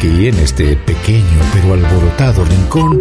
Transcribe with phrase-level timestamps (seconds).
[0.00, 2.98] Aquí en este pequeño pero alborotado rincón,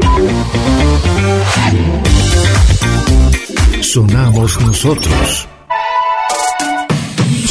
[3.82, 5.48] sonamos nosotros.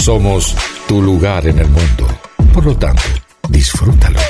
[0.03, 0.55] Somos
[0.87, 2.07] tu lugar en el mundo.
[2.53, 3.01] Por lo tanto,
[3.49, 4.21] disfrútalo.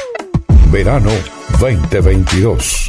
[0.71, 1.11] Verano
[1.59, 2.87] 2022.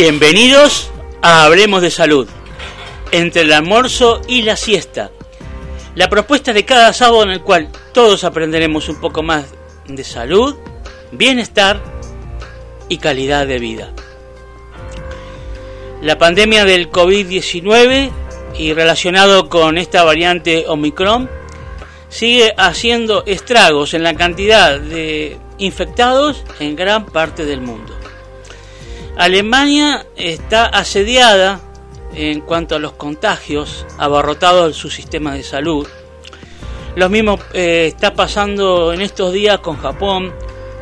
[0.00, 2.28] Bienvenidos a Hablemos de Salud,
[3.10, 5.10] entre el almuerzo y la siesta.
[5.96, 9.46] La propuesta de cada sábado en el cual todos aprenderemos un poco más
[9.88, 10.54] de salud,
[11.10, 11.82] bienestar
[12.88, 13.92] y calidad de vida.
[16.00, 18.12] La pandemia del COVID-19
[18.56, 21.28] y relacionado con esta variante Omicron
[22.08, 27.97] sigue haciendo estragos en la cantidad de infectados en gran parte del mundo.
[29.18, 31.60] Alemania está asediada
[32.14, 35.88] en cuanto a los contagios, abarrotado su sistema de salud.
[36.94, 40.32] Lo mismo eh, está pasando en estos días con Japón,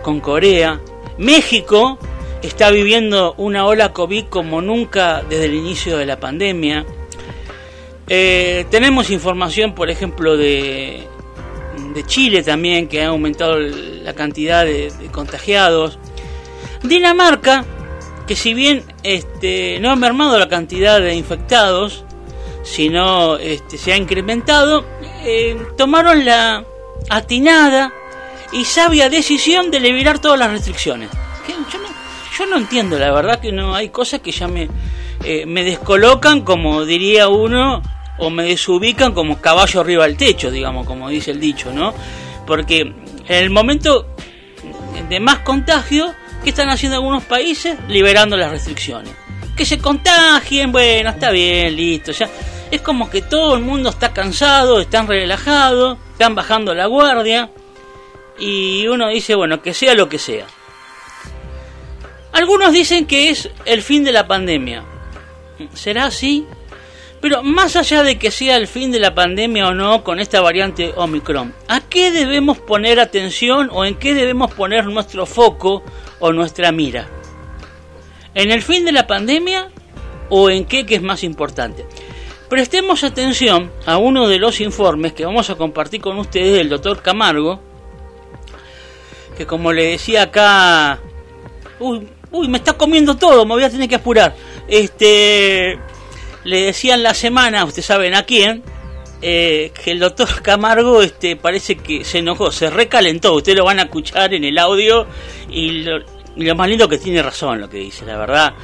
[0.02, 0.82] con Corea.
[1.16, 1.98] México
[2.42, 6.84] está viviendo una ola COVID como nunca desde el inicio de la pandemia.
[8.06, 11.04] Eh, tenemos información, por ejemplo, de,
[11.94, 15.98] de Chile también, que ha aumentado la cantidad de, de contagiados.
[16.82, 17.64] Dinamarca,
[18.26, 22.04] que si bien este, no ha mermado la cantidad de infectados,
[22.62, 24.84] sino este, se ha incrementado,
[25.24, 26.64] eh, tomaron la
[27.08, 27.92] atinada
[28.52, 31.10] y sabia decisión de liberar todas las restricciones.
[31.46, 31.88] Que Yo no,
[32.38, 34.68] yo no entiendo, la verdad que no hay cosas que ya me,
[35.24, 37.82] eh, me descolocan, como diría uno,
[38.18, 41.94] o me desubican como caballo arriba del techo, digamos, como dice el dicho, ¿no?
[42.46, 42.94] Porque en
[43.28, 44.06] el momento
[45.08, 46.12] de más contagio,
[46.46, 47.76] ¿qué están haciendo algunos países?
[47.88, 49.12] Liberando las restricciones.
[49.56, 52.30] Que se contagien, bueno, está bien, listo, ya.
[52.70, 57.50] Es como que todo el mundo está cansado, están relajados, están bajando la guardia.
[58.38, 60.46] Y uno dice, bueno, que sea lo que sea.
[62.30, 64.84] Algunos dicen que es el fin de la pandemia.
[65.74, 66.46] ¿Será así?
[67.20, 70.40] Pero más allá de que sea el fin de la pandemia o no con esta
[70.40, 75.82] variante Omicron, ¿a qué debemos poner atención o en qué debemos poner nuestro foco
[76.20, 77.08] o nuestra mira?
[78.34, 79.68] ¿En el fin de la pandemia
[80.28, 81.86] o en qué que es más importante?
[82.48, 87.02] Prestemos atención a uno de los informes que vamos a compartir con ustedes del doctor
[87.02, 87.60] Camargo,
[89.36, 91.00] que como le decía acá,
[91.80, 94.34] uy, uy, me está comiendo todo, me voy a tener que apurar.
[94.68, 95.78] Este,
[96.44, 98.62] le decía en la semana, ustedes saben a quién,
[99.22, 103.34] eh, que el doctor Camargo este, parece que se enojó, se recalentó.
[103.34, 105.06] Ustedes lo van a escuchar en el audio
[105.48, 108.54] y lo, más lindo que tiene razón lo que dice, la verdad,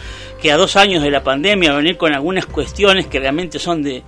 [0.40, 4.02] que a dos años de la pandemia venir con algunas cuestiones que realmente son de,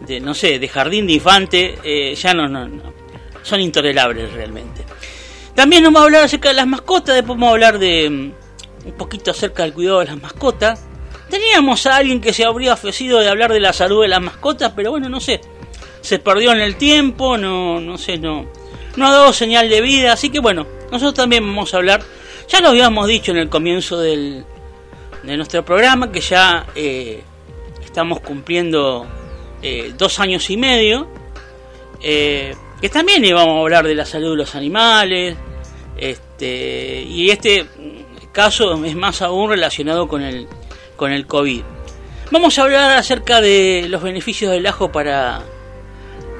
[0.00, 2.94] de no sé, de jardín de infante, eh, ya no, no, no,
[3.42, 4.84] son intolerables realmente.
[5.54, 8.32] También nos va a hablar acerca de las mascotas, después vamos a hablar de mm,
[8.86, 10.86] un poquito acerca del cuidado de las mascotas.
[11.28, 14.72] Teníamos a alguien que se habría ofrecido de hablar de la salud de las mascotas,
[14.74, 15.40] pero bueno, no sé.
[16.02, 18.46] Se perdió en el tiempo, no, no sé, no,
[18.96, 22.02] no ha dado señal de vida, así que bueno, nosotros también vamos a hablar.
[22.48, 24.44] Ya lo habíamos dicho en el comienzo del,
[25.22, 27.22] de nuestro programa, que ya eh,
[27.84, 29.06] estamos cumpliendo
[29.62, 31.08] eh, dos años y medio,
[32.00, 35.36] eh, que también íbamos a hablar de la salud de los animales,
[35.96, 37.66] este, y este
[38.32, 40.48] caso es más aún relacionado con el,
[40.96, 41.62] con el COVID.
[42.30, 45.42] Vamos a hablar acerca de los beneficios del ajo para,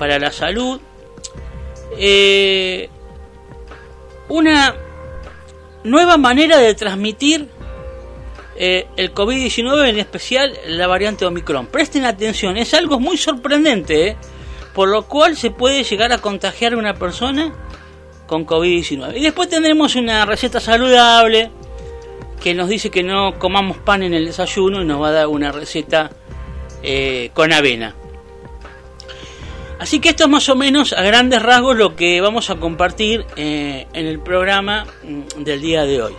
[0.03, 0.81] para la salud.
[1.97, 2.89] Eh,
[4.29, 4.75] una
[5.85, 7.47] nueva manera de transmitir
[8.57, 11.69] eh, el COVID-19, en especial la variante Omicron.
[11.69, 14.17] Presten atención, es algo muy sorprendente, ¿eh?
[14.75, 17.55] por lo cual se puede llegar a contagiar a una persona
[18.27, 19.19] con COVID-19.
[19.19, 21.53] Y después tendremos una receta saludable
[22.43, 25.27] que nos dice que no comamos pan en el desayuno y nos va a dar
[25.29, 26.11] una receta
[27.35, 28.02] con avena.
[29.83, 33.27] Así que esto es más o menos a grandes rasgos lo que vamos a compartir
[33.35, 36.13] en el programa mm, del día de hoy.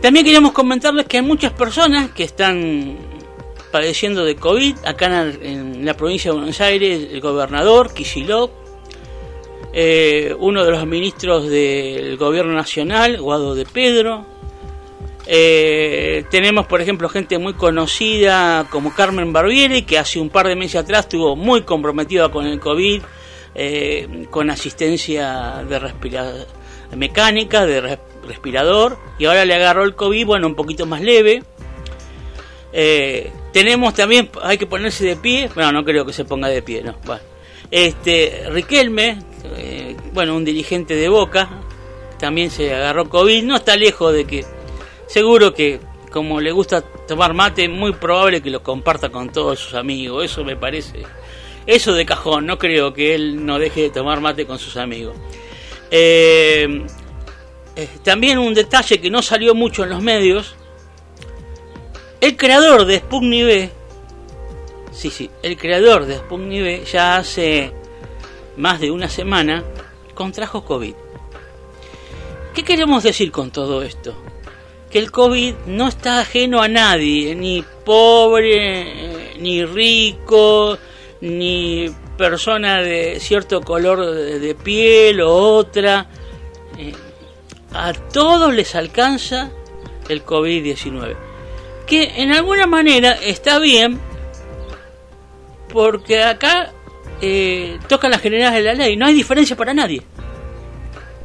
[0.00, 2.96] También queríamos comentarles que hay muchas personas que están
[3.72, 4.76] padeciendo de COVID.
[4.84, 8.52] Acá en, la provincia de Buenos Aires, el gobernador Kicillof,
[9.72, 14.24] eh, uno de los ministros del gobierno nacional, Guado de Pedro.
[15.32, 20.56] Eh, tenemos, por ejemplo, gente muy conocida como Carmen Barbieri, que hace un par de
[20.56, 23.00] meses atrás estuvo muy comprometida con el COVID,
[23.54, 26.46] eh, con asistencia de respiración
[26.96, 27.96] mecánica, de
[28.26, 31.44] respirador, y ahora le agarró el COVID, bueno, un poquito más leve.
[32.72, 36.60] Eh, tenemos también, hay que ponerse de pie, bueno, no creo que se ponga de
[36.60, 36.96] pie, no.
[37.04, 37.22] Bueno.
[37.70, 39.20] Este, Riquelme,
[39.56, 41.48] eh, bueno, un dirigente de Boca,
[42.18, 44.44] también se agarró COVID, no está lejos de que,
[45.10, 45.80] seguro que
[46.12, 50.44] como le gusta tomar mate, muy probable que lo comparta con todos sus amigos, eso
[50.44, 51.02] me parece,
[51.66, 55.16] eso de cajón, no creo que él no deje de tomar mate con sus amigos.
[55.90, 56.84] Eh,
[57.76, 60.54] eh, también un detalle que no salió mucho en los medios.
[62.20, 63.70] El creador de Sputnik
[64.92, 67.72] sí, sí, el creador de Sputnik ya hace
[68.56, 69.64] más de una semana
[70.14, 70.94] contrajo COVID.
[72.54, 74.14] ¿Qué queremos decir con todo esto?
[74.90, 80.78] Que el COVID no está ajeno a nadie, ni pobre, ni rico,
[81.20, 81.88] ni
[82.18, 86.08] persona de cierto color de piel o otra.
[86.76, 86.92] Eh,
[87.72, 89.50] a todos les alcanza
[90.08, 91.16] el COVID-19.
[91.86, 94.00] Que en alguna manera está bien
[95.72, 96.72] porque acá
[97.20, 100.02] eh, tocan las generales de la ley, no hay diferencia para nadie.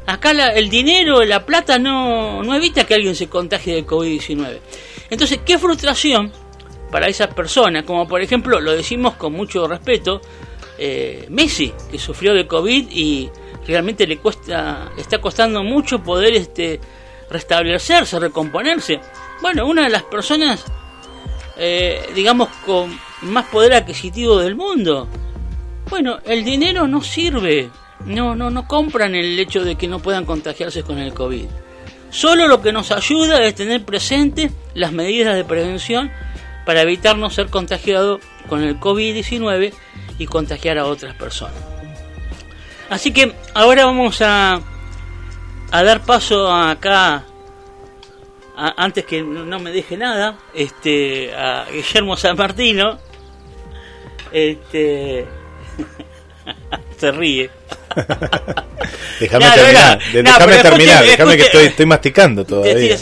[0.07, 4.59] Acá el dinero, la plata no, no evita que alguien se contagie de COVID-19.
[5.09, 6.31] Entonces, qué frustración
[6.91, 10.21] para esas personas, como por ejemplo, lo decimos con mucho respeto,
[10.77, 13.29] eh, Messi, que sufrió de COVID y
[13.67, 16.79] realmente le cuesta, está costando mucho poder este,
[17.29, 18.99] restablecerse, recomponerse.
[19.41, 20.63] Bueno, una de las personas,
[21.57, 25.07] eh, digamos, con más poder adquisitivo del mundo.
[25.89, 27.69] Bueno, el dinero no sirve.
[28.03, 31.47] No, no, no compran el hecho de que no puedan contagiarse con el COVID.
[32.09, 36.11] Solo lo que nos ayuda es tener presente las medidas de prevención
[36.65, 39.73] para evitar no ser contagiado con el COVID-19
[40.17, 41.57] y contagiar a otras personas.
[42.89, 44.61] Así que ahora vamos a,
[45.71, 47.25] a dar paso acá,
[48.55, 52.99] antes que no me deje nada, este, a Guillermo San Martino.
[54.31, 55.25] Este,
[56.97, 57.49] se ríe.
[59.19, 62.95] déjame terminar, déjame terminar, déjame que estoy, estoy masticando todavía.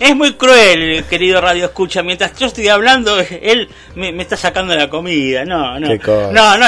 [0.00, 4.74] es muy cruel, querido Radio Escucha, mientras yo estoy hablando, él me, me está sacando
[4.74, 5.88] la comida, no, no.
[6.32, 6.66] No, no.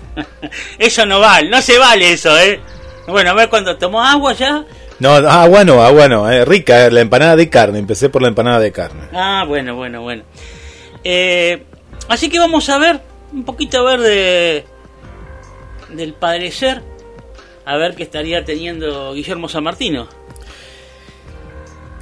[0.78, 2.60] eso no vale, no se vale eso, ¿eh?
[3.06, 4.64] Bueno, a ver cuando tomó agua ya.
[5.00, 8.28] No, agua no, agua no, eh, rica, eh, la empanada de carne, empecé por la
[8.28, 9.02] empanada de carne.
[9.12, 10.24] Ah, bueno, bueno, bueno.
[11.04, 11.62] Eh,
[12.08, 13.00] así que vamos a ver,
[13.32, 14.64] un poquito a ver de
[15.90, 16.82] del padecer,
[17.64, 20.08] a ver qué estaría teniendo Guillermo San Martino.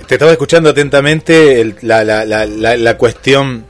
[0.06, 3.66] Te estaba escuchando atentamente la, la, la, la, cuestión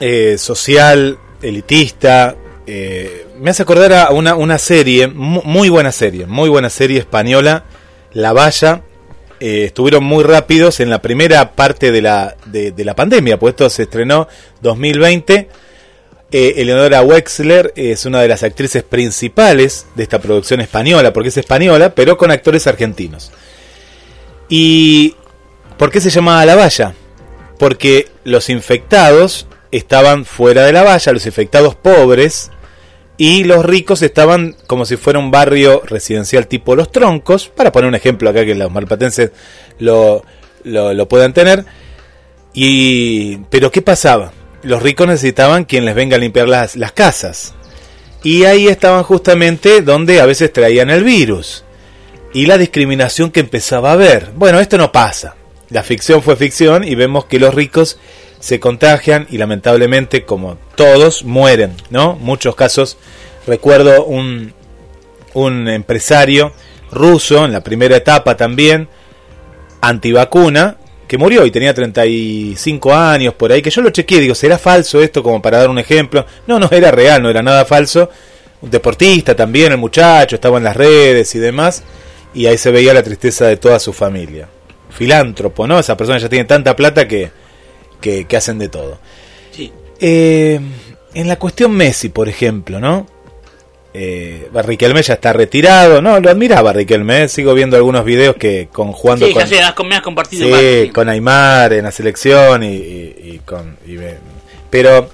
[0.00, 2.36] eh, social, elitista,
[2.66, 7.64] eh, me hace acordar a una, una serie, muy buena serie, muy buena serie española,
[8.12, 8.82] La Valla.
[9.40, 13.70] Eh, estuvieron muy rápidos en la primera parte de la, de, la pandemia, pues esto
[13.70, 14.28] se estrenó
[14.60, 15.48] 2020.
[16.32, 21.36] Eh, Eleonora Wexler es una de las actrices principales de esta producción española, porque es
[21.36, 23.32] española, pero con actores argentinos.
[24.48, 25.16] ¿Y
[25.76, 26.94] por qué se llamaba La Valla?
[27.58, 32.50] Porque los infectados estaban fuera de la valla, los infectados pobres,
[33.16, 37.88] y los ricos estaban como si fuera un barrio residencial tipo Los Troncos, para poner
[37.88, 39.30] un ejemplo acá que los malpatenses
[39.78, 40.24] lo,
[40.64, 41.64] lo, puedan tener.
[42.54, 44.32] Y, pero ¿qué pasaba?
[44.62, 47.54] Los ricos necesitaban quien les venga a limpiar las, las casas.
[48.22, 51.64] Y ahí estaban justamente donde a veces traían el virus.
[52.32, 54.30] y la discriminación que empezaba a haber.
[54.34, 55.34] Bueno, esto no pasa.
[55.68, 57.98] La ficción fue ficción y vemos que los ricos
[58.38, 62.16] se contagian y lamentablemente, como todos, mueren, ¿no?
[62.16, 62.98] Muchos casos.
[63.46, 64.52] Recuerdo un,
[65.34, 66.52] un empresario
[66.90, 68.88] ruso en la primera etapa también,
[69.80, 70.76] antivacuna,
[71.10, 75.02] que murió y tenía 35 años por ahí, que yo lo chequeé, digo, ¿será falso
[75.02, 76.24] esto como para dar un ejemplo?
[76.46, 78.08] No, no era real, no era nada falso.
[78.62, 81.82] Un deportista también, el muchacho, estaba en las redes y demás,
[82.32, 84.48] y ahí se veía la tristeza de toda su familia.
[84.90, 85.80] Filántropo, ¿no?
[85.80, 87.32] Esa persona ya tiene tanta plata que,
[88.00, 89.00] que, hacen de todo.
[89.50, 89.72] Sí.
[89.98, 90.60] Eh,
[91.12, 93.08] en la cuestión Messi, por ejemplo, ¿no?
[93.92, 98.92] Eh, Riquelme ya está retirado, no, lo admiraba Riquelme, sigo viendo algunos videos que con
[98.92, 103.76] jugando sí, con, has compartido sí, con Aymar en la selección y, con
[104.70, 105.10] pero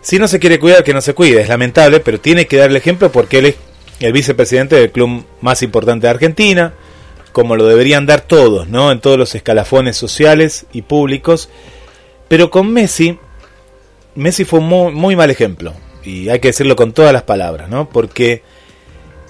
[0.00, 2.70] si no se quiere cuidar que no se cuide, es lamentable, pero tiene que dar
[2.70, 3.56] el ejemplo porque él es
[4.00, 6.72] el vicepresidente del club más importante de Argentina,
[7.32, 8.92] como lo deberían dar todos, ¿no?
[8.92, 11.50] En todos los escalafones sociales y públicos.
[12.28, 13.18] Pero con Messi
[14.16, 15.74] Messi fue un muy, muy mal ejemplo
[16.06, 17.88] y hay que decirlo con todas las palabras, ¿no?
[17.88, 18.42] Porque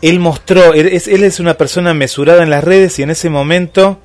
[0.03, 3.99] él mostró, él es, una persona mesurada en las redes y en ese momento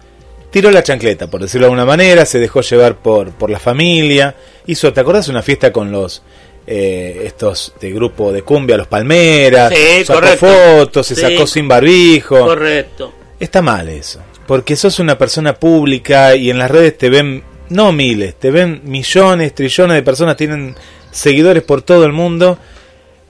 [0.50, 4.36] tiró la chancleta, por decirlo de alguna manera, se dejó llevar por, por la familia,
[4.68, 5.28] hizo, ¿te acordás?
[5.28, 6.24] Una fiesta con los
[6.68, 9.74] eh, estos de grupo de cumbia, los Palmeras,
[10.06, 12.40] sacó fotos, se sacó sin barbijo.
[12.40, 13.14] Correcto.
[13.40, 17.92] Está mal eso, porque sos una persona pública y en las redes te ven, no
[17.92, 20.76] miles, te ven millones, trillones de personas, tienen
[21.12, 22.58] seguidores por todo el mundo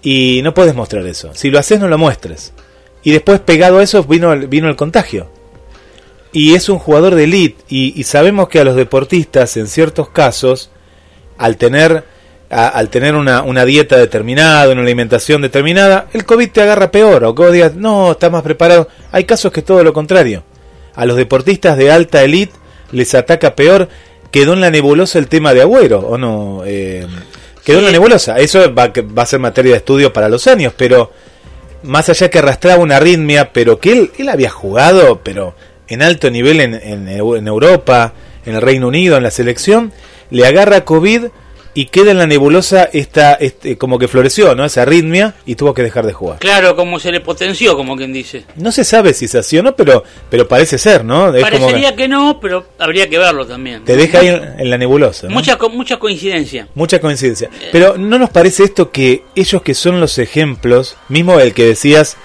[0.01, 1.31] y no puedes mostrar eso.
[1.33, 2.53] Si lo haces, no lo muestres.
[3.03, 5.29] Y después, pegado a eso, vino, vino el contagio.
[6.31, 7.63] Y es un jugador de elite.
[7.69, 10.71] Y, sabemos que a los deportistas, en ciertos casos,
[11.37, 12.03] al tener,
[12.49, 17.23] al tener una, una, dieta determinada, una alimentación determinada, el COVID te agarra peor.
[17.25, 18.87] O que vos digas, no, estás más preparado.
[19.11, 20.43] Hay casos que es todo lo contrario.
[20.95, 22.53] A los deportistas de alta elite
[22.91, 23.89] les ataca peor.
[24.31, 26.61] Quedó en la nebulosa el tema de Agüero, ¿o no?
[26.65, 27.05] Eh,
[27.63, 28.37] Quedó una nebulosa.
[28.39, 31.11] Eso va, va, a ser materia de estudio para los años, pero
[31.83, 35.55] más allá que arrastraba una arritmia, pero que él, él había jugado, pero
[35.87, 38.13] en alto nivel en, en, en Europa,
[38.45, 39.91] en el Reino Unido, en la selección,
[40.29, 41.25] le agarra COVID
[41.73, 44.65] y queda en la nebulosa esta, este, como que floreció, ¿no?
[44.65, 46.39] Esa arritmia y tuvo que dejar de jugar.
[46.39, 48.45] Claro, como se le potenció, como quien dice.
[48.55, 51.31] No se sabe si o no, pero, pero parece ser, ¿no?
[51.31, 52.07] Parecería que...
[52.07, 53.85] no, pero habría que verlo también.
[53.85, 55.29] Te deja ahí en, la nebulosa.
[55.29, 56.67] Mucha, mucha coincidencia.
[56.75, 57.49] Mucha coincidencia.
[57.71, 62.17] Pero ¿no nos parece esto que ellos que son los ejemplos, mismo el que decías,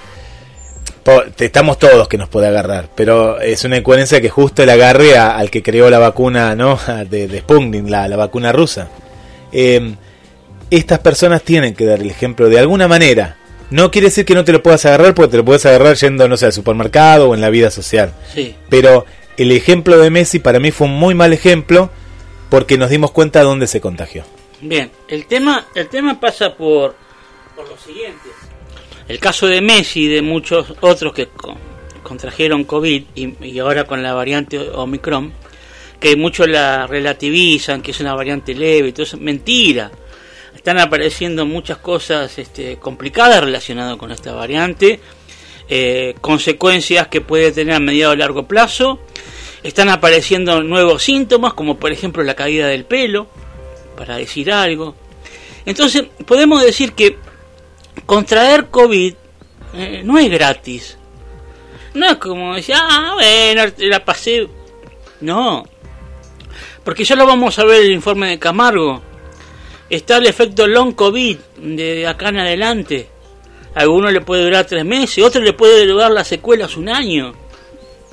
[1.38, 5.50] estamos todos que nos puede agarrar, pero es una incoherencia que justo el agarre al
[5.50, 6.78] que creó la vacuna, ¿no?
[7.08, 8.88] De, de Sputnik, la, la vacuna rusa.
[9.58, 9.94] Eh,
[10.70, 13.38] estas personas tienen que dar el ejemplo de alguna manera.
[13.70, 16.28] No quiere decir que no te lo puedas agarrar, porque te lo puedes agarrar yendo,
[16.28, 18.12] no sé, al supermercado o en la vida social.
[18.34, 18.54] Sí.
[18.68, 19.06] Pero
[19.38, 21.88] el ejemplo de Messi para mí fue un muy mal ejemplo
[22.50, 24.24] porque nos dimos cuenta de dónde se contagió.
[24.60, 26.94] Bien, el tema, el tema pasa por,
[27.56, 28.28] por lo siguiente.
[29.08, 31.28] El caso de Messi y de muchos otros que
[32.02, 35.32] contrajeron COVID y, y ahora con la variante Omicron
[36.00, 39.90] que muchos la relativizan, que es una variante leve, eso, mentira.
[40.54, 45.00] Están apareciendo muchas cosas este, complicadas relacionadas con esta variante,
[45.68, 49.00] eh, consecuencias que puede tener a mediado o largo plazo.
[49.62, 53.28] Están apareciendo nuevos síntomas, como por ejemplo la caída del pelo,
[53.96, 54.94] para decir algo.
[55.64, 57.16] Entonces, podemos decir que
[58.06, 59.14] contraer COVID
[59.74, 60.96] eh, no es gratis.
[61.94, 64.48] No es como decir, ah, bueno, la pasé.
[65.20, 65.64] No,
[66.86, 69.02] porque ya lo vamos a ver el informe de Camargo.
[69.90, 73.08] Está el efecto long COVID de acá en adelante.
[73.74, 77.34] A alguno le puede durar tres meses, otro le puede durar las secuelas un año,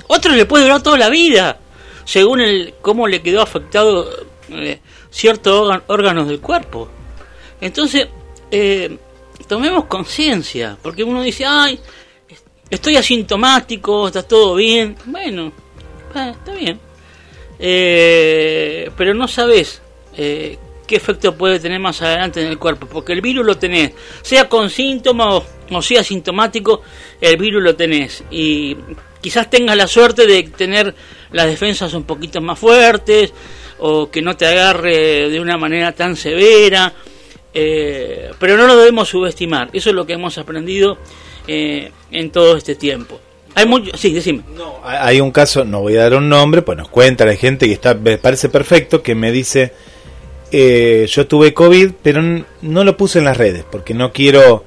[0.08, 1.60] otro le puede durar toda la vida,
[2.04, 4.10] según el cómo le quedó afectado
[4.48, 6.88] eh, ciertos órganos del cuerpo.
[7.60, 8.08] Entonces,
[8.50, 8.98] eh,
[9.46, 11.78] tomemos conciencia, porque uno dice, ay,
[12.68, 14.96] estoy asintomático, está todo bien.
[15.06, 15.52] Bueno,
[16.12, 16.80] está bien
[17.58, 19.82] eh, pero no sabes
[20.16, 23.92] eh, qué efecto puede tener más adelante en el cuerpo, porque el virus lo tenés,
[24.22, 26.82] sea con síntomas o, sea sintomático,
[27.20, 28.24] el virus lo tenés.
[28.30, 28.76] Y
[29.20, 30.94] quizás tengas la suerte de tener
[31.32, 33.32] las defensas un poquito más fuertes
[33.78, 36.92] o que no te agarre de una manera tan severa,
[37.52, 40.98] eh, pero no lo debemos subestimar, eso es lo que hemos aprendido
[41.46, 43.20] eh, en todo este tiempo.
[43.54, 44.42] Hay mucho, sí, decime.
[44.56, 47.66] No, hay un caso, no voy a dar un nombre, pues nos cuenta la gente
[47.66, 49.72] que está, me parece perfecto, que me dice,
[50.50, 52.20] eh, yo tuve COVID, pero
[52.62, 54.64] no lo puse en las redes, porque no quiero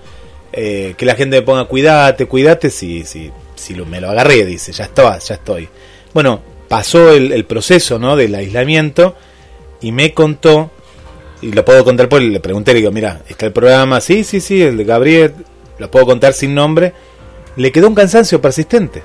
[0.53, 4.71] eh, que la gente me ponga, cuídate, cuídate, si, si si me lo agarré, dice,
[4.71, 5.67] ya está, ya estoy.
[6.13, 8.15] Bueno, pasó el, proceso, ¿no?
[8.15, 9.15] Del aislamiento
[9.81, 10.71] y me contó,
[11.41, 14.39] y lo puedo contar por, le pregunté, le digo, mira, está el programa, sí, sí,
[14.39, 15.33] sí, el de Gabriel,
[15.77, 16.93] lo puedo contar sin nombre,
[17.57, 19.03] le quedó un cansancio persistente.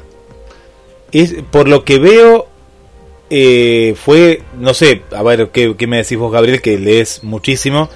[1.11, 2.47] Es, por lo que veo,
[3.28, 7.90] eh, fue, no sé, a ver, ¿qué, ¿qué, me decís vos, Gabriel, que lees muchísimo?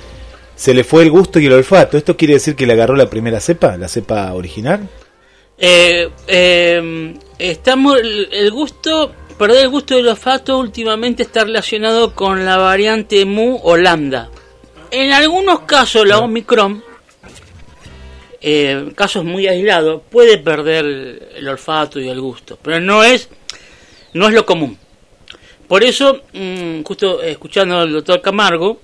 [0.56, 1.96] Se le fue el gusto y el olfato.
[1.96, 4.88] ¿Esto quiere decir que le agarró la primera cepa, la cepa original?
[5.58, 12.44] Eh, eh, estamos, el, el gusto perder el gusto del olfato últimamente está relacionado con
[12.44, 14.30] la variante Mu o Lambda.
[14.90, 16.82] En algunos casos la Omicron,
[18.49, 20.85] eh, casos muy aislados, puede perder
[21.35, 23.29] el, olfato y el gusto, pero no es,
[24.12, 24.79] no es lo común.
[25.67, 28.81] Por eso, mmm, justo escuchando al doctor Camargo,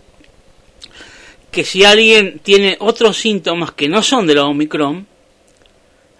[1.48, 5.06] que si alguien tiene otros síntomas que no son de la Omicron,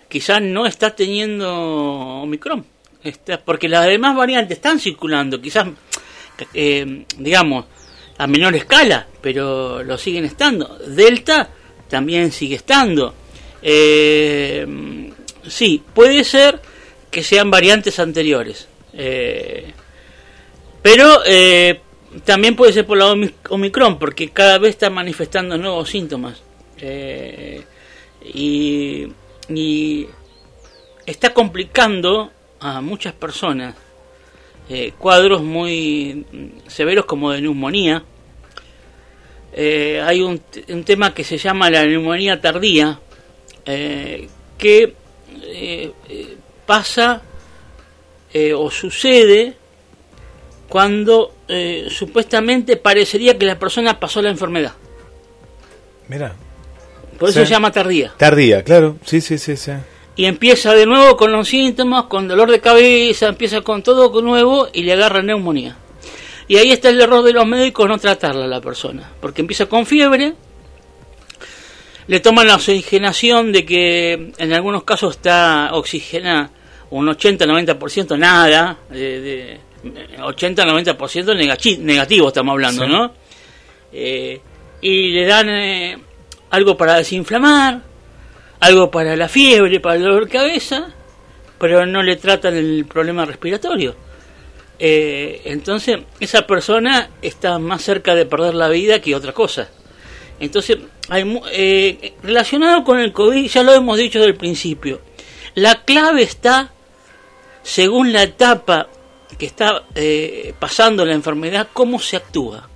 [0.09, 1.53] quizás no está teniendo
[2.23, 2.65] Omicron
[3.03, 5.67] Está, porque las demás variantes están circulando, quizás,
[6.55, 7.65] eh, digamos,
[8.19, 10.79] a menor escala, pero lo siguen estando.
[10.87, 11.49] Delta
[11.89, 13.17] también sigue estando.
[13.62, 14.66] Eh,
[15.47, 16.61] sí, puede ser
[17.11, 18.69] que sean variantes anteriores.
[18.92, 19.73] Eh,
[20.83, 21.81] pero eh,
[22.25, 23.14] también puede ser por la
[23.50, 26.42] Omicron, porque cada vez está manifestando nuevos síntomas.
[28.35, 29.09] Y,
[31.04, 33.75] está complicando a muchas personas
[34.99, 36.25] cuadros muy
[36.66, 38.02] severos como de neumonía.
[39.54, 40.40] Hay un,
[40.85, 42.99] tema que se llama la neumonía tardía,
[43.66, 44.28] eh,
[44.59, 44.95] que
[45.42, 45.92] eh,
[46.66, 47.23] pasa
[48.33, 49.54] eh, o sucede
[50.69, 51.35] cuando
[51.90, 54.73] supuestamente parecería que la persona pasó la enfermedad.
[56.09, 56.35] Mira.
[57.19, 57.47] Por eso sí.
[57.47, 58.14] se llama tardía.
[58.16, 58.97] Tardía, claro.
[59.04, 59.73] Sí, sí, sí, sí
[60.14, 64.23] y empieza de nuevo con los síntomas, con dolor de cabeza, empieza con todo de
[64.23, 65.76] nuevo y le agarra neumonía.
[66.49, 69.67] Y ahí está el error de los médicos no tratarla a la persona, porque empieza
[69.67, 70.34] con fiebre,
[72.06, 76.50] le toman la oxigenación de que en algunos casos está oxigenada
[76.91, 79.60] un 80-90% nada, de, de
[80.19, 82.91] 80-90% negativo, negativo estamos hablando, sí.
[82.91, 83.12] ¿no?
[83.93, 84.41] Eh,
[84.82, 85.99] y le dan eh,
[86.50, 87.80] algo para desinflamar,
[88.60, 90.93] algo para la fiebre, para el dolor de cabeza,
[91.58, 93.97] pero no le tratan el problema respiratorio.
[94.78, 99.69] Eh, entonces, esa persona está más cerca de perder la vida que otra cosa.
[100.41, 105.00] Entonces, hay, eh, relacionado con el COVID, ya lo hemos dicho desde el principio,
[105.54, 106.73] la clave está,
[107.62, 108.88] según la etapa
[109.38, 112.69] que está eh, pasando la enfermedad, cómo se actúa.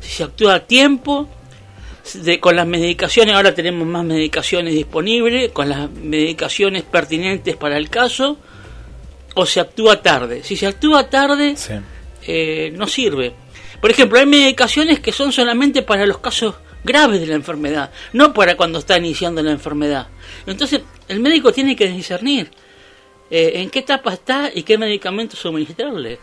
[0.00, 1.28] Si se actúa a tiempo,
[2.14, 7.88] de, con las medicaciones, ahora tenemos más medicaciones disponibles, con las medicaciones pertinentes para el
[7.88, 8.36] caso,
[9.34, 10.42] o se actúa tarde.
[10.42, 11.74] Si se actúa tarde, sí.
[12.26, 13.32] eh, no sirve.
[13.80, 18.32] Por ejemplo, hay medicaciones que son solamente para los casos graves de la enfermedad, no
[18.32, 20.08] para cuando está iniciando la enfermedad.
[20.46, 22.50] Entonces, el médico tiene que discernir
[23.30, 26.18] eh, en qué etapa está y qué medicamento suministrarle.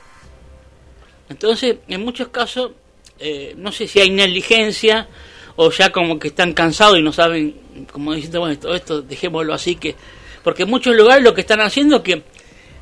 [1.30, 2.72] Entonces, en muchos casos,
[3.20, 5.08] eh, no sé si hay negligencia,
[5.56, 7.56] o ya como que están cansados y no saben,
[7.92, 9.96] como diciendo, bueno, esto dejémoslo así, que
[10.44, 12.24] porque en muchos lugares lo que están haciendo es que,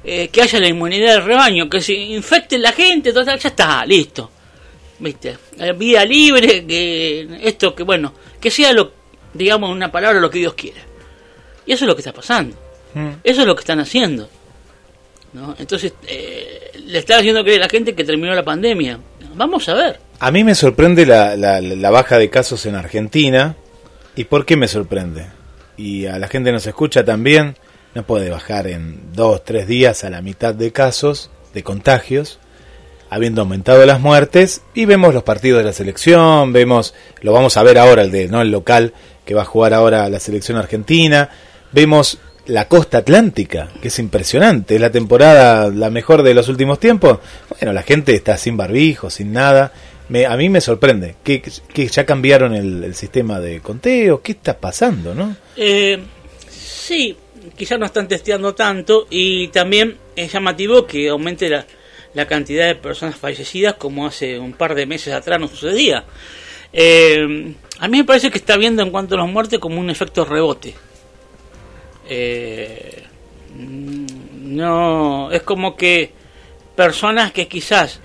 [0.04, 3.86] eh, que haya la inmunidad del rebaño, que se infecte la gente, total, ya está,
[3.86, 4.32] listo.
[5.00, 5.38] ¿Viste?
[5.78, 8.92] Vida libre, que esto, que bueno, que sea lo,
[9.34, 10.82] digamos, una palabra, lo que Dios quiera.
[11.66, 12.56] Y eso es lo que está pasando.
[12.94, 13.10] Mm.
[13.24, 14.30] Eso es lo que están haciendo.
[15.34, 15.56] ¿no?
[15.60, 19.00] Entonces, eh, le están haciendo creer a la gente que terminó la pandemia.
[19.36, 20.00] Vamos a ver.
[20.20, 23.56] A mí me sorprende la, la, la, baja de casos en Argentina.
[24.16, 25.28] ¿Y por qué me sorprende?
[25.76, 27.56] Y a la gente nos escucha también.
[27.94, 32.40] No puede bajar en dos, tres días a la mitad de casos de contagios,
[33.10, 34.62] habiendo aumentado las muertes.
[34.74, 38.28] Y vemos los partidos de la selección, vemos, lo vamos a ver ahora, el de
[38.28, 38.94] no el local
[39.26, 41.30] que va a jugar ahora la selección argentina.
[41.72, 46.80] Vemos la costa atlántica, que es impresionante, es la temporada la mejor de los últimos
[46.80, 47.20] tiempos.
[47.50, 49.74] Bueno, la gente está sin barbijo, sin nada
[50.10, 54.22] me, a mí me sorprende que, que ya cambiaron el, sistema de conteo.
[54.22, 55.36] ¿Qué está pasando, no?
[55.56, 56.00] Eh,
[56.50, 57.16] sí,
[57.56, 61.66] quizás no están testeando tanto y también es llamativo que aumente la,
[62.18, 66.06] la, cantidad de personas fallecidas como hace un par de meses atrás no sucedía.
[66.74, 69.90] Eh, a mí me parece que está viendo en cuanto a las muertes como un
[69.90, 70.76] efecto rebote.
[72.10, 73.04] Eh,
[73.56, 76.12] no, es como que
[76.76, 78.00] personas que quizás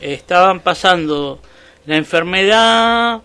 [0.00, 1.40] estaban pasando
[1.86, 3.22] la enfermedad,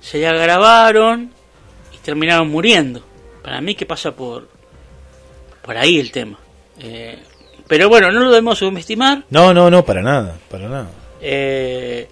[0.00, 1.32] se agravaron
[1.92, 3.04] y terminaron muriendo.
[3.42, 4.48] Para mí que pasa por
[5.64, 6.38] por ahí el tema.
[6.78, 7.18] Eh,
[7.68, 9.24] pero bueno, no lo debemos subestimar.
[9.30, 10.88] No, no, no, para nada, para nada.
[11.20, 12.06] Eh,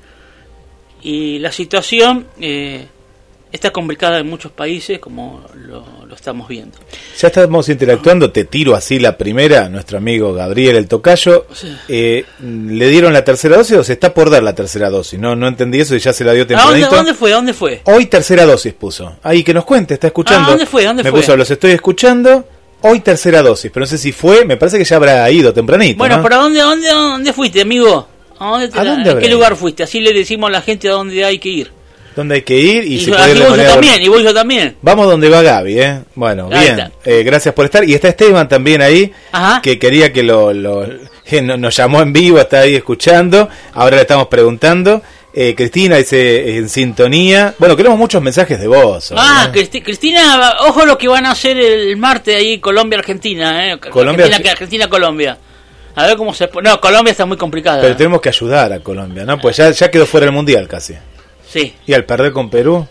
[1.02, 2.86] y la situación eh,
[3.50, 6.78] está complicada en muchos países, como lo, lo estamos viendo.
[7.18, 11.46] Ya estamos interactuando, te tiro así la primera, nuestro amigo Gabriel el Tocayo.
[11.52, 11.76] Sí.
[11.88, 15.18] Eh, ¿Le dieron la tercera dosis o se está por dar la tercera dosis?
[15.18, 16.96] No, no entendí eso y ya se la dio ¿A dónde, tempranito.
[16.96, 17.32] dónde fue?
[17.32, 17.80] ¿A dónde fue?
[17.84, 19.16] Hoy tercera dosis puso.
[19.22, 20.46] Ahí que nos cuente, está escuchando.
[20.46, 20.84] Ah, ¿dónde fue?
[20.84, 21.20] ¿Dónde me fue?
[21.20, 22.46] puso, los estoy escuchando.
[22.82, 25.98] Hoy tercera dosis, pero no sé si fue, me parece que ya habrá ido tempranito.
[25.98, 26.22] Bueno, ¿no?
[26.22, 28.08] ¿para dónde, dónde, dónde fuiste, amigo?
[28.38, 29.82] ¿A dónde, te ¿A dónde ¿En habrá qué lugar fuiste?
[29.84, 31.72] Así le decimos a la gente a dónde hay que ir.
[32.16, 32.84] ¿Dónde hay que ir?
[32.84, 34.76] Y, Y, se yo, de voy yo también, y voy yo también.
[34.82, 36.00] Vamos donde va Gaby, ¿eh?
[36.14, 36.92] Bueno, Ahí bien.
[37.04, 37.88] Eh, gracias por estar.
[37.88, 39.62] Y está Esteban también ahí, Ajá.
[39.62, 40.86] que quería que lo, lo-
[41.24, 43.48] que no- nos llamó en vivo, está ahí escuchando.
[43.72, 45.00] Ahora le estamos preguntando.
[45.34, 47.54] Eh, Cristina dice en sintonía.
[47.58, 49.12] Bueno, queremos muchos mensajes de voz.
[49.16, 49.48] Ah.
[49.52, 53.78] Cristi- Cristina, ojo lo que van a hacer el martes ahí Colombia-Argentina, ¿eh?
[53.80, 55.38] Colombia- Argentina- Argentina-Colombia.
[55.94, 56.68] A ver cómo se pone.
[56.68, 57.80] No, Colombia está muy complicada.
[57.80, 59.38] Pero tenemos que ayudar a Colombia, ¿no?
[59.38, 60.94] Pues ya, ya quedó fuera del mundial casi.
[61.48, 61.74] Sí.
[61.86, 62.86] Y al perder con Perú,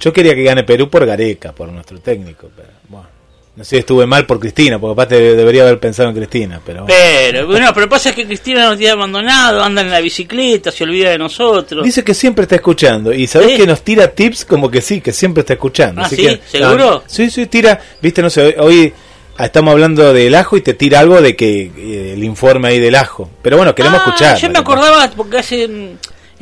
[0.00, 3.06] yo quería que gane Perú por Gareca, por nuestro técnico, pero bueno.
[3.54, 6.94] No sé estuve mal por Cristina, porque aparte debería haber pensado en Cristina, pero bueno.
[6.98, 11.10] Pero, bueno, pero pasa que Cristina nos tiene abandonado, anda en la bicicleta, se olvida
[11.10, 11.84] de nosotros.
[11.84, 13.56] Dice que siempre está escuchando y sabes ¿Sí?
[13.58, 16.00] que nos tira tips como que sí, que siempre está escuchando.
[16.00, 16.22] Ah, Así ¿sí?
[16.22, 17.02] que- ¿Seguro?
[17.04, 18.92] Ah, sí, sí, tira, viste, no sé, hoy- hoy
[19.38, 22.94] estamos hablando del ajo y te tira algo de que eh, el informe ahí del
[22.94, 23.28] ajo.
[23.42, 24.38] Pero bueno, queremos Ah, escuchar.
[24.38, 25.88] Yo me acordaba, porque hace, mm,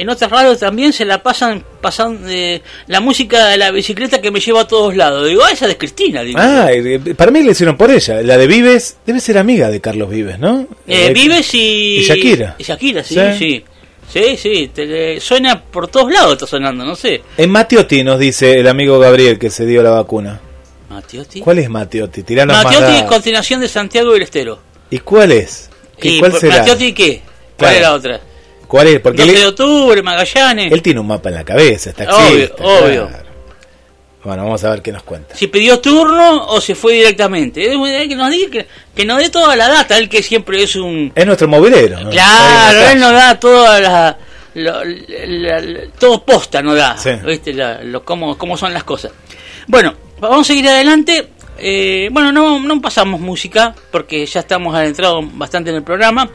[0.00, 4.30] en otras radios también se la pasan pasando eh, la música de la bicicleta que
[4.30, 5.26] me lleva a todos lados.
[5.28, 6.22] Digo, ah, esa de Cristina.
[6.22, 6.38] Digo.
[6.40, 8.22] Ah, eh, para mí le hicieron por ella.
[8.22, 10.66] La de Vives debe ser amiga de Carlos Vives, ¿no?
[10.86, 11.98] Eh, Eh, Vives y...
[11.98, 12.54] y Shakira.
[12.58, 13.38] Y Shakira, sí, Sí.
[13.38, 13.64] sí.
[14.12, 17.22] Sí, sí, te- le- suena por todos lados, está sonando, no sé.
[17.36, 20.40] En Matiotti nos dice el amigo Gabriel que se dio la vacuna.
[20.88, 21.40] Matiotti.
[21.40, 22.24] ¿Cuál es Matiotti?
[22.24, 24.58] Tiranos más Matiotti es continuación de Santiago del Estero.
[24.90, 25.70] ¿Y cuál es?
[25.96, 26.58] ¿Qué, ¿Y ¿Cuál será?
[26.58, 27.22] Matiotti qué?
[27.56, 27.76] ¿Cuál Claro.
[27.76, 28.20] es la otra?
[28.70, 29.00] ¿Cuál es?
[29.00, 30.72] Porque 12 él, de octubre, Magallanes.
[30.72, 33.08] él tiene un mapa en la cabeza, está Obvio, taxista, obvio.
[33.08, 33.30] claro.
[34.22, 35.34] Bueno, vamos a ver qué nos cuenta.
[35.34, 37.62] Si pidió turno o se fue directamente.
[37.62, 41.10] Que nos, diga, que, que nos dé toda la data, él que siempre es un...
[41.14, 42.00] Es nuestro movilero.
[42.00, 42.10] ¿no?
[42.10, 44.18] Claro, él nos da toda la...
[44.54, 47.10] lo- la- la- todo posta nos da, Sí.
[47.26, 47.54] ¿viste?
[47.54, 49.10] Lo, cómo, cómo son las cosas.
[49.66, 51.28] Bueno, vamos a seguir adelante.
[51.58, 56.30] Eh, bueno, no, no pasamos música porque ya estamos adentrados bastante en el programa.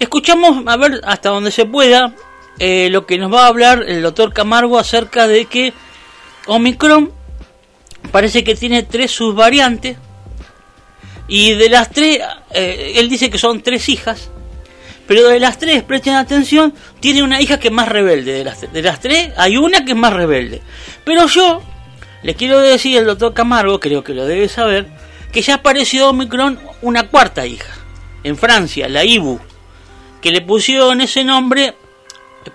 [0.00, 2.14] Escuchamos, a ver, hasta donde se pueda,
[2.58, 5.74] eh, lo que nos va a hablar el doctor Camargo acerca de que
[6.46, 7.12] Omicron
[8.10, 9.98] parece que tiene tres subvariantes
[11.28, 12.18] y de las tres,
[12.50, 14.30] eh, él dice que son tres hijas,
[15.06, 18.32] pero de las tres, presten atención, tiene una hija que es más rebelde.
[18.32, 20.62] De las, de las tres, hay una que es más rebelde.
[21.04, 21.62] Pero yo
[22.22, 24.86] le quiero decir al doctor Camargo, creo que lo debe saber,
[25.30, 27.74] que ya apareció Omicron una cuarta hija,
[28.24, 29.40] en Francia, la IBU,
[30.20, 31.74] que le pusieron ese nombre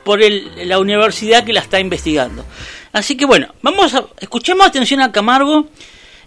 [0.04, 2.46] por el- la universidad que la está investigando.
[2.94, 5.68] Así que bueno, vamos a escuchemos atención a Camargo.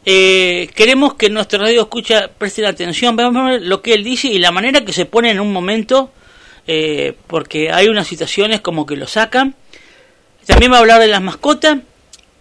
[0.04, 3.30] Eh, queremos que nuestro radio escucha presten atención, ver
[3.62, 6.10] lo que él dice y la manera que se pone en un momento,
[6.66, 9.54] eh, porque hay unas situaciones como que lo sacan.
[10.46, 11.78] También va a hablar de las mascotas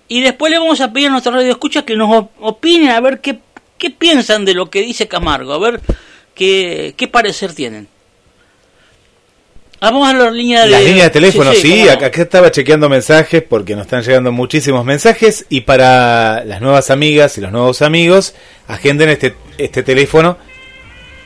[0.08, 3.00] y después le vamos a pedir a nuestro radio escucha que nos op- opinen a
[3.02, 3.40] ver qué,
[3.78, 5.82] qué piensan de lo que dice Camargo, a ver
[6.36, 7.90] qué, qué parecer tienen.
[9.80, 10.72] Vamos a la línea de...
[10.72, 14.84] Las líneas de teléfono, sí, acá, acá estaba chequeando mensajes porque nos están llegando muchísimos
[14.84, 18.34] mensajes y para las nuevas amigas y los nuevos amigos,
[18.68, 20.38] agenden este, este teléfono,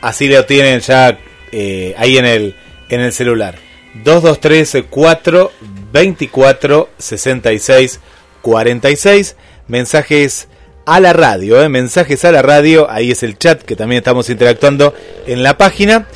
[0.02, 1.18] así lo tienen ya
[1.54, 2.56] eh, ahí en el,
[2.90, 3.56] en el celular.
[4.04, 5.52] 223 4
[5.92, 8.00] 24 66
[8.42, 9.36] 46
[9.68, 10.48] mensajes
[10.86, 14.30] a la radio, eh, mensajes a la radio, ahí es el chat que también estamos
[14.30, 14.94] interactuando
[15.26, 16.08] en la página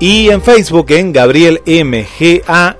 [0.00, 2.76] y en Facebook en Gabriel MGA,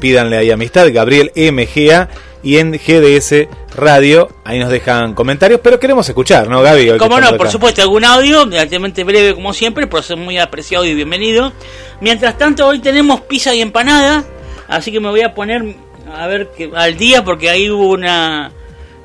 [0.00, 2.08] pídanle ahí amistad, Gabriel MGA
[2.42, 6.98] y en GDS Radio, ahí nos dejan comentarios, pero queremos escuchar, ¿no, Gaby?
[6.98, 7.50] Como no, por acá.
[7.50, 11.52] supuesto, algún audio, relativamente breve como siempre, por ser muy apreciado y bienvenido.
[12.00, 14.24] Mientras tanto, hoy tenemos pizza y empanada,
[14.66, 15.76] así que me voy a poner
[16.12, 18.50] a ver que, al día porque ahí hubo una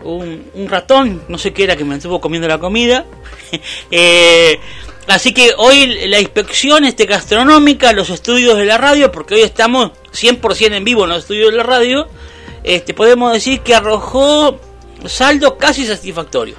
[0.04, 3.06] un, un ratón, no sé qué era, que me estuvo comiendo la comida.
[3.92, 4.60] Eh,
[5.08, 9.92] así que hoy la inspección este gastronómica, los estudios de la radio, porque hoy estamos
[10.14, 12.08] 100% en vivo en los estudios de la radio,
[12.64, 14.60] este, podemos decir que arrojó
[15.06, 16.56] saldo casi satisfactorio.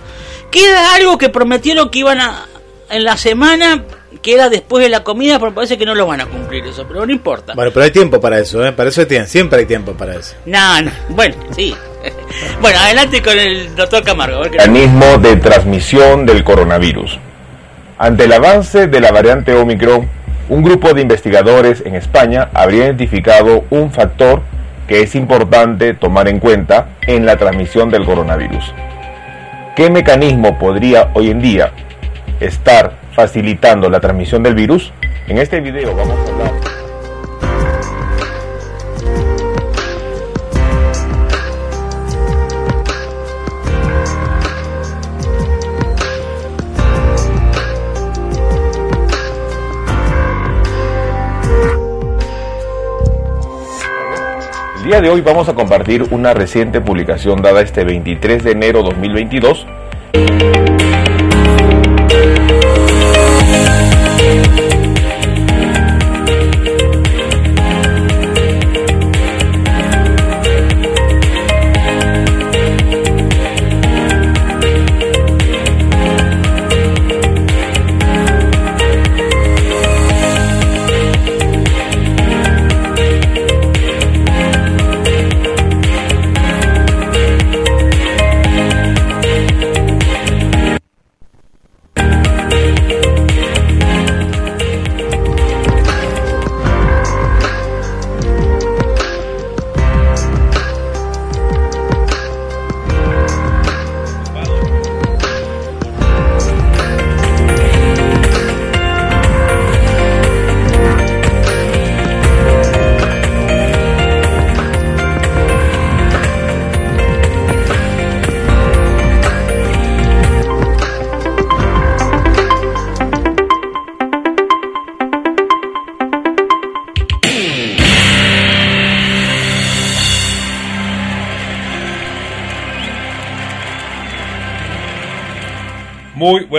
[0.51, 2.47] Queda algo que prometieron que iban a
[2.91, 3.85] en la semana,
[4.23, 6.85] que era después de la comida, pero parece que no lo van a cumplir eso,
[6.87, 7.55] pero no importa.
[7.55, 8.73] Bueno, pero hay tiempo para eso, ¿eh?
[8.73, 10.35] Para eso tienen, siempre hay tiempo para eso.
[10.47, 11.75] No, no, bueno, sí.
[12.61, 14.43] bueno, adelante con el doctor Camargo.
[14.43, 17.19] mecanismo de transmisión del coronavirus.
[17.97, 20.09] Ante el avance de la variante Omicron,
[20.49, 24.43] un grupo de investigadores en España habría identificado un factor
[24.89, 28.75] que es importante tomar en cuenta en la transmisión del coronavirus.
[29.77, 31.71] ¿Qué mecanismo podría hoy en día
[32.41, 34.93] estar facilitando la transmisión del virus?
[35.29, 36.44] En este video vamos a hablar
[54.95, 59.67] día de hoy vamos a compartir una reciente publicación dada este 23 de enero 2022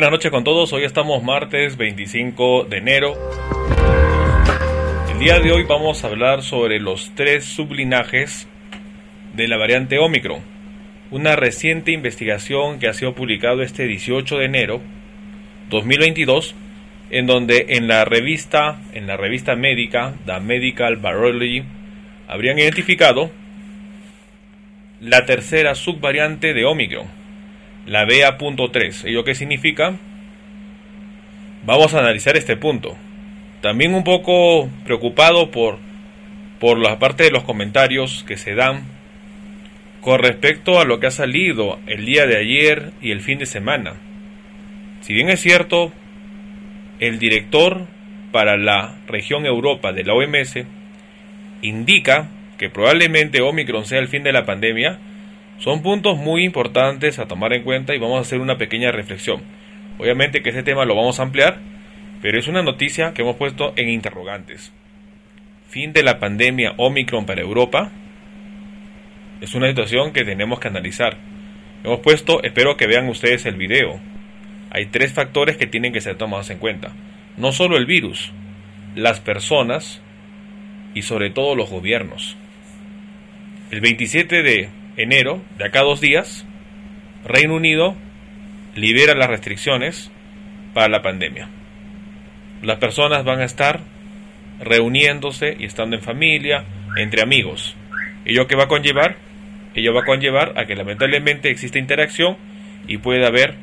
[0.06, 3.16] buenas noches con todos, hoy estamos martes 25 de enero.
[5.12, 8.48] El día de hoy vamos a hablar sobre los tres sublinajes
[9.34, 10.42] de la variante Omicron.
[11.10, 14.82] Una reciente investigación que ha sido publicado este 18 de enero
[15.72, 16.54] 2022
[17.10, 21.64] en donde en la revista en la revista médica The Medical Virology
[22.28, 23.32] habrían identificado
[25.02, 27.15] la tercera subvariante de Omicron
[27.86, 29.06] la BA.3.
[29.06, 29.96] ¿Ello qué significa?
[31.66, 32.96] Vamos a analizar este punto.
[33.62, 35.80] También un poco preocupado por,
[36.60, 38.84] por la parte de los comentarios que se dan
[40.02, 43.48] con respecto a lo que ha salido el día de ayer y el fin de
[43.48, 43.94] semana.
[45.02, 45.92] Si bien es cierto,
[47.00, 47.88] el director
[48.32, 50.66] para la región Europa de la OMS
[51.62, 55.00] indica que probablemente Omicron sea el fin de la pandemia,
[55.60, 59.42] son puntos muy importantes a tomar en cuenta y vamos a hacer una pequeña reflexión.
[59.98, 61.60] Obviamente que ese tema lo vamos a ampliar,
[62.22, 64.74] pero es una noticia que hemos puesto en interrogantes.
[65.70, 67.92] Fin de la pandemia Omicron para Europa
[69.42, 71.18] es una situación que tenemos que analizar.
[71.84, 74.00] Hemos puesto, espero que vean ustedes el video.
[74.72, 76.92] Hay tres factores que tienen que ser tomados en cuenta.
[77.38, 78.32] No solo el virus,
[78.96, 80.02] las personas
[80.94, 82.36] y sobre todo los gobiernos.
[83.72, 86.46] El 27 de enero, de acá dos días,
[87.26, 87.96] Reino Unido
[88.76, 90.12] libera las restricciones
[90.74, 91.50] para la pandemia.
[92.62, 93.82] Las personas van a estar
[94.60, 96.66] reuniéndose y estando en familia,
[96.98, 97.76] entre amigos.
[98.26, 99.18] ¿Ello que va a conllevar?
[99.76, 102.38] Ello va a conllevar a que lamentablemente exista interacción
[102.88, 103.56] y puede haber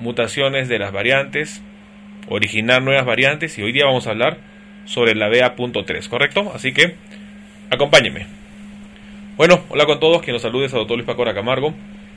[0.00, 1.62] mutaciones de las variantes,
[2.28, 4.38] originar nuevas variantes y hoy día vamos a hablar
[4.84, 6.52] sobre la BA.3, ¿correcto?
[6.54, 6.96] Así que
[7.70, 8.41] acompáñenme.
[9.34, 11.72] Bueno, hola con todos, quien los salude es a doctor Luis Pacora Camargo.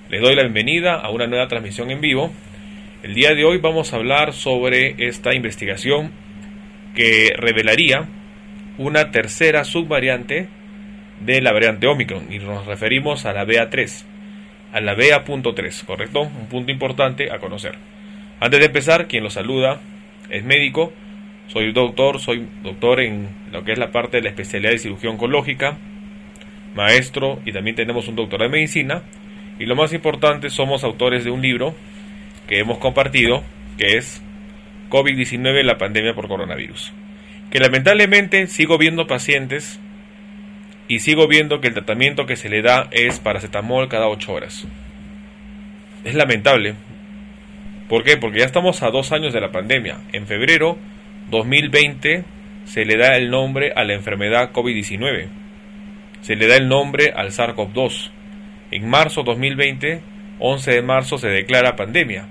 [0.09, 2.29] Les doy la bienvenida a una nueva transmisión en vivo.
[3.03, 6.11] El día de hoy vamos a hablar sobre esta investigación
[6.93, 8.09] que revelaría
[8.77, 10.49] una tercera subvariante
[11.21, 14.03] de la variante Omicron y nos referimos a la BA3,
[14.73, 16.19] a la BA.3, ¿correcto?
[16.23, 17.75] Un punto importante a conocer.
[18.41, 19.79] Antes de empezar, quien los saluda
[20.29, 20.91] es médico,
[21.47, 25.11] soy doctor, soy doctor en lo que es la parte de la especialidad de cirugía
[25.11, 25.77] oncológica,
[26.75, 29.03] maestro y también tenemos un doctor de medicina.
[29.57, 31.73] Y lo más importante, somos autores de un libro
[32.47, 33.43] que hemos compartido,
[33.77, 34.21] que es
[34.89, 36.93] COVID-19, la pandemia por coronavirus.
[37.49, 39.79] Que lamentablemente sigo viendo pacientes
[40.87, 44.67] y sigo viendo que el tratamiento que se le da es paracetamol cada 8 horas.
[46.03, 46.75] Es lamentable.
[47.87, 48.17] ¿Por qué?
[48.17, 49.99] Porque ya estamos a dos años de la pandemia.
[50.11, 50.77] En febrero
[51.29, 52.25] 2020
[52.65, 55.44] se le da el nombre a la enfermedad COVID-19
[56.25, 58.09] se le da el nombre al SARS-CoV-2.
[58.71, 60.01] En marzo 2020,
[60.39, 62.25] 11 de marzo, se declara pandemia.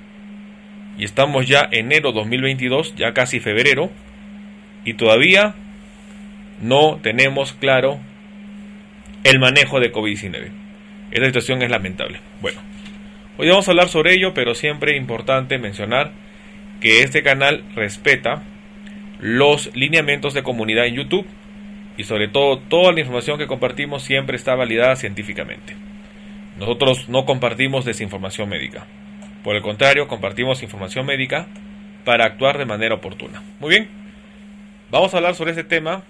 [0.98, 3.90] y estamos ya enero 2022, ya casi febrero,
[4.84, 5.54] y todavía
[6.60, 8.00] no tenemos claro
[9.22, 10.50] el manejo de COVID-19.
[11.12, 12.18] Esta situación es lamentable.
[12.40, 12.60] Bueno,
[13.38, 16.10] hoy vamos a hablar sobre ello, pero siempre importante mencionar
[16.80, 18.42] que este canal respeta
[19.20, 21.28] los lineamientos de comunidad en YouTube
[21.96, 25.76] y sobre todo toda la información que compartimos siempre está validada científicamente.
[26.58, 28.86] Nosotros no compartimos desinformación médica.
[29.42, 31.46] Por el contrario, compartimos información médica
[32.04, 33.42] para actuar de manera oportuna.
[33.60, 33.88] Muy bien,
[34.90, 36.02] vamos a hablar sobre ese tema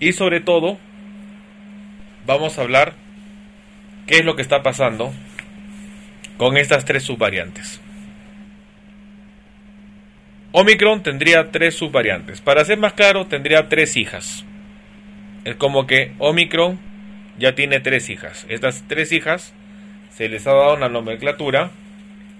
[0.00, 0.78] y sobre todo
[2.26, 2.94] vamos a hablar
[4.06, 5.12] qué es lo que está pasando
[6.36, 7.80] con estas tres subvariantes.
[10.52, 12.40] Omicron tendría tres subvariantes.
[12.40, 14.44] Para ser más claro, tendría tres hijas.
[15.46, 16.80] Es como que Omicron
[17.38, 18.44] ya tiene tres hijas.
[18.48, 19.54] Estas tres hijas
[20.10, 21.70] se les ha dado una nomenclatura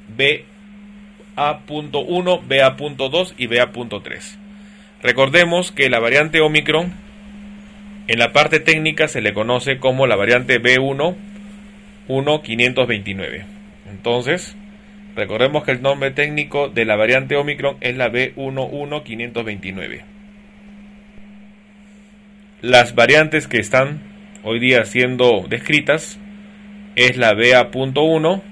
[0.09, 0.43] BA.1,
[2.49, 4.37] BA.2 y BA.3.
[5.05, 6.95] Recordemos que la variante Omicron
[8.09, 11.15] en la parte técnica se le conoce como la variante B1
[12.09, 13.45] 1529.
[13.89, 14.57] Entonces,
[15.15, 20.16] recordemos que el nombre técnico de la variante Omicron es la B11529.
[22.63, 24.01] Las variantes que están
[24.43, 26.19] hoy día siendo descritas
[26.95, 28.43] es la BA.1,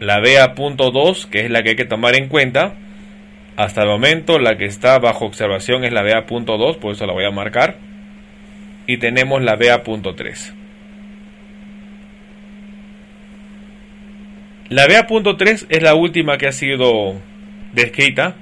[0.00, 2.76] la BA.2, que es la que hay que tomar en cuenta.
[3.56, 7.26] Hasta el momento la que está bajo observación es la BA.2, por eso la voy
[7.26, 7.76] a marcar.
[8.86, 10.54] Y tenemos la BA.3.
[14.70, 17.20] La BA.3 es la última que ha sido
[17.74, 18.36] descrita,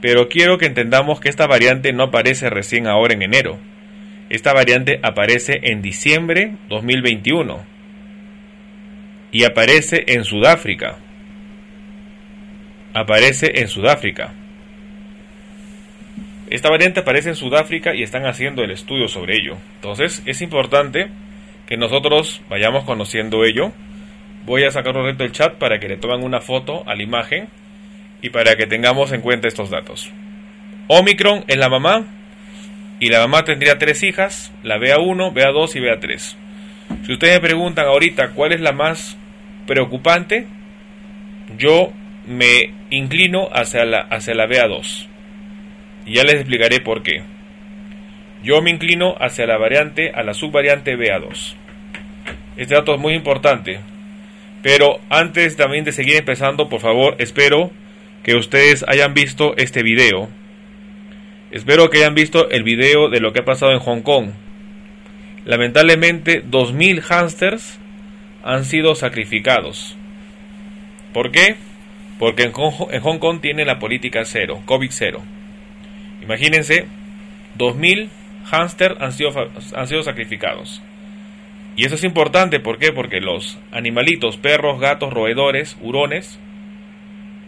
[0.00, 3.67] pero quiero que entendamos que esta variante no aparece recién ahora en enero.
[4.30, 7.64] Esta variante aparece en diciembre 2021
[9.32, 10.98] y aparece en Sudáfrica.
[12.92, 14.34] Aparece en Sudáfrica.
[16.50, 19.56] Esta variante aparece en Sudáfrica y están haciendo el estudio sobre ello.
[19.76, 21.08] Entonces es importante
[21.66, 23.72] que nosotros vayamos conociendo ello.
[24.44, 27.02] Voy a sacar un reto del chat para que le tomen una foto a la
[27.02, 27.48] imagen
[28.20, 30.10] y para que tengamos en cuenta estos datos.
[30.88, 32.17] Omicron es la mamá
[33.00, 36.36] y la mamá tendría tres hijas, la BA1, BA2 y BA3.
[37.06, 39.16] Si ustedes me preguntan ahorita cuál es la más
[39.66, 40.46] preocupante,
[41.56, 41.92] yo
[42.26, 45.06] me inclino hacia la, hacia la BA2.
[46.06, 47.22] Y ya les explicaré por qué.
[48.42, 51.54] Yo me inclino hacia la variante, a la subvariante BA2.
[52.56, 53.80] Este dato es muy importante.
[54.62, 57.70] Pero antes también de seguir empezando, por favor, espero
[58.22, 60.28] que ustedes hayan visto este video.
[61.50, 64.32] Espero que hayan visto el video de lo que ha pasado en Hong Kong.
[65.46, 67.78] Lamentablemente, 2.000 hámsters
[68.44, 69.96] han sido sacrificados.
[71.14, 71.56] ¿Por qué?
[72.18, 75.22] Porque en Hong, Kong tiene la política cero, COVID cero.
[76.20, 76.86] Imagínense,
[77.56, 78.08] 2.000
[78.50, 79.32] hámsters han sido,
[79.74, 80.82] han sido sacrificados.
[81.76, 82.92] Y eso es importante, ¿por qué?
[82.92, 86.38] Porque los animalitos, perros, gatos, roedores, hurones,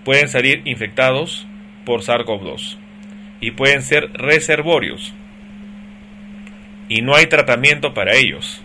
[0.04, 1.46] pueden salir infectados
[1.84, 2.78] por SARS-CoV-2
[3.40, 5.14] y pueden ser reservorios.
[6.88, 8.62] Y no hay tratamiento para ellos.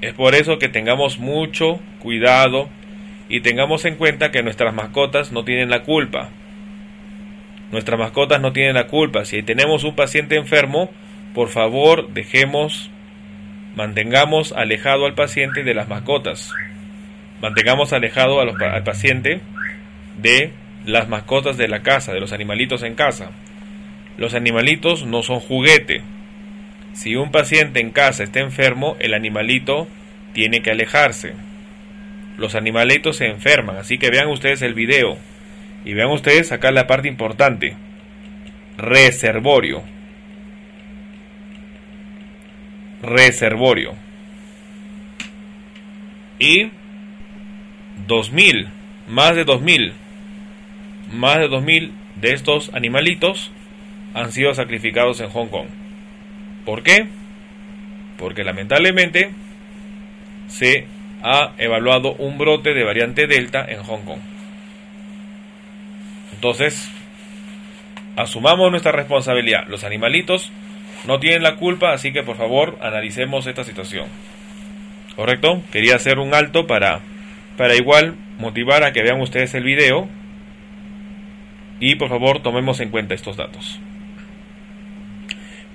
[0.00, 2.68] Es por eso que tengamos mucho cuidado
[3.28, 6.30] y tengamos en cuenta que nuestras mascotas no tienen la culpa.
[7.72, 9.24] Nuestras mascotas no tienen la culpa.
[9.24, 10.90] Si tenemos un paciente enfermo,
[11.34, 12.90] por favor dejemos,
[13.74, 16.52] mantengamos alejado al paciente de las mascotas.
[17.42, 19.40] Mantengamos alejado al paciente
[20.16, 20.52] de
[20.86, 23.30] las mascotas de la casa, de los animalitos en casa.
[24.18, 26.02] Los animalitos no son juguete.
[26.92, 29.86] Si un paciente en casa está enfermo, el animalito
[30.32, 31.34] tiene que alejarse.
[32.36, 35.16] Los animalitos se enferman, así que vean ustedes el video
[35.84, 37.76] y vean ustedes acá la parte importante.
[38.76, 39.84] Reservorio.
[43.02, 43.94] Reservorio.
[46.40, 46.70] Y
[48.08, 48.68] 2000,
[49.06, 49.92] más de 2000,
[51.12, 53.52] más de 2000 de estos animalitos
[54.18, 55.68] han sido sacrificados en Hong Kong.
[56.64, 57.06] ¿Por qué?
[58.18, 59.30] Porque lamentablemente
[60.48, 60.86] se
[61.22, 64.18] ha evaluado un brote de variante Delta en Hong Kong.
[66.32, 66.90] Entonces,
[68.16, 69.66] asumamos nuestra responsabilidad.
[69.68, 70.50] Los animalitos
[71.06, 74.06] no tienen la culpa, así que por favor analicemos esta situación.
[75.14, 75.62] ¿Correcto?
[75.70, 77.00] Quería hacer un alto para,
[77.56, 80.08] para igual motivar a que vean ustedes el video
[81.78, 83.80] y por favor tomemos en cuenta estos datos.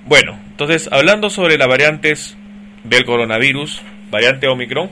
[0.06, 2.38] Bueno, entonces hablando sobre las variantes
[2.84, 3.82] del coronavirus,
[4.12, 4.90] variante Omicron,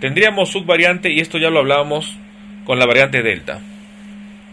[0.00, 2.16] tendríamos subvariante y esto ya lo hablábamos
[2.64, 3.60] con la variante Delta.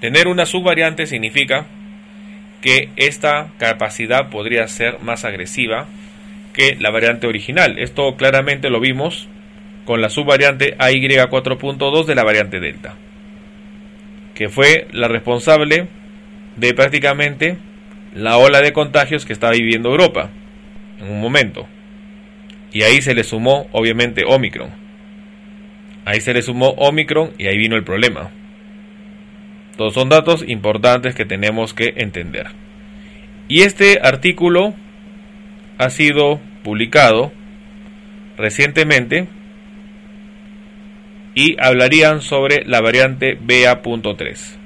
[0.02, 1.68] Tener una subvariante significa
[2.62, 5.88] que esta capacidad podría ser más agresiva
[6.54, 7.78] que la variante original.
[7.78, 9.28] Esto claramente lo vimos
[9.86, 12.96] con la subvariante AY4.2 de la variante Delta,
[14.34, 15.88] que fue la responsable
[16.56, 17.58] de prácticamente
[18.14, 20.30] la ola de contagios que estaba viviendo Europa
[21.00, 21.68] en un momento.
[22.72, 24.72] Y ahí se le sumó obviamente Omicron.
[26.06, 28.32] Ahí se le sumó Omicron y ahí vino el problema.
[29.78, 32.48] Todos son datos importantes que tenemos que entender.
[33.48, 34.74] Y este artículo
[35.78, 37.32] ha sido publicado
[38.38, 39.28] recientemente
[41.36, 44.58] y hablarían sobre la variante BA.3.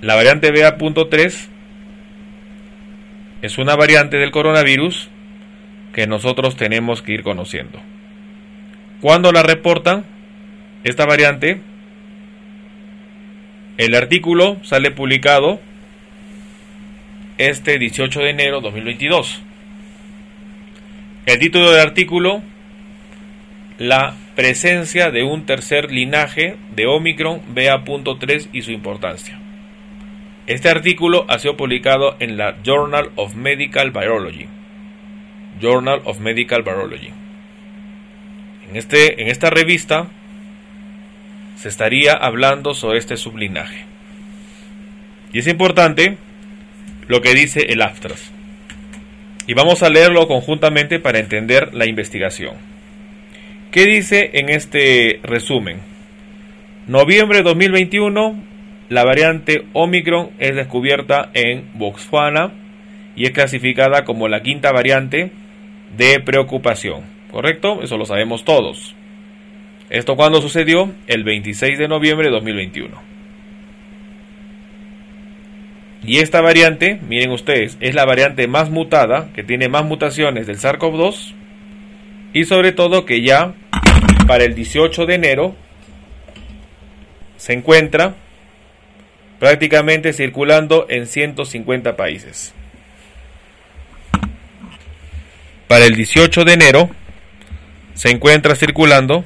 [0.00, 1.48] La variante BA.3
[3.42, 5.08] es una variante del coronavirus
[5.92, 7.80] que nosotros tenemos que ir conociendo.
[9.00, 10.04] Cuando la reportan,
[10.84, 11.60] esta variante,
[13.76, 15.60] el artículo sale publicado
[17.38, 19.42] este 18 de enero de 2022.
[21.26, 22.42] El título del artículo,
[23.78, 29.38] la presencia de un tercer linaje de Omicron BA.3 y su importancia.
[30.48, 34.46] Este artículo ha sido publicado en la Journal of Medical Virology.
[35.60, 37.10] Journal of Medical Virology.
[38.70, 40.06] En, este, en esta revista
[41.56, 43.84] se estaría hablando sobre este sublinaje.
[45.34, 46.16] Y es importante
[47.08, 48.32] lo que dice el Aftras.
[49.46, 52.54] Y vamos a leerlo conjuntamente para entender la investigación.
[53.70, 55.80] ¿Qué dice en este resumen?
[56.86, 58.47] Noviembre de 2021,
[58.88, 62.52] la variante Omicron es descubierta en Botswana
[63.16, 65.30] y es clasificada como la quinta variante
[65.96, 67.02] de preocupación.
[67.30, 67.82] ¿Correcto?
[67.82, 68.94] Eso lo sabemos todos.
[69.90, 70.92] ¿Esto cuándo sucedió?
[71.06, 73.18] El 26 de noviembre de 2021.
[76.04, 80.58] Y esta variante, miren ustedes, es la variante más mutada, que tiene más mutaciones del
[80.58, 81.34] SARS-CoV-2
[82.32, 83.54] y sobre todo que ya
[84.26, 85.54] para el 18 de enero
[87.36, 88.14] se encuentra
[89.38, 92.54] prácticamente circulando en 150 países.
[95.66, 96.90] Para el 18 de enero
[97.94, 99.24] se encuentra circulando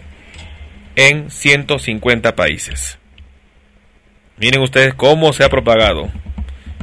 [0.97, 2.99] en 150 países.
[4.39, 6.11] Miren ustedes cómo se ha propagado.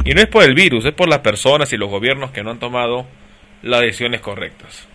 [0.06, 2.52] Y no es por el virus, es por las personas y los gobiernos que no
[2.52, 3.06] han tomado
[3.62, 4.88] las decisiones correctas.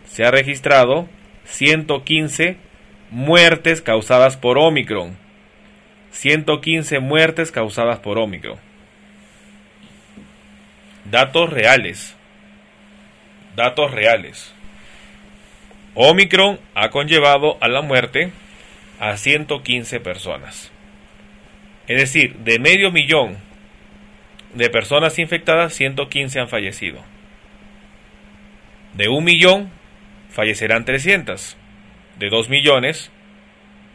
[0.04, 1.08] se ha registrado
[1.46, 2.58] 115
[3.10, 5.16] muertes causadas por Omicron.
[6.12, 8.69] 115 muertes causadas por Omicron.
[11.10, 12.16] Datos reales.
[13.56, 14.54] Datos reales.
[15.94, 18.30] Omicron ha conllevado a la muerte
[19.00, 20.70] a 115 personas.
[21.88, 23.38] Es decir, de medio millón
[24.54, 27.02] de personas infectadas, 115 han fallecido.
[28.94, 29.70] De un millón,
[30.30, 31.56] fallecerán 300.
[32.18, 33.10] De 2 millones,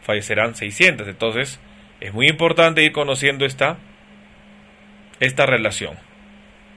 [0.02, 1.08] fallecerán 600.
[1.08, 1.60] Entonces,
[2.00, 3.78] es muy importante ir conociendo esta,
[5.18, 6.05] esta relación.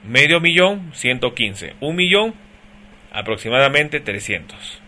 [0.04, 1.74] Medio millón, 115.
[1.80, 2.34] Un millón,
[3.12, 4.80] aproximadamente 300.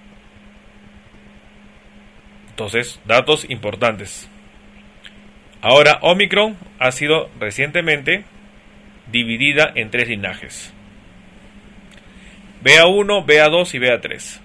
[2.50, 4.28] Entonces, datos importantes.
[5.60, 8.24] Ahora, Omicron ha sido recientemente
[9.10, 10.72] dividida en tres linajes.
[12.62, 14.40] BA1, BA2 y BA3.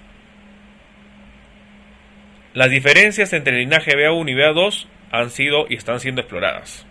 [2.54, 6.87] Las diferencias entre el linaje BA1 y BA2 han sido y están siendo exploradas.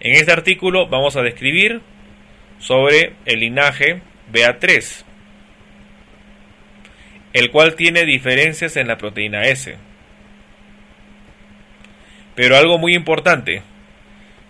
[0.00, 1.80] En este artículo vamos a describir
[2.58, 4.00] sobre el linaje
[4.32, 5.04] BA3,
[7.32, 9.76] el cual tiene diferencias en la proteína S.
[12.34, 13.62] Pero algo muy importante,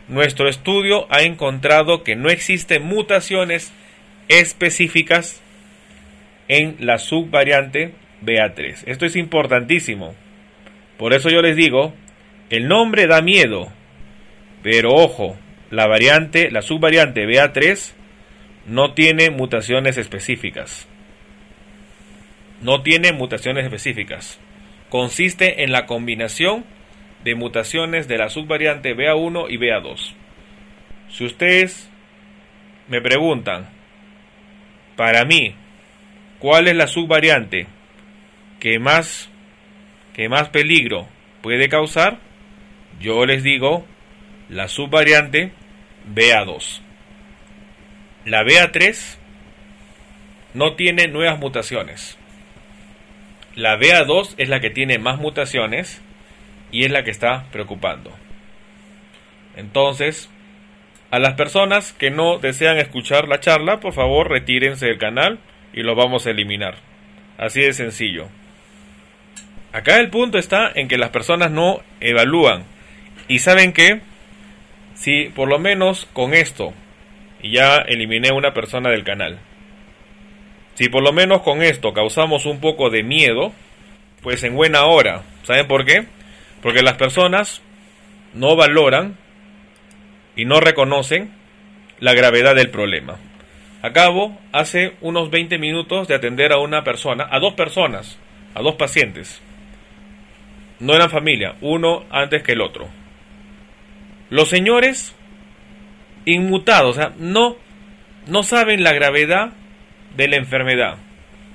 [0.09, 3.73] nuestro estudio ha encontrado que no existen mutaciones
[4.29, 5.41] específicas
[6.49, 7.93] en la subvariante
[8.23, 8.85] BA3.
[8.87, 10.15] Esto es importantísimo.
[10.97, 11.95] Por eso yo les digo,
[12.51, 13.73] el nombre da miedo,
[14.67, 15.37] pero ojo,
[15.71, 17.93] la variante, la subvariante BA3
[18.67, 20.89] no tiene mutaciones específicas.
[22.63, 24.41] No tiene mutaciones específicas.
[24.89, 26.65] Consiste en la combinación
[27.23, 30.15] de mutaciones de la subvariante BA1 y BA2.
[31.11, 31.89] Si ustedes
[32.89, 33.69] me preguntan,
[34.97, 35.55] para mí,
[36.41, 37.69] ¿cuál es la subvariante
[38.59, 39.31] que más,
[40.13, 41.07] que más peligro
[41.41, 42.19] puede causar?
[42.99, 43.87] Yo les digo
[44.49, 45.53] la subvariante
[46.15, 46.81] BA2.
[48.25, 49.17] La BA3
[50.55, 52.19] no tiene nuevas mutaciones.
[53.55, 56.03] La BA2 es la que tiene más mutaciones
[56.71, 58.13] y es la que está preocupando.
[59.57, 60.29] Entonces,
[61.11, 65.39] a las personas que no desean escuchar la charla, por favor retírense del canal
[65.73, 66.77] y lo vamos a eliminar.
[67.39, 68.29] Así de sencillo.
[69.73, 72.65] Acá el punto está en que las personas no evalúan.
[73.29, 74.01] Y saben que,
[74.97, 76.73] si por lo menos con esto,
[77.41, 79.39] y ya eliminé una persona del canal,
[80.75, 83.53] si por lo menos con esto causamos un poco de miedo,
[84.23, 85.23] pues en buena hora.
[85.45, 86.07] ¿Saben por qué?
[86.61, 87.63] Porque las personas
[88.35, 89.17] no valoran
[90.37, 91.31] y no reconocen
[91.99, 93.17] la gravedad del problema.
[93.81, 98.19] Acabo hace unos 20 minutos de atender a una persona, a dos personas,
[98.55, 99.41] a dos pacientes.
[100.79, 102.89] No eran familia, uno antes que el otro.
[104.31, 105.15] Los señores
[106.25, 107.57] inmutados, o sea, no,
[108.27, 109.53] no saben la gravedad
[110.17, 110.99] de la enfermedad.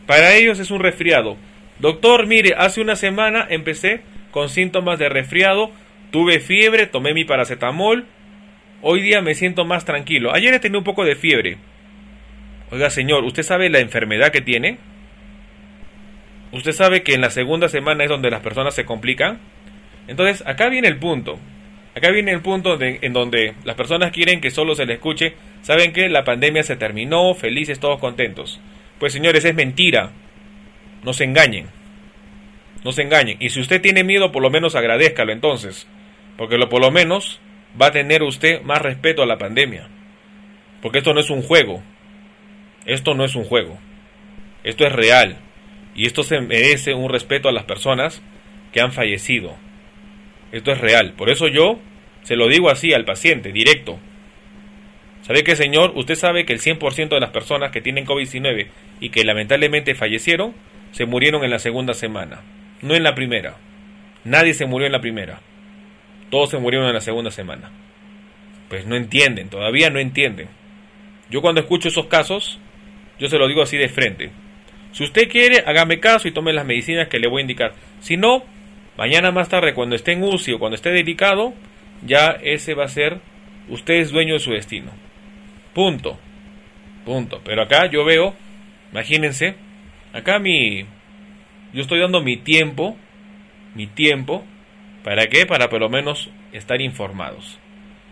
[0.07, 1.37] Para ellos es un resfriado.
[1.79, 4.01] Doctor, mire, hace una semana empecé
[4.31, 5.71] con síntomas de resfriado,
[6.11, 8.05] tuve fiebre, tomé mi paracetamol,
[8.83, 10.33] Hoy día me siento más tranquilo.
[10.33, 11.57] Ayer he tenido un poco de fiebre.
[12.71, 14.79] Oiga, señor, ¿usted sabe la enfermedad que tiene?
[16.51, 19.39] ¿Usted sabe que en la segunda semana es donde las personas se complican?
[20.07, 21.37] Entonces, acá viene el punto.
[21.95, 25.35] Acá viene el punto en donde las personas quieren que solo se les escuche.
[25.61, 28.61] Saben que la pandemia se terminó, felices, todos contentos.
[28.97, 30.11] Pues señores, es mentira.
[31.03, 31.67] No se engañen.
[32.83, 33.37] No se engañen.
[33.39, 35.85] Y si usted tiene miedo, por lo menos agradezcalo entonces.
[36.37, 37.41] Porque lo, por lo menos
[37.79, 39.89] va a tener usted más respeto a la pandemia.
[40.81, 41.83] Porque esto no es un juego.
[42.85, 43.77] Esto no es un juego.
[44.63, 45.37] Esto es real.
[45.93, 48.21] Y esto se merece un respeto a las personas
[48.71, 49.57] que han fallecido.
[50.51, 51.13] Esto es real.
[51.13, 51.79] Por eso yo
[52.23, 53.99] se lo digo así al paciente, directo.
[55.21, 55.93] ¿Sabe qué, señor?
[55.95, 58.67] Usted sabe que el 100% de las personas que tienen COVID-19
[58.99, 60.53] y que lamentablemente fallecieron,
[60.91, 62.41] se murieron en la segunda semana,
[62.81, 63.55] no en la primera.
[64.23, 65.39] Nadie se murió en la primera.
[66.29, 67.71] Todos se murieron en la segunda semana.
[68.69, 70.47] Pues no entienden, todavía no entienden.
[71.29, 72.59] Yo cuando escucho esos casos,
[73.19, 74.31] yo se lo digo así de frente.
[74.91, 77.73] Si usted quiere, hágame caso y tome las medicinas que le voy a indicar.
[77.99, 78.43] Si no,
[78.97, 81.53] mañana más tarde, cuando esté en UCI o cuando esté delicado,
[82.05, 83.19] ya ese va a ser,
[83.69, 84.91] usted es dueño de su destino.
[85.73, 86.19] Punto.
[87.05, 87.41] Punto.
[87.43, 88.35] Pero acá yo veo,
[88.91, 89.55] imagínense,
[90.13, 90.85] acá mi,
[91.73, 92.95] yo estoy dando mi tiempo,
[93.75, 94.45] mi tiempo,
[95.03, 95.45] ¿Para qué?
[95.45, 97.59] Para por lo menos estar informados.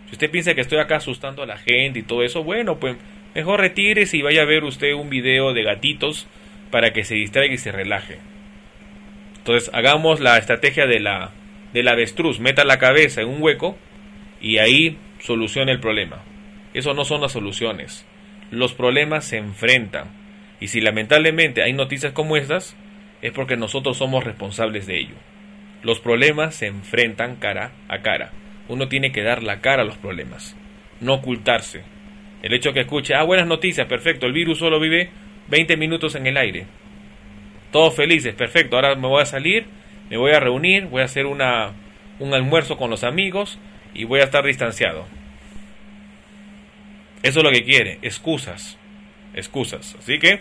[0.06, 2.96] Si usted piensa que estoy acá asustando a la gente y todo eso, bueno, pues
[3.34, 6.26] mejor retírese y vaya a ver usted un video de gatitos
[6.70, 8.18] para que se distraiga y se relaje.
[9.40, 11.32] Entonces hagamos la estrategia de la
[11.72, 13.76] del avestruz, meta la cabeza en un hueco
[14.40, 16.22] y ahí solucione el problema.
[16.74, 18.06] Eso no son las soluciones.
[18.50, 20.08] Los problemas se enfrentan.
[20.60, 22.76] Y si lamentablemente hay noticias como estas,
[23.22, 25.14] es porque nosotros somos responsables de ello.
[25.82, 28.32] Los problemas se enfrentan cara a cara.
[28.68, 30.56] Uno tiene que dar la cara a los problemas,
[31.00, 31.82] no ocultarse.
[32.42, 35.10] El hecho que escuche, ah, buenas noticias, perfecto, el virus solo vive
[35.48, 36.66] 20 minutos en el aire.
[37.72, 39.66] Todos felices, perfecto, ahora me voy a salir,
[40.08, 41.72] me voy a reunir, voy a hacer una,
[42.18, 43.58] un almuerzo con los amigos
[43.94, 45.06] y voy a estar distanciado.
[47.22, 48.78] Eso es lo que quiere, excusas,
[49.34, 49.94] excusas.
[49.98, 50.40] Así que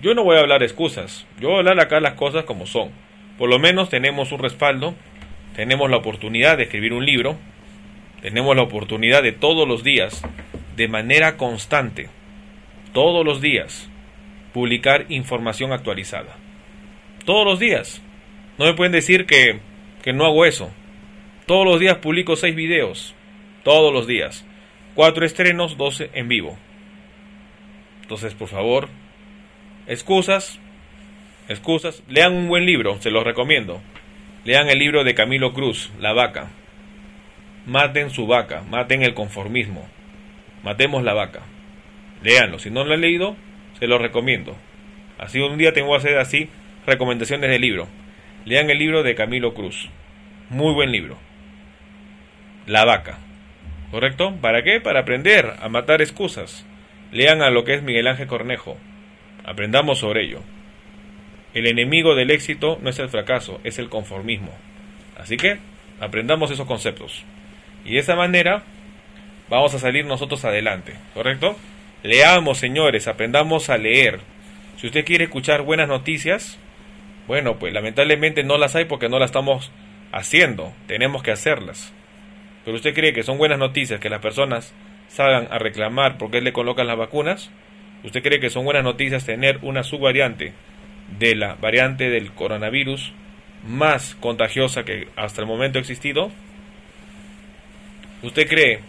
[0.00, 2.90] yo no voy a hablar excusas, yo voy a hablar acá las cosas como son.
[3.38, 4.94] Por lo menos tenemos un respaldo,
[5.56, 7.38] tenemos la oportunidad de escribir un libro,
[8.20, 10.22] tenemos la oportunidad de todos los días,
[10.76, 12.08] de manera constante,
[12.92, 13.90] todos los días,
[14.52, 16.36] publicar información actualizada.
[17.24, 18.02] Todos los días.
[18.58, 19.60] No me pueden decir que,
[20.02, 20.70] que no hago eso.
[21.46, 23.14] Todos los días publico seis videos.
[23.62, 24.44] Todos los días.
[24.94, 26.58] Cuatro estrenos, doce en vivo.
[28.02, 28.88] Entonces, por favor,
[29.86, 30.60] excusas,
[31.48, 33.80] excusas, lean un buen libro, se los recomiendo.
[34.44, 36.50] Lean el libro de Camilo Cruz, La vaca.
[37.64, 39.88] Maten su vaca, maten el conformismo.
[40.64, 41.42] Matemos la vaca.
[42.22, 43.36] Leanlo, si no lo han leído,
[43.78, 44.56] se los recomiendo.
[45.18, 46.50] Así un día tengo que hacer así
[46.86, 47.88] recomendaciones de libro.
[48.44, 49.88] Lean el libro de Camilo Cruz.
[50.50, 51.18] Muy buen libro.
[52.66, 53.18] La vaca.
[53.90, 54.34] ¿Correcto?
[54.40, 54.80] ¿Para qué?
[54.80, 56.66] Para aprender a matar excusas.
[57.12, 58.76] Lean a lo que es Miguel Ángel Cornejo.
[59.44, 60.40] Aprendamos sobre ello.
[61.54, 64.52] El enemigo del éxito no es el fracaso, es el conformismo.
[65.18, 65.58] Así que
[66.00, 67.24] aprendamos esos conceptos.
[67.84, 68.62] Y de esa manera
[69.50, 71.56] vamos a salir nosotros adelante, ¿correcto?
[72.02, 74.20] Leamos, señores, aprendamos a leer.
[74.78, 76.58] Si usted quiere escuchar buenas noticias,
[77.26, 79.70] bueno, pues lamentablemente no las hay porque no las estamos
[80.12, 80.72] haciendo.
[80.86, 81.92] Tenemos que hacerlas.
[82.64, 84.74] Pero usted cree que son buenas noticias que las personas
[85.08, 87.50] salgan a reclamar porque le colocan las vacunas.
[88.04, 90.52] ¿Usted cree que son buenas noticias tener una subvariante
[91.18, 93.12] de la variante del coronavirus
[93.66, 96.30] más contagiosa que hasta el momento ha existido?
[98.22, 98.80] ¿Usted cree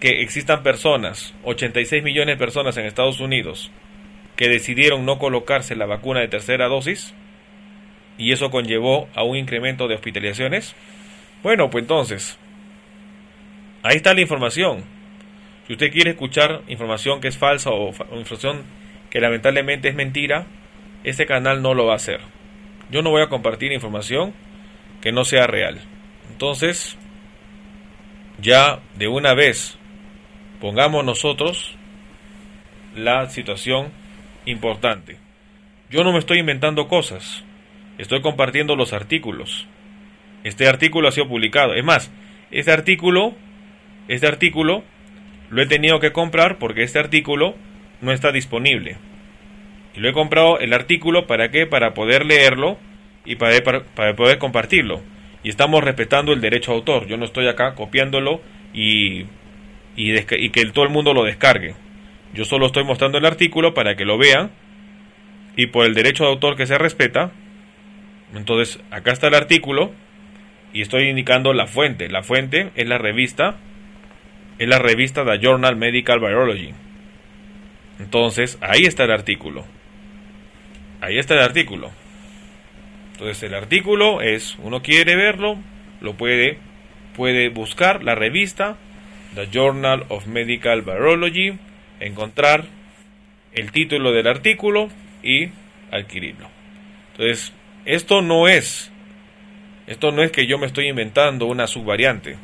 [0.00, 3.70] que existan personas, 86 millones de personas en Estados Unidos,
[4.36, 7.14] que decidieron no colocarse la vacuna de tercera dosis?
[8.18, 10.74] Y eso conllevó a un incremento de hospitalizaciones.
[11.42, 12.38] Bueno, pues entonces,
[13.82, 14.84] ahí está la información.
[15.66, 18.64] Si usted quiere escuchar información que es falsa o información
[19.10, 20.46] que lamentablemente es mentira,
[21.04, 22.20] este canal no lo va a hacer.
[22.90, 24.34] Yo no voy a compartir información
[25.00, 25.78] que no sea real.
[26.30, 26.98] Entonces,
[28.40, 29.78] ya de una vez
[30.60, 31.76] pongamos nosotros
[32.96, 33.92] la situación
[34.44, 35.18] importante.
[35.90, 37.44] Yo no me estoy inventando cosas,
[37.98, 39.66] estoy compartiendo los artículos.
[40.44, 41.74] Este artículo ha sido publicado.
[41.74, 42.10] Es más,
[42.50, 43.34] este artículo,
[44.08, 44.84] este artículo
[45.50, 47.54] lo he tenido que comprar porque este artículo
[48.00, 48.96] no está disponible.
[49.94, 51.66] Y lo he comprado el artículo para qué?
[51.66, 52.78] Para poder leerlo
[53.24, 55.02] y para, para, poder compartirlo.
[55.42, 57.06] Y estamos respetando el derecho a autor.
[57.06, 58.40] Yo no estoy acá copiándolo
[58.72, 59.26] y,
[59.96, 61.74] y, y que todo el mundo lo descargue.
[62.34, 64.50] Yo solo estoy mostrando el artículo para que lo vean
[65.56, 67.32] y por el derecho de autor que se respeta.
[68.34, 69.92] Entonces, acá está el artículo
[70.72, 72.08] y estoy indicando la fuente.
[72.08, 73.56] La fuente es la revista,
[74.58, 76.74] es la revista The Journal Medical Biology.
[77.98, 79.64] Entonces, ahí está el artículo.
[81.00, 81.90] Ahí está el artículo.
[83.12, 85.58] Entonces, el artículo es, uno quiere verlo,
[86.00, 86.58] lo puede,
[87.16, 88.76] puede buscar la revista,
[89.34, 91.58] The Journal of Medical Virology,
[92.00, 92.66] encontrar
[93.52, 94.88] el título del artículo
[95.22, 95.48] y
[95.90, 96.48] adquirirlo.
[97.12, 97.52] Entonces,
[97.88, 98.92] esto no es,
[99.86, 102.36] esto no es que yo me estoy inventando una subvariante.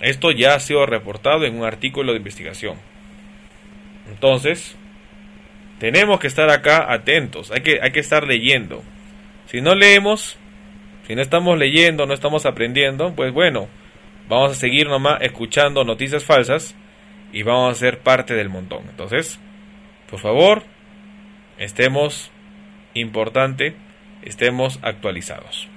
[0.00, 2.76] Esto ya ha sido reportado en un artículo de investigación.
[4.08, 4.76] Entonces,
[5.78, 8.82] tenemos que estar acá atentos, hay que, hay que estar leyendo.
[9.46, 10.36] Si no leemos,
[11.06, 13.68] si no estamos leyendo, no estamos aprendiendo, pues bueno,
[14.28, 16.74] vamos a seguir nomás escuchando noticias falsas
[17.32, 18.86] y vamos a ser parte del montón.
[18.90, 19.38] Entonces,
[20.10, 20.64] por favor,
[21.58, 22.32] estemos
[22.94, 23.76] importante,
[24.28, 25.68] estemos actualizados.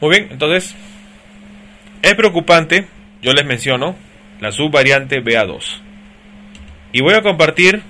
[0.00, 0.74] Muy bien, entonces,
[2.02, 2.86] es preocupante,
[3.22, 3.96] yo les menciono,
[4.40, 5.80] la subvariante BA2.
[6.92, 7.82] Y voy a compartir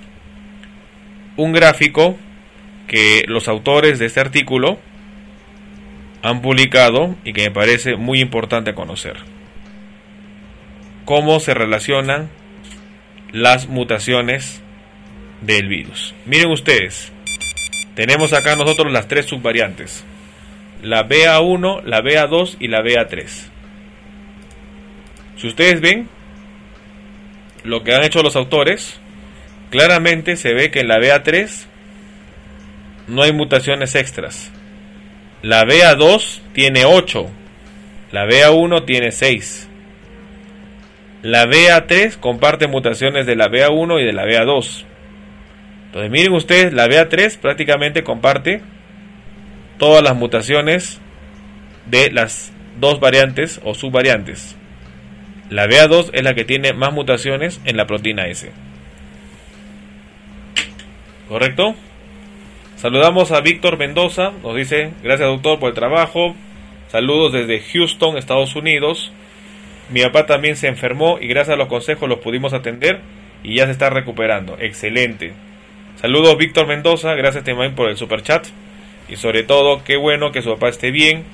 [1.37, 2.17] un gráfico
[2.87, 4.79] que los autores de este artículo
[6.21, 9.17] han publicado y que me parece muy importante conocer.
[11.05, 12.29] Cómo se relacionan
[13.31, 14.61] las mutaciones
[15.41, 16.13] del virus.
[16.25, 17.11] Miren ustedes,
[17.99, 20.05] tenemos acá nosotros las tres subvariantes.
[20.81, 23.27] La BA1, la BA2 y la BA3.
[25.35, 26.07] Si ustedes ven,
[27.65, 29.01] lo que han hecho los autores,
[29.69, 31.65] claramente se ve que en la BA3
[33.07, 34.49] no hay mutaciones extras.
[35.41, 37.29] La BA2 tiene 8,
[38.13, 39.67] la BA1 tiene 6.
[41.23, 44.85] La BA3 comparte mutaciones de la BA1 y de la BA2.
[45.89, 48.61] Entonces miren ustedes, la BA3 prácticamente comparte
[49.79, 51.01] todas las mutaciones
[51.87, 54.55] de las dos variantes o subvariantes.
[55.49, 58.51] La BA2 es la que tiene más mutaciones en la proteína S.
[61.27, 61.73] ¿Correcto?
[62.75, 66.35] Saludamos a Víctor Mendoza, nos dice, gracias doctor por el trabajo.
[66.89, 69.11] Saludos desde Houston, Estados Unidos.
[69.89, 73.01] Mi papá también se enfermó y gracias a los consejos los pudimos atender
[73.43, 74.55] y ya se está recuperando.
[74.59, 75.33] Excelente.
[76.01, 78.47] Saludos Víctor Mendoza, gracias también por el super chat.
[79.09, 81.25] Y sobre todo, qué bueno que su papá esté bien.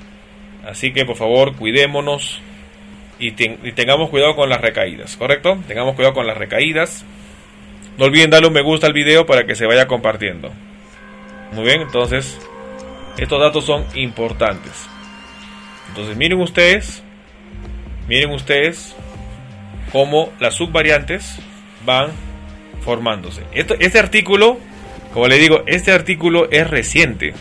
[0.65, 2.41] Así que por favor, cuidémonos
[3.19, 5.59] y, tengamos cuidado con las recaídas, ¿correcto?
[5.67, 7.05] Tengamos cuidado con las recaídas.
[7.99, 10.51] No olviden darle un me gusta al video para que se vaya compartiendo.
[11.51, 12.39] Muy bien, entonces
[13.19, 14.89] estos datos son importantes.
[15.89, 17.03] Entonces miren ustedes,
[18.07, 18.95] miren ustedes
[19.91, 21.37] cómo las subvariantes
[21.85, 22.09] van
[22.85, 23.41] formándose.
[23.51, 24.57] este artículo,
[25.13, 27.33] como le digo, este artículo es reciente.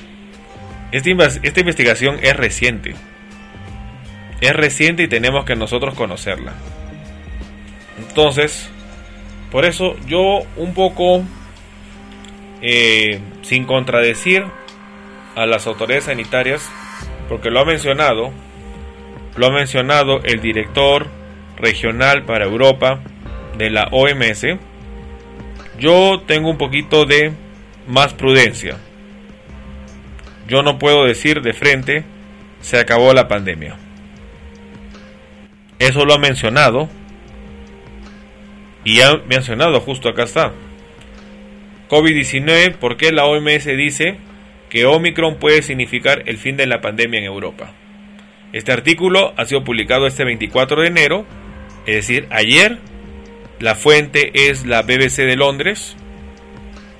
[0.91, 2.95] esta investigación es reciente
[4.41, 6.53] es reciente y tenemos que nosotros conocerla.
[7.99, 8.69] Entonces,
[9.51, 11.23] por eso yo un poco,
[12.61, 14.45] eh, sin contradecir
[15.35, 16.69] a las autoridades sanitarias,
[17.29, 18.33] porque lo ha mencionado,
[19.37, 21.07] lo ha mencionado el director
[21.57, 23.01] regional para Europa
[23.57, 24.59] de la OMS,
[25.79, 27.33] yo tengo un poquito de
[27.87, 28.77] más prudencia.
[30.49, 32.05] Yo no puedo decir de frente,
[32.61, 33.77] se acabó la pandemia.
[35.79, 36.89] Eso lo ha mencionado.
[38.85, 40.53] Y ha mencionado, justo acá está.
[41.89, 44.17] COVID-19, ¿por qué la OMS dice
[44.69, 47.73] que Omicron puede significar el fin de la pandemia en Europa?
[48.53, 51.27] Este artículo ha sido publicado este 24 de enero,
[51.87, 52.79] es decir, ayer.
[53.61, 55.97] La fuente es la BBC de Londres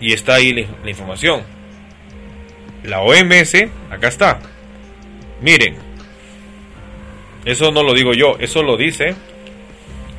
[0.01, 1.43] y está ahí la, información.
[2.83, 3.55] La OMS,
[3.91, 4.41] acá está.
[5.41, 5.77] Miren,
[7.45, 9.15] eso no lo digo yo, eso lo dice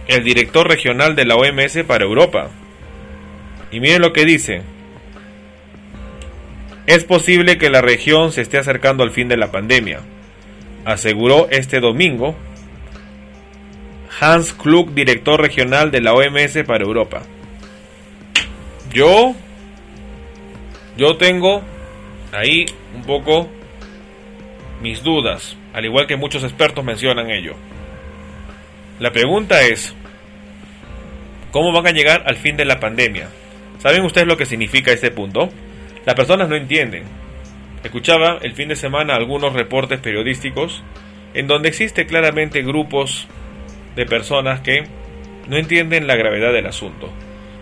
[0.08, 2.50] el director regional de la OMS para Europa.
[3.72, 4.62] Y miren lo que dice.
[6.86, 10.02] Es posible que la región se esté acercando al fin de la pandemia,
[10.86, 12.36] aseguró este domingo
[14.20, 17.24] Hans Klug, director regional de la OMS para Europa.
[18.94, 19.36] Yo
[20.98, 21.62] yo tengo
[22.32, 23.50] ahí un poco
[24.82, 27.56] mis dudas, al igual que muchos expertos mencionan ello.
[29.00, 29.94] La pregunta es,
[31.52, 33.28] ¿cómo van a llegar al fin de la pandemia?
[33.80, 35.50] ¿Saben ustedes lo que significa este punto?
[36.06, 37.04] Las personas no entienden.
[37.84, 40.82] Escuchaba el fin de semana algunos reportes periodísticos
[41.34, 43.28] en donde existe claramente grupos
[43.96, 44.84] de personas que
[45.48, 47.12] no entienden la gravedad del asunto.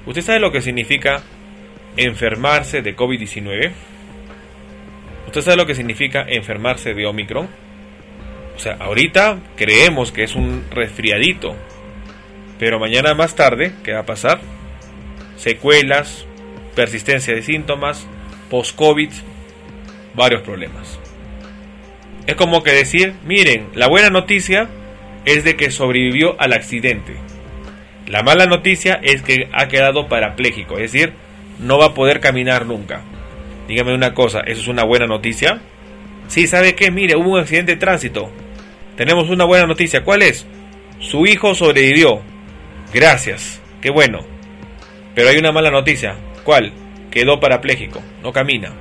[0.06, 1.22] ¿Usted sabe lo que significa
[1.98, 3.72] enfermarse de COVID-19?
[5.28, 7.48] ¿Usted sabe lo que significa enfermarse de Omicron?
[8.56, 11.56] O sea, ahorita creemos que es un resfriadito,
[12.60, 14.42] pero mañana más tarde, ¿qué va a pasar?
[15.38, 16.26] Secuelas,
[16.76, 18.08] persistencia de síntomas,
[18.50, 19.10] post-COVID,
[20.14, 21.00] varios problemas.
[22.28, 24.70] Es como que decir, miren, la buena noticia
[25.26, 27.16] es de que sobrevivió al accidente.
[28.08, 31.14] La mala noticia es que ha quedado parapléjico, es decir,
[31.60, 33.02] no va a poder caminar nunca.
[33.68, 35.62] Dígame una cosa, ¿eso es una buena noticia?
[36.28, 36.92] Sí, ¿sabe qué?
[36.92, 38.32] Mire, hubo un accidente de tránsito.
[38.98, 40.04] Tenemos una buena noticia.
[40.04, 40.46] ¿Cuál es?
[41.00, 42.22] Su hijo sobrevivió.
[42.94, 43.62] Gracias.
[43.82, 44.20] Qué bueno.
[45.16, 46.16] Pero hay una mala noticia.
[46.44, 46.74] ¿Cuál?
[47.12, 48.02] Quedó parapléjico.
[48.22, 48.72] No camina.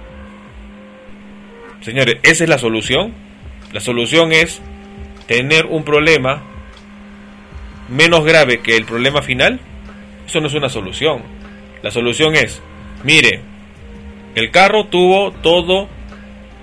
[1.80, 3.14] Señores, ¿esa es la solución?
[3.72, 4.62] La solución es
[5.26, 6.42] tener un problema
[7.88, 9.60] menos grave que el problema final.
[10.26, 11.22] Eso no es una solución.
[11.82, 12.62] La solución es,
[13.04, 13.40] mire,
[14.34, 15.88] el carro tuvo todo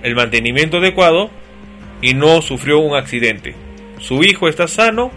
[0.01, 1.30] el mantenimiento adecuado
[2.01, 3.55] y no sufrió un accidente.
[3.99, 5.12] Su hijo está sano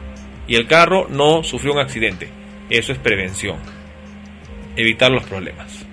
[0.47, 2.29] y el carro no sufrió un accidente.
[2.69, 3.57] Eso es prevención.
[4.77, 5.87] Evitar los problemas.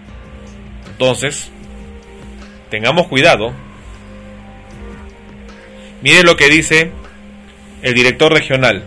[0.92, 1.52] Entonces,
[2.70, 3.54] tengamos cuidado.
[6.02, 6.92] Mire lo que dice
[7.82, 8.84] el director regional.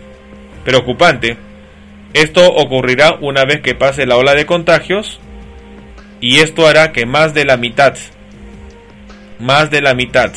[0.63, 1.37] Preocupante.
[2.13, 5.19] Esto ocurrirá una vez que pase la ola de contagios
[6.21, 7.95] y esto hará que más de la mitad,
[9.39, 10.31] más de la mitad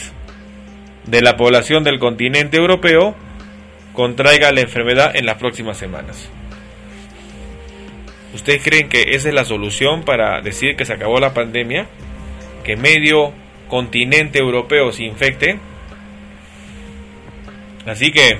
[1.07, 3.15] de la población del continente europeo
[3.93, 6.31] contraiga la enfermedad en las próximas semanas.
[8.35, 11.87] ¿Ustedes creen que esa es la solución para decir que se acabó la pandemia?
[12.65, 13.33] ¿Que medio
[13.69, 15.59] continente europeo se infecte?
[17.87, 18.39] Así que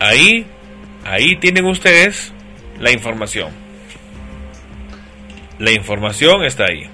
[0.00, 0.46] ahí,
[1.04, 2.32] ahí tienen ustedes
[2.78, 3.50] la información.
[5.58, 6.88] La información está ahí.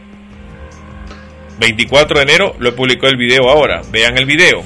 [1.59, 3.83] 24 de enero lo publicó el video ahora.
[3.91, 4.63] Vean el video.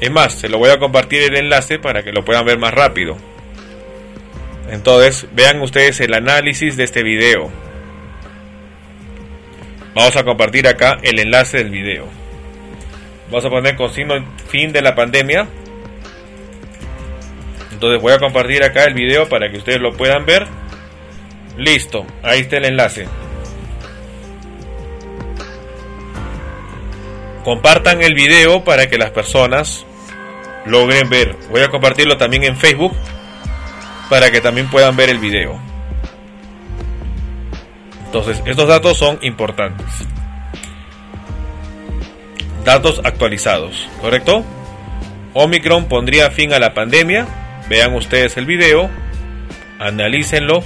[0.00, 2.72] Es más, se lo voy a compartir el enlace para que lo puedan ver más
[2.72, 3.16] rápido.
[4.70, 7.50] Entonces, vean ustedes el análisis de este video.
[9.94, 12.25] Vamos a compartir acá el enlace del video.
[13.26, 14.14] Vamos a poner con signo
[14.48, 15.46] fin de la pandemia.
[17.72, 20.46] Entonces voy a compartir acá el video para que ustedes lo puedan ver.
[21.56, 23.06] Listo, ahí está el enlace.
[27.46, 29.86] compartan el video para que las personas
[30.64, 31.36] logren ver.
[31.48, 32.92] Voy a compartirlo también en Facebook
[34.10, 35.56] para que también puedan ver el video.
[38.06, 39.86] Entonces, estos datos son importantes.
[42.66, 44.44] Datos actualizados, ¿correcto?
[45.34, 47.24] Omicron pondría fin a la pandemia.
[47.68, 48.90] Vean ustedes el video,
[49.78, 50.64] analícenlo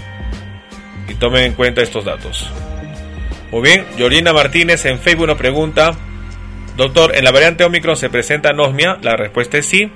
[1.08, 2.50] y tomen en cuenta estos datos.
[3.52, 5.92] Muy bien, Yorina Martínez en Facebook nos pregunta,
[6.74, 8.96] Doctor, ¿en la variante Omicron se presenta anosmia?
[9.02, 9.92] La respuesta es sí.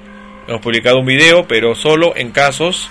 [0.46, 2.90] Hemos publicado un video, pero solo en casos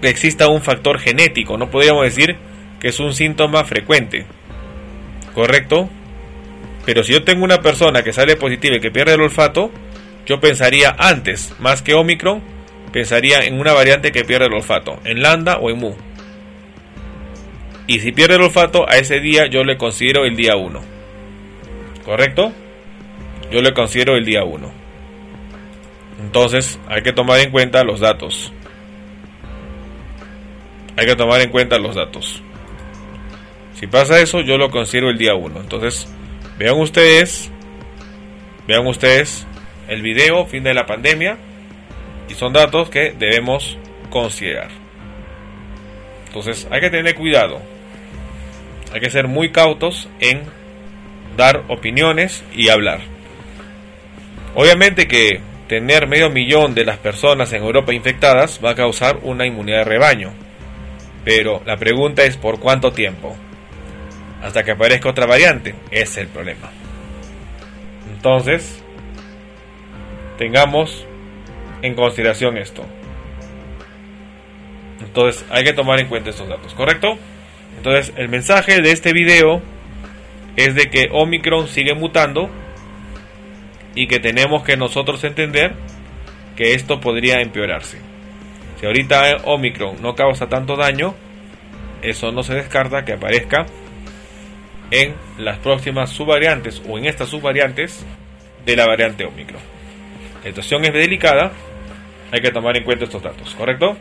[0.00, 1.58] que exista un factor genético.
[1.58, 2.36] No podríamos decir
[2.78, 4.24] que es un síntoma frecuente.
[5.34, 5.90] ¿Correcto?
[6.84, 9.70] Pero si yo tengo una persona que sale positiva y que pierde el olfato,
[10.26, 12.42] yo pensaría antes, más que Omicron,
[12.92, 15.94] pensaría en una variante que pierde el olfato, en Lambda o en Mu.
[17.86, 20.80] Y si pierde el olfato, a ese día yo le considero el día 1.
[22.04, 22.52] ¿Correcto?
[23.50, 24.72] Yo le considero el día 1.
[26.22, 28.52] Entonces hay que tomar en cuenta los datos.
[30.96, 32.42] Hay que tomar en cuenta los datos.
[33.74, 35.60] Si pasa eso, yo lo considero el día 1.
[35.60, 36.08] Entonces,
[36.58, 37.50] vean ustedes,
[38.66, 39.46] vean ustedes
[39.88, 41.36] el video, fin de la pandemia,
[42.28, 43.78] y son datos que debemos
[44.10, 44.70] considerar.
[46.26, 47.60] Entonces, hay que tener cuidado.
[48.92, 50.42] Hay que ser muy cautos en
[51.36, 53.00] dar opiniones y hablar.
[54.54, 59.46] Obviamente que tener medio millón de las personas en Europa infectadas va a causar una
[59.46, 60.32] inmunidad de rebaño.
[61.24, 63.36] Pero la pregunta es por cuánto tiempo.
[64.44, 65.74] Hasta que aparezca otra variante.
[65.90, 66.70] Es el problema.
[68.14, 68.82] Entonces,
[70.36, 71.06] tengamos
[71.80, 72.84] en consideración esto.
[75.00, 77.18] Entonces, hay que tomar en cuenta estos datos, ¿correcto?
[77.78, 79.62] Entonces, el mensaje de este video
[80.56, 82.50] es de que Omicron sigue mutando
[83.94, 85.74] y que tenemos que nosotros entender
[86.54, 87.98] que esto podría empeorarse.
[88.78, 91.14] Si ahorita Omicron no causa tanto daño,
[92.02, 93.66] eso no se descarta que aparezca
[94.94, 98.04] en las próximas subvariantes o en estas subvariantes
[98.64, 99.60] de la variante Omicron.
[100.42, 101.52] La situación es delicada,
[102.30, 103.96] hay que tomar en cuenta estos datos, ¿correcto?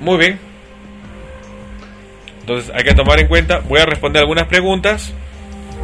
[0.00, 0.38] Muy bien.
[2.40, 5.12] Entonces hay que tomar en cuenta, voy a responder algunas preguntas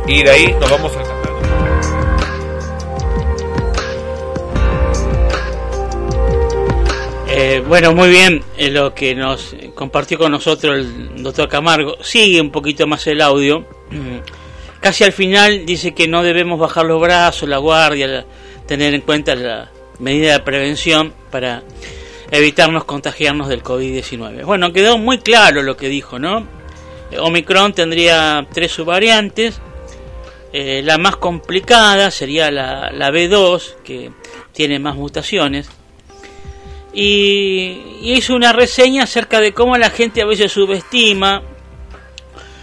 [0.07, 1.28] y de ahí nos vamos a
[7.41, 11.95] Eh, bueno, muy bien eh, lo que nos compartió con nosotros el doctor Camargo.
[12.03, 13.64] Sigue un poquito más el audio.
[14.80, 18.26] Casi al final dice que no debemos bajar los brazos, la guardia,
[18.66, 19.70] tener en cuenta la
[20.01, 21.62] medida de prevención para
[22.32, 24.45] evitarnos contagiarnos del COVID-19.
[24.45, 26.45] Bueno, quedó muy claro lo que dijo, ¿no?
[27.20, 29.61] Omicron tendría tres subvariantes.
[30.53, 34.11] Eh, la más complicada sería la, la B2, que
[34.53, 35.70] tiene más mutaciones
[36.93, 41.43] y, hizo una reseña acerca de cómo la gente a veces subestima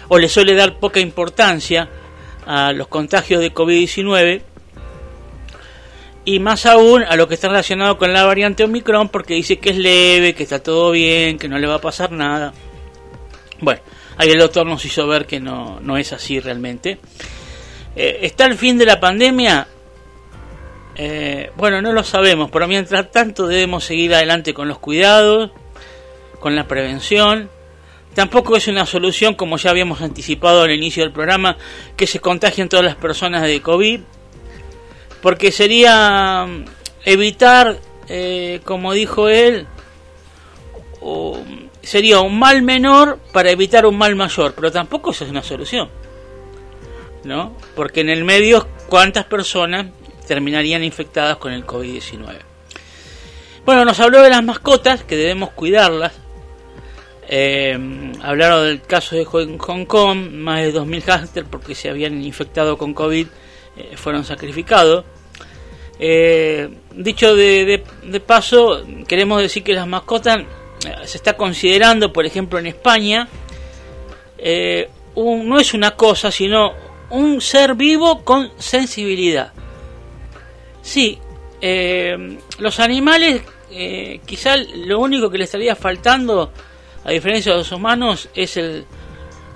[0.07, 1.89] o le suele dar poca importancia
[2.45, 4.41] a los contagios de COVID-19
[6.25, 9.71] y más aún a lo que está relacionado con la variante Omicron porque dice que
[9.71, 12.53] es leve, que está todo bien, que no le va a pasar nada.
[13.61, 13.81] Bueno,
[14.17, 16.97] ahí el doctor nos hizo ver que no, no es así realmente.
[17.95, 19.67] Eh, ¿Está el fin de la pandemia?
[20.95, 25.51] Eh, bueno, no lo sabemos, pero mientras tanto debemos seguir adelante con los cuidados,
[26.39, 27.49] con la prevención.
[28.13, 31.57] Tampoco es una solución, como ya habíamos anticipado al inicio del programa,
[31.97, 33.99] que se contagien todas las personas de COVID,
[35.21, 36.65] porque sería mm,
[37.03, 37.77] evitar,
[38.07, 39.67] eh, como dijo él,
[41.81, 45.89] sería un mal menor para evitar un mal mayor, pero tampoco eso es una solución,
[47.23, 47.55] ¿no?
[47.75, 49.87] Porque en el medio, ¿cuántas personas
[50.25, 52.39] terminarían infectadas con el COVID-19.
[53.65, 56.13] Bueno, nos habló de las mascotas, que debemos cuidarlas.
[57.27, 57.75] Eh,
[58.21, 62.93] hablaron del caso de Hong Kong, más de 2.000 hámsters porque se habían infectado con
[62.93, 63.25] COVID
[63.77, 65.05] eh, fueron sacrificados.
[65.97, 67.81] Eh, dicho de,
[68.23, 70.43] paso, queremos decir que las mascotas
[71.05, 73.27] se está considerando, por ejemplo, en España,
[75.15, 76.73] no es una cosa, sino
[77.09, 79.53] un ser vivo con sensibilidad.
[80.85, 81.17] Sí,
[81.61, 86.51] eh, los animales eh, quizá lo único que les estaría faltando,
[87.03, 88.85] a diferencia de los humanos, es el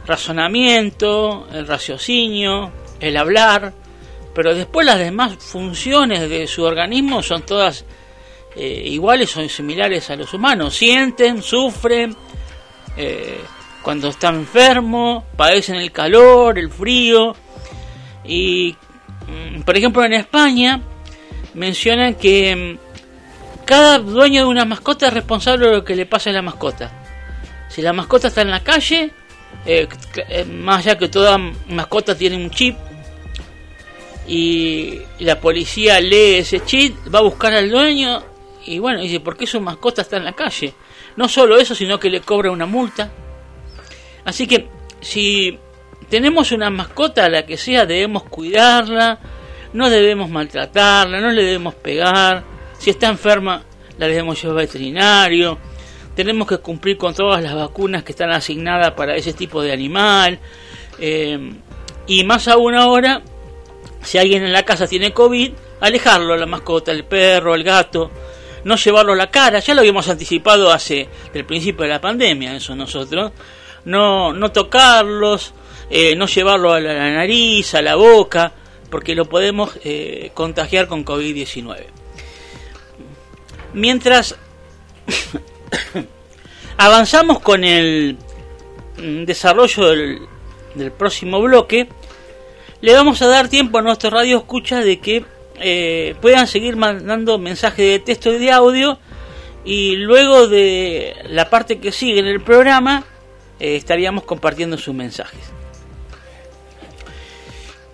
[0.07, 3.73] razonamiento, el raciocinio, el hablar,
[4.33, 7.85] pero después las demás funciones de su organismo son todas
[8.55, 10.75] eh, iguales o similares a los humanos.
[10.75, 12.15] Sienten, sufren,
[12.97, 13.39] eh,
[13.83, 17.35] cuando están enfermos, padecen el calor, el frío.
[18.25, 18.75] Y,
[19.27, 20.81] mm, por ejemplo, en España,
[21.53, 26.29] mencionan que mm, cada dueño de una mascota es responsable de lo que le pasa
[26.29, 26.91] a la mascota.
[27.69, 29.11] Si la mascota está en la calle,
[29.65, 29.87] eh,
[30.27, 31.37] eh, más allá que toda
[31.67, 32.75] mascota tiene un chip,
[34.27, 38.23] y la policía lee ese chip, va a buscar al dueño
[38.65, 40.73] y bueno, dice, ¿por qué su mascota está en la calle?
[41.15, 43.09] No solo eso, sino que le cobra una multa.
[44.25, 44.69] Así que
[45.01, 45.57] si
[46.09, 49.19] tenemos una mascota, la que sea, debemos cuidarla,
[49.73, 52.43] no debemos maltratarla, no le debemos pegar,
[52.77, 53.63] si está enferma
[53.97, 55.57] la debemos llevar al veterinario,
[56.15, 60.39] tenemos que cumplir con todas las vacunas que están asignadas para ese tipo de animal,
[60.99, 61.53] eh,
[62.07, 63.21] y más aún ahora,
[64.01, 65.51] si alguien en la casa tiene COVID,
[65.81, 68.09] alejarlo, la mascota, el perro, el gato,
[68.63, 72.55] no llevarlo a la cara, ya lo habíamos anticipado hace el principio de la pandemia,
[72.55, 73.31] eso nosotros,
[73.85, 75.53] no, no tocarlos,
[75.89, 78.51] eh, no llevarlo a la nariz, a la boca,
[78.89, 81.85] porque lo podemos eh, contagiar con COVID-19.
[83.73, 84.35] Mientras
[86.77, 88.17] avanzamos con el
[88.97, 91.89] mm, desarrollo del, próximo bloque,
[92.81, 95.25] le vamos a dar tiempo a nuestro radio escucha de que
[95.59, 98.97] eh, puedan seguir mandando mensajes de texto y de audio
[99.65, 103.03] y luego de la parte que sigue en el programa
[103.59, 105.58] eh, estaríamos compartiendo sus mensajes.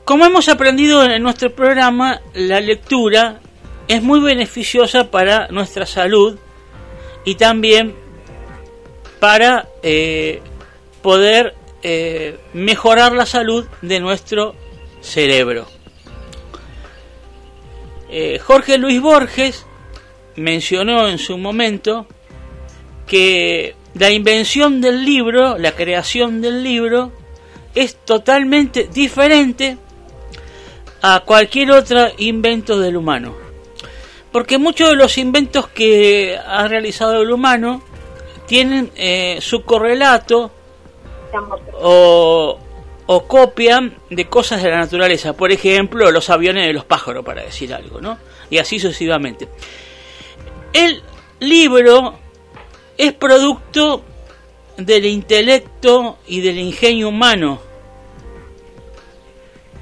[0.05, 3.39] Como hemos aprendido en nuestro programa, la lectura
[3.87, 6.37] es muy beneficiosa para nuestra salud
[7.25, 7.95] y también
[9.19, 10.41] para eh,
[11.01, 14.53] poder eh, mejorar la salud de nuestro
[15.01, 15.65] cerebro.
[18.07, 19.65] Eh, Jorge Luis Borges
[20.35, 22.05] mencionó en su momento
[23.07, 27.11] que la invención del libro, la creación del libro,
[27.73, 29.79] es totalmente diferente
[31.07, 33.35] a cualquier otro invento del humano.
[34.31, 37.83] Porque muchos de los inventos que ha realizado el humano
[38.47, 40.49] tienen eh, su correlato
[41.79, 42.57] o,
[43.05, 45.33] o copian de cosas de la naturaleza.
[45.33, 48.17] Por ejemplo, los aviones de los pájaros, para decir algo, ¿no?
[48.49, 49.47] Y así sucesivamente.
[50.73, 51.03] El
[51.39, 52.15] libro
[52.97, 54.03] es producto
[54.77, 57.61] del intelecto y del ingenio humano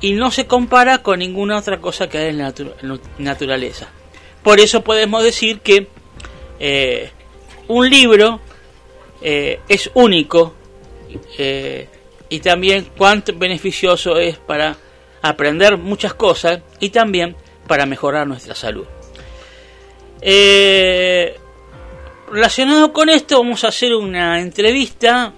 [0.03, 2.53] y no se compara con ninguna otra cosa que hay en la
[3.19, 3.87] naturaleza.
[4.43, 5.87] Por eso podemos decir que
[6.59, 7.09] eh,
[7.69, 8.41] un libro
[9.21, 10.55] eh, es único
[11.37, 11.87] eh,
[12.27, 14.75] y también cuánto beneficioso es para
[15.21, 18.85] aprender muchas cosas y también para mejorar nuestra salud.
[22.29, 25.31] Relacionado con esto vamos a hacer una entrevista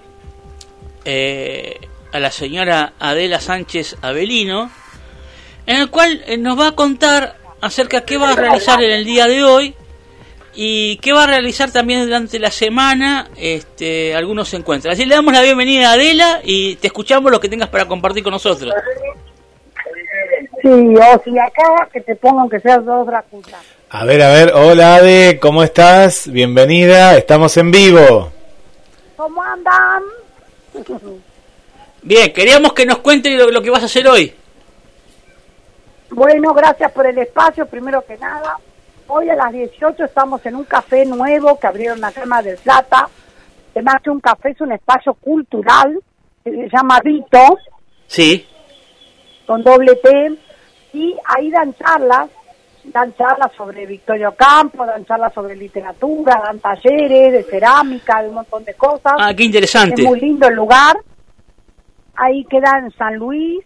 [2.16, 4.70] a la señora Adela Sánchez Avelino,
[5.66, 8.90] en el cual eh, nos va a contar acerca de qué va a realizar en
[8.90, 9.74] el día de hoy
[10.54, 14.94] y qué va a realizar también durante la semana este, algunos encuentros.
[14.94, 18.22] Así le damos la bienvenida a Adela y te escuchamos lo que tengas para compartir
[18.22, 18.72] con nosotros.
[20.62, 23.58] Sí, o si acá que te pongan que seas dos Drácula.
[23.90, 26.30] A ver, a ver, hola Ade, ¿cómo estás?
[26.32, 28.32] Bienvenida, estamos en vivo.
[29.16, 30.02] ¿Cómo andan?
[32.06, 34.32] Bien, queríamos que nos cuente lo, lo que vas a hacer hoy.
[36.10, 38.56] Bueno, gracias por el espacio, primero que nada.
[39.08, 43.08] Hoy a las 18 estamos en un café nuevo que abrieron la Cama del Plata.
[43.72, 45.98] Además que un café es un espacio cultural
[46.44, 47.58] se llama Vito,
[48.06, 48.46] Sí,
[49.46, 50.38] con doble T,
[50.92, 52.30] y ahí dan charlas,
[52.84, 58.36] dan charlas sobre Victorio Campo, dan charlas sobre literatura, dan talleres de cerámica, de un
[58.36, 59.14] montón de cosas.
[59.18, 60.02] ah, qué interesante.
[60.02, 60.96] Es muy lindo el lugar.
[62.16, 63.64] Ahí queda en San Luis,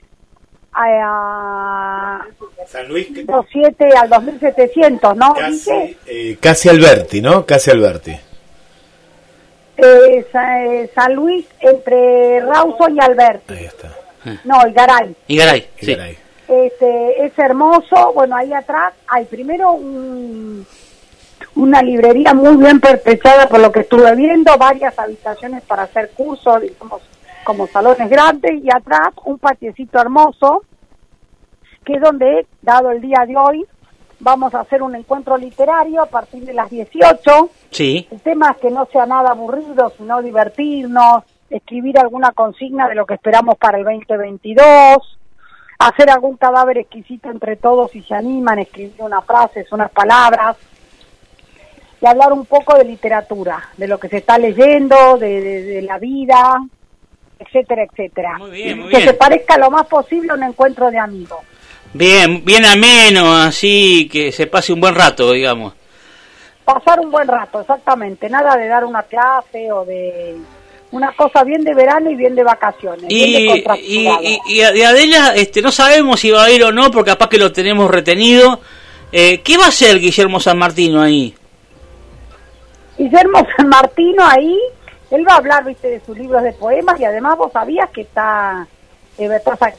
[0.72, 2.20] a,
[2.66, 5.34] San Luis, 27 al 2700, ¿no?
[5.48, 7.44] Dice, eh, casi Alberti, ¿no?
[7.46, 8.12] Casi Alberti.
[9.76, 13.54] eh, eh, San Luis entre Rawson y Alberti.
[13.54, 13.92] Ahí está.
[14.44, 15.16] No, y Garay.
[15.26, 15.96] Y Garay, Y sí.
[16.48, 18.12] Este, es hermoso.
[18.12, 20.66] Bueno, ahí atrás hay primero un-
[21.54, 26.60] una librería muy bien pertrechada por lo que estuve viendo, varias habitaciones para hacer cursos,
[26.60, 27.00] digamos,
[27.50, 30.62] como salones grandes, y atrás un patiecito hermoso,
[31.84, 33.66] que es donde, dado el día de hoy,
[34.20, 37.50] vamos a hacer un encuentro literario a partir de las 18.
[37.72, 42.94] Sí, El tema es que no sea nada aburrido, sino divertirnos, escribir alguna consigna de
[42.94, 45.18] lo que esperamos para el 2022,
[45.80, 50.56] hacer algún cadáver exquisito entre todos si se animan, escribir unas frases, unas palabras,
[52.00, 55.82] y hablar un poco de literatura, de lo que se está leyendo, de, de- de
[55.82, 56.60] la vida,
[57.40, 58.38] etcétera, etcétera.
[58.38, 59.08] Muy bien, muy que bien.
[59.08, 61.40] se parezca lo más posible a un encuentro de amigos.
[61.92, 65.72] bien, bien ameno, así que se pase un buen rato, digamos.
[66.64, 68.28] pasar un buen rato, exactamente.
[68.28, 70.36] Nada de dar una clase o de
[70.92, 73.06] una cosa bien de verano y bien de vacaciones.
[73.08, 76.62] bien de Y, y, y, y de Adela, este, no sabemos si va a ir
[76.64, 78.60] o no, porque capaz que lo tenemos retenido.
[79.12, 81.34] Eh, ¿Qué va a hacer Guillermo San Martino ahí?
[82.98, 84.56] Guillermo San Martino ahí,
[85.10, 88.02] él va a hablar, viste, de sus libros de poemas y además vos sabías que
[88.02, 88.66] está,
[89.18, 89.28] eh,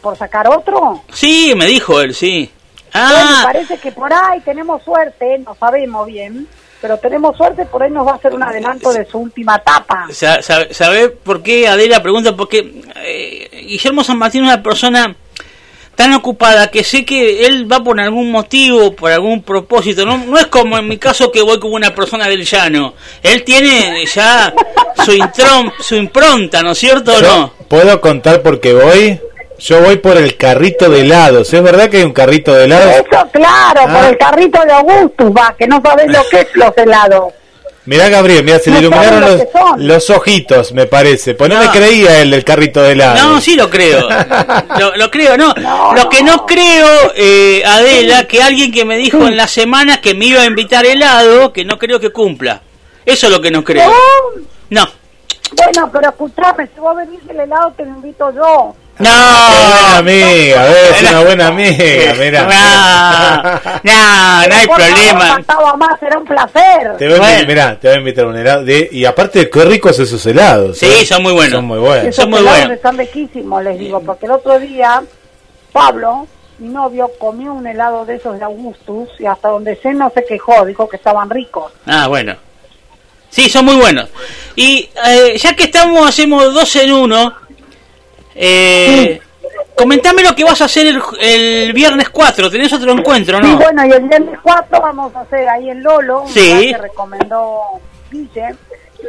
[0.01, 1.01] por sacar otro.
[1.13, 2.51] Sí, me dijo él, sí.
[2.93, 6.45] Bueno, Ah, parece que por ahí tenemos suerte, no sabemos bien,
[6.81, 10.07] pero tenemos suerte, por ahí nos va a hacer un adelanto de su última etapa.
[10.11, 12.35] sa- sa- ¿sabe por qué Adela pregunta?
[12.35, 15.15] Porque eh, Guillermo San Martino es una persona
[16.01, 20.03] tan ocupada que sé que él va por algún motivo, por algún propósito.
[20.03, 22.95] No, no es como en mi caso que voy como una persona del llano.
[23.21, 24.51] Él tiene ya
[25.05, 27.53] su, intron, su impronta, ¿no es cierto o Yo no?
[27.67, 29.21] ¿Puedo contar por qué voy?
[29.59, 31.53] Yo voy por el carrito de helados.
[31.53, 32.95] ¿Es verdad que hay un carrito de helados?
[32.95, 33.93] Eso, claro, Ah.
[33.93, 37.31] por el carrito de Augustus va, que no sabés lo que es los helados.
[37.85, 39.41] Mirá, Gabriel, mira, se le iluminaron los,
[39.77, 41.33] los ojitos, me parece.
[41.33, 41.63] Pues no, No.
[41.65, 43.19] me creía el del carrito de helados.
[43.21, 44.07] No, sí lo creo.
[44.79, 45.53] Lo, lo creo, no.
[45.55, 46.45] No, Lo que no no.
[46.45, 50.45] creo, eh, Adela, que alguien que me dijo en la semana que me iba a
[50.45, 52.61] invitar helado, que no creo que cumpla.
[53.05, 53.91] Eso es lo que no creo.
[54.69, 54.91] No, No.
[55.53, 58.75] bueno, pero escuchame, si vos venís el helado te lo invito yo.
[58.99, 59.09] No.
[59.97, 62.43] amiga, ves, una buena amiga, mira.
[62.43, 65.39] No, no, no hay problema.
[65.77, 66.97] más, será un placer.
[66.97, 67.47] Te voy, Bueno.
[67.47, 68.63] mirá, te voy a invitar a un helado.
[68.63, 70.77] De, y aparte, qué ricos esos helados.
[70.77, 71.05] Sí, ¿eh?
[71.05, 71.55] son muy buenos.
[71.55, 72.05] Son muy buenos.
[72.05, 72.75] Esos son muy helados buenos.
[72.77, 75.01] están riquísimos, les digo, porque el otro día
[75.71, 76.27] Pablo,
[76.59, 80.23] mi novio, comió un helado de esos de Augustus y hasta donde sé no se
[80.25, 81.71] quejó, dijo que estaban ricos.
[81.87, 82.35] Ah, bueno.
[83.29, 84.09] Sí, son muy buenos.
[84.57, 87.33] Y eh, ya que estamos, hacemos dos en uno.
[88.35, 89.19] Eh,
[89.75, 92.51] Comentame lo que vas a hacer el, el viernes 4.
[92.51, 93.57] ¿Tenés otro encuentro, no?
[93.57, 96.69] bueno, y el viernes 4 vamos a hacer ahí en Lolo, Sí.
[96.71, 97.61] que recomendó
[98.11, 98.55] Guille,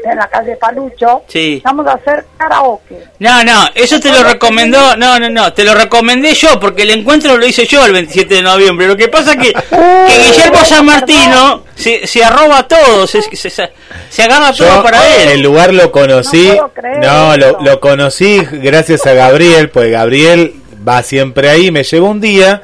[0.04, 1.22] en la calle Palucho.
[1.28, 1.60] Sí.
[1.64, 2.96] Vamos a hacer karaoke.
[3.18, 6.90] No, no, eso te lo recomendó, no, no, no, te lo recomendé yo porque el
[6.90, 8.86] encuentro lo hice yo el 27 de noviembre.
[8.88, 13.70] Lo que pasa que, que Guillermo San Martino se, se arroba todo, se, se, se-
[14.10, 15.28] se agarra todo para él.
[15.30, 17.38] el lugar lo conocí, No puedo creer no, eso.
[17.58, 20.54] lo, lo conocí gracias a Gabriel, pues Gabriel
[20.86, 22.62] va siempre ahí, me llevó un día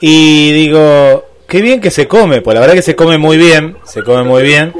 [0.00, 3.76] y digo, qué bien que se come, pues la verdad que se come muy bien,
[3.84, 4.72] se come muy bien,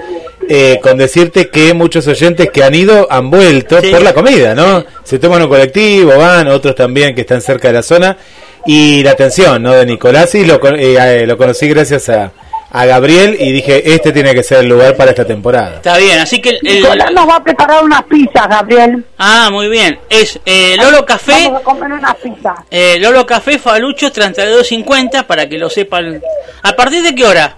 [0.48, 3.90] eh, con decirte que muchos oyentes que han ido han vuelto Sí.
[3.90, 4.84] por la comida, ¿no?
[5.04, 8.16] Se toman un colectivo, van, otros también que están cerca de la zona
[8.64, 9.72] y la atención, ¿no?
[9.72, 12.32] De Nicolás y lo, con- eh, eh, lo conocí gracias a,
[12.70, 15.76] a Gabriel y dije, este tiene que ser el lugar para esta temporada.
[15.76, 19.04] Está bien, así que el, el- Nicolás nos va a preparar unas pizzas, Gabriel.
[19.18, 22.54] ah, muy bien, es eh, Lolo Café, Vamos a comer unas pizzas.
[22.70, 26.20] eh, Lolo Café Falucho 3250 para que lo sepan.
[26.62, 27.56] ¿A partir de qué hora?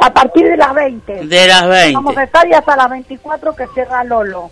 [0.00, 1.26] A partir de las 20.
[1.26, 2.20] De las Vamos 20.
[2.20, 4.50] a estar y hasta las 24 que cierra Lolo.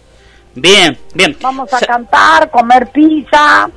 [0.55, 1.37] Bien, bien.
[1.41, 3.69] Vamos a Sa- cantar, comer pizza,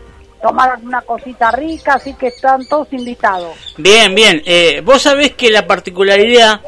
[0.41, 3.55] tomar alguna cosita rica, así que están todos invitados.
[3.77, 4.41] Bien, bien.
[4.45, 6.61] Eh, Vos sabés que la particularidad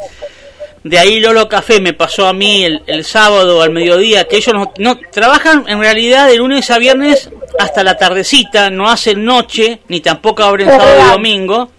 [0.83, 4.53] de ahí Lolo Café me pasó a mí el, el sábado al mediodía, que ellos
[4.55, 7.29] no, no- trabajan en realidad de lunes a viernes
[7.59, 11.69] hasta la tardecita, no hacen noche, ni tampoco abren sábado y domingo.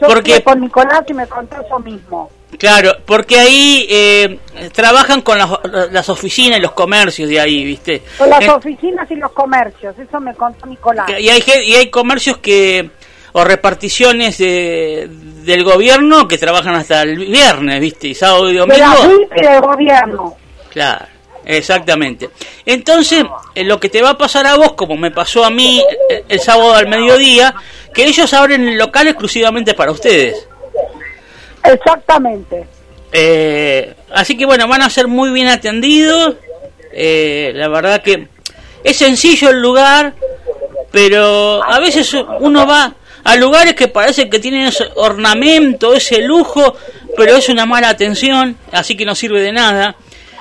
[0.00, 2.30] Yo Porque- con Nicolás y me contó eso mismo.
[2.58, 4.38] Claro, porque ahí eh,
[4.72, 5.50] trabajan con las,
[5.90, 8.02] las oficinas y los comercios de ahí, ¿viste?
[8.16, 11.06] Con las Eh, oficinas y los comercios, eso me contó Nicolás.
[11.18, 12.90] y hay, y hay comercios que
[13.32, 18.08] o reparticiones de, del gobierno que trabajan hasta el viernes, ¿viste?
[18.08, 18.78] Y sábado y De domingo.
[18.80, 20.34] la VIP y del gobierno.
[20.70, 21.04] Claro,
[21.46, 22.28] exactamente.
[22.64, 23.24] Entonces,
[23.54, 26.24] eh, lo que te va a pasar a vos, como me pasó a mí eh,
[26.28, 27.54] el sábado al mediodía,
[27.94, 30.46] que ellos abren el local exclusivamente para ustedes.
[31.64, 32.66] Exactamente.
[33.12, 36.36] Eh, así que bueno, van a ser muy bien atendidos.
[36.92, 38.28] Eh, la verdad que
[38.84, 40.14] es sencillo el lugar,
[40.90, 42.94] pero a veces uno va
[43.24, 46.76] a lugares que parece que tienen ese ornamento, ese lujo,
[47.16, 49.96] pero es una mala atención, así que no sirve de nada.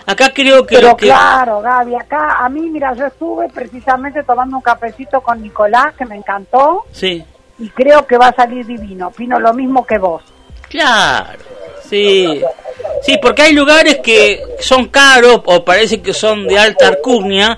[0.08, 1.06] Acá creo que Pero lo que...
[1.08, 6.06] claro, Gaby, acá a mí, mira, yo estuve precisamente tomando un cafecito con Nicolás, que
[6.06, 7.24] me encantó, Sí,
[7.58, 9.08] y creo que va a salir divino.
[9.08, 10.22] Opino lo mismo que vos.
[10.70, 11.40] claro,
[11.88, 12.42] sí.
[13.02, 17.58] Sí, porque hay lugares que son caros o parece que son de alta alcurnia,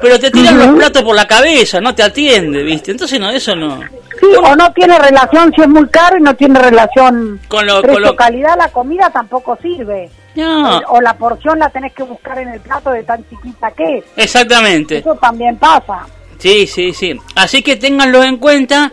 [0.00, 2.90] pero te tiran los platos por la cabeza, no te atiende, ¿viste?
[2.92, 3.80] Entonces no, eso no...
[4.20, 7.80] Sí, o no tiene relación, si es muy caro y no tiene relación Con lo-
[7.82, 10.08] con lo- precio-calidad, la comida tampoco sirve.
[10.36, 13.98] No, O la porción la tenés que buscar en el plato de tan chiquita que
[13.98, 14.04] es.
[14.16, 14.98] exactamente.
[14.98, 16.06] Eso también pasa.
[16.38, 17.18] Sí, sí, sí.
[17.34, 18.92] Así que ténganlo en cuenta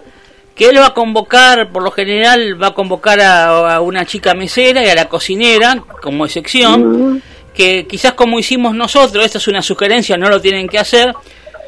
[0.56, 4.34] que él va a convocar, por lo general, va a convocar a, a una chica
[4.34, 7.22] mesera y a la cocinera como excepción,
[7.53, 11.14] que quizás como hicimos nosotros, esta es una sugerencia, no lo tienen que hacer,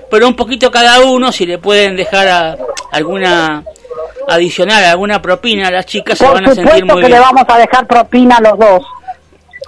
[0.09, 2.57] pero un poquito cada uno, si le pueden dejar a-
[2.91, 3.63] alguna
[4.27, 7.11] adicional, alguna propina a las chicas, se van a sentir muy que bien.
[7.11, 8.83] le vamos a dejar propina a los dos.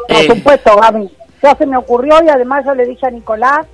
[0.07, 0.27] Por Eh.
[0.27, 1.09] supuesto, Gaby.
[1.43, 3.65] Ya se me ocurrió y además yo le dije a Nicolás,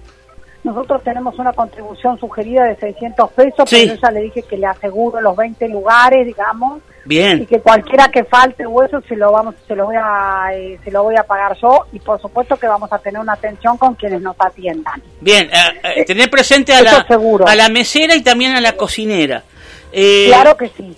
[0.63, 3.83] nosotros tenemos una contribución sugerida de 600 pesos, Sí.
[3.83, 7.59] pero yo ya le dije que le aseguro los 20 lugares, digamos, y Bien, que
[7.59, 11.03] cualquiera que falte o eso se lo vamos se lo voy a eh, se lo
[11.03, 14.21] voy a pagar yo y por supuesto que vamos a tener una atención con quienes
[14.21, 15.01] nos atiendan.
[15.19, 15.49] bien.
[15.51, 17.45] eh, eh, tener presente a la, seguro.
[17.45, 19.43] a la mesera y también a la cocinera.
[19.91, 20.95] Claro que sí.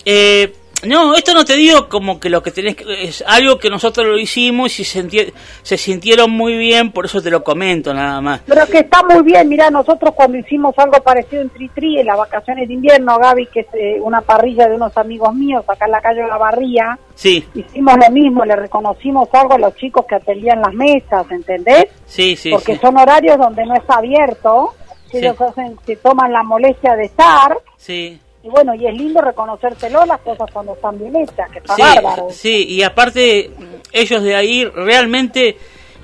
[0.84, 3.04] No, esto no te digo como que lo que tenés que...
[3.04, 5.32] Es algo que nosotros lo hicimos y se,
[5.62, 8.40] se sintieron muy bien, por eso te lo comento nada más.
[8.46, 12.18] Pero que está muy bien, mira, nosotros cuando hicimos algo parecido en Tritri, en las
[12.18, 15.92] vacaciones de invierno, Gaby, que es eh, una parrilla de unos amigos míos acá en
[15.92, 20.04] la calle de La Barría, Sí, hicimos lo mismo, le reconocimos algo a los chicos
[20.06, 21.86] que atendían las mesas, ¿entendés?
[22.04, 22.50] sí, sí.
[22.50, 22.80] Porque sí.
[22.82, 24.74] son horarios donde no está abierto,
[25.10, 25.24] que Sí.
[25.24, 30.06] ellos hacen, se toman la molestia de estar, Sí, y bueno, y es lindo reconocérselo
[30.06, 32.28] las cosas cuando están bien hechas, que está sí, bárbaro.
[32.30, 33.50] sí, y aparte
[33.92, 35.56] ellos de ahí realmente,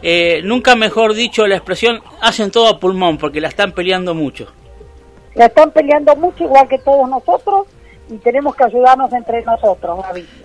[0.03, 4.49] eh, nunca mejor dicho la expresión, hacen todo a pulmón porque la están peleando mucho.
[5.35, 7.67] La están peleando mucho igual que todos nosotros,
[8.11, 10.01] y tenemos que ayudarnos entre nosotros.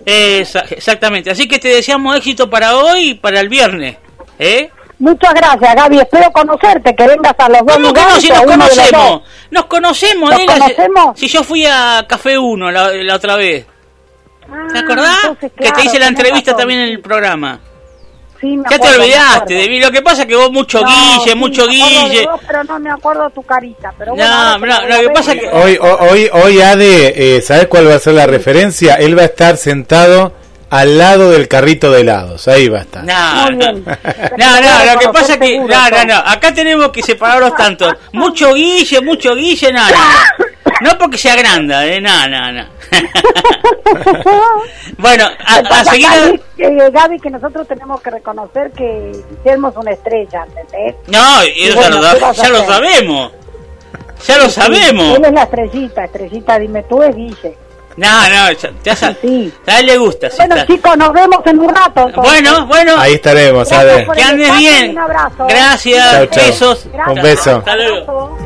[0.06, 3.96] Esa- exactamente, así que te deseamos éxito para hoy y para el viernes.
[4.38, 4.70] ¿Eh?
[4.98, 6.00] Muchas gracias, Gaby.
[6.00, 8.06] Espero conocerte, que vengas a los dos ¿Cómo que no?
[8.06, 8.22] lugares.
[8.22, 9.22] Si o a nos conocemos.
[9.50, 11.18] Nos conocemos, ¿Nos Adela, si- conocemos?
[11.20, 13.64] Si yo fui a Café 1 la, la otra vez.
[14.72, 15.16] ¿Te Ah, acordás?
[15.22, 16.60] entonces, que te hice la entrevista razón.
[16.62, 17.60] también en el programa.
[18.40, 19.80] Sí, me Ya te me olvidaste de mí.
[19.80, 22.26] Lo que pasa es que vos mucho No, guille, sí, mucho guille.
[22.26, 23.92] vos, pero no me acuerdo tu carita.
[23.98, 27.66] Pero No, no, te lo que pasa que- Hoy, ho- hoy, hoy Ade, eh, ¿sabes
[27.66, 28.94] cuál va a ser la referencia?
[28.94, 30.32] Él va a estar sentado
[30.70, 32.46] al lado del carrito de helados.
[32.48, 33.04] Ahí va a estar.
[33.04, 33.72] No, no.
[33.72, 35.58] No, no, lo que pasa es que.
[35.58, 36.16] No, no, no.
[36.16, 37.88] Acá tenemos que separarlos tanto.
[38.12, 39.96] Mucho guille, mucho guille, nada.
[40.80, 42.00] No porque se agranda, ¿eh?
[42.00, 42.66] No, no, no.
[44.98, 46.08] bueno, a, a seguir.
[46.08, 50.94] Gaby, eh, Gaby, que nosotros tenemos que reconocer que Guillermo es una estrella, ¿entendés?
[51.08, 53.32] No, eso bueno, ya, lo, sabemos.
[54.26, 55.16] Ya lo sabemos.
[55.16, 57.56] Él es la estrellita, estrellita, dime tú es Guille.
[57.98, 59.52] No, no, ya, ya sa- Sí.
[59.66, 60.28] a él le gusta.
[60.36, 60.66] Bueno, está.
[60.72, 62.06] chicos, nos vemos en un rato.
[62.08, 62.32] entonces.
[62.32, 62.94] Bueno, bueno.
[62.98, 64.06] Ahí estaremos, Gracias Ade.
[64.06, 64.90] por Que andes bien.
[64.90, 65.46] Un abrazo.
[65.48, 66.12] Gracias.
[66.12, 66.46] Chau, chau.
[66.46, 66.86] Besos.
[66.92, 67.16] Gracias.
[67.16, 67.56] Un beso.
[67.56, 68.38] Hasta luego.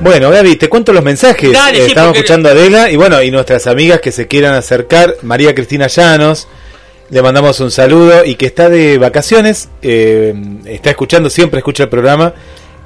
[0.00, 1.52] Bueno, Gaby, te cuento los mensajes.
[1.52, 4.26] Dale, Eh, sí, Estamos porque- escuchando a Adela y bueno, y nuestras amigas que se
[4.26, 6.48] quieran acercar, María Cristina Llanos,
[7.10, 11.88] le mandamos un saludo y que está de vacaciones, eh, está escuchando, siempre escucha el
[11.88, 12.32] programa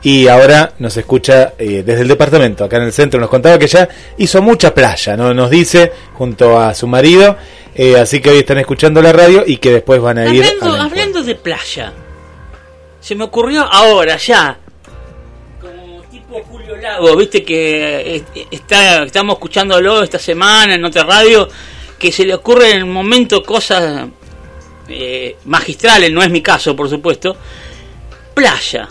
[0.02, 3.66] y ahora nos escucha eh, desde el departamento, acá en el centro, nos contaba que
[3.66, 5.34] ya hizo mucha playa, ¿no?
[5.34, 7.36] nos dice, junto a su marido,
[7.74, 10.42] eh, así que hoy están escuchando la radio y que después van a ir...
[10.42, 10.82] Hablando, encuentro.
[10.82, 11.92] hablando de playa,
[13.00, 14.58] se me ocurrió ahora ya,
[15.60, 21.48] como tipo Julio Lago, viste que eh, está, estamos escuchándolo esta semana en otra radio,
[21.98, 24.06] que se le ocurre en el momento cosas
[24.88, 27.36] eh, magistrales, no es mi caso por supuesto,
[28.34, 28.88] playa.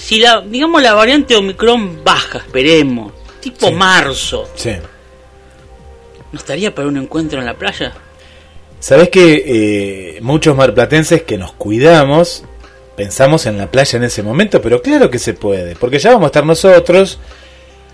[0.00, 3.72] Si la, digamos la variante Omicron baja, esperemos, tipo Sí.
[3.74, 4.72] marzo, Sí.
[6.32, 7.92] ¿no estaría para un encuentro en la playa?
[8.78, 9.42] Sabes que
[10.16, 12.44] eh, muchos marplatenses que nos cuidamos
[12.96, 16.24] pensamos en la playa en ese momento, pero claro que se puede, porque ya vamos
[16.24, 17.18] a estar nosotros.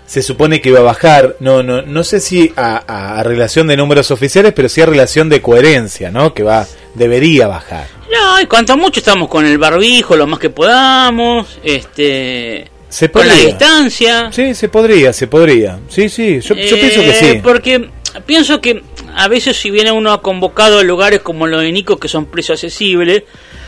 [0.07, 3.67] Se supone que iba a bajar, no, no, no sé si a, a- a relación
[3.67, 6.33] de números oficiales, pero sí a relación de coherencia, ¿no?
[6.33, 6.65] Que va,
[6.95, 7.85] debería bajar.
[8.11, 13.27] No, y cuanto mucho estamos con el barbijo lo más que podamos, este, Se con
[13.27, 14.31] la distancia.
[14.31, 15.77] Sí, se podría, se podría.
[15.89, 17.39] Sí, sí, yo, yo Eh, pienso que sí.
[17.43, 17.89] Porque
[18.25, 18.81] pienso que
[19.13, 22.63] a veces si viene uno convocado a lugares como los de Nico, que son precios
[22.63, 23.23] accesibles,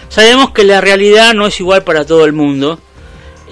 [0.07, 2.79] sabemos que la realidad no es igual para todo el mundo.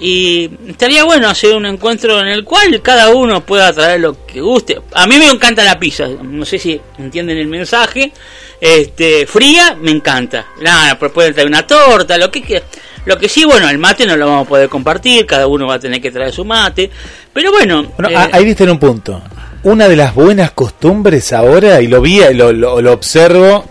[0.00, 4.40] Y estaría bueno hacer un encuentro en el cual cada uno pueda traer lo que
[4.40, 4.80] guste.
[4.92, 8.12] A mí me encanta la pizza, no sé si entienden el mensaje.
[8.60, 10.46] Este, fría, me encanta.
[10.62, 12.62] Nada, pero pueden traer una torta, lo que
[13.06, 15.74] Lo que sí, bueno, el mate no lo vamos a poder compartir, cada uno va
[15.74, 16.90] a tener que traer su mate.
[17.32, 19.22] Pero bueno, Bueno, eh, ahí viste en un punto.
[19.64, 23.64] Una de las buenas costumbres ahora, y lo vi, lo, lo, lo observo,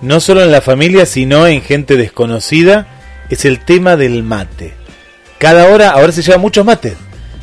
[0.00, 2.86] no solo en la familia, sino en gente desconocida,
[3.28, 4.83] es el tema del mate.
[5.38, 6.94] Cada hora, ahora se lleva muchos mates.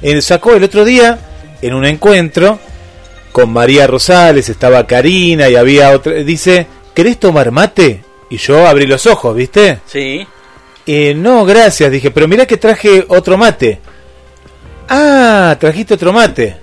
[0.02, 1.20] Eh, sacó el otro día,
[1.62, 2.60] en un encuentro,
[3.32, 6.14] con María Rosales, estaba Karina y había otra.
[6.14, 8.04] Dice, ¿querés tomar mate?
[8.30, 9.80] Y yo abrí los ojos, ¿viste?
[9.86, 10.26] sí.
[10.88, 13.80] Eh, no, gracias, dije, pero mirá que traje otro mate.
[14.90, 16.58] Ah, trajiste otro mate.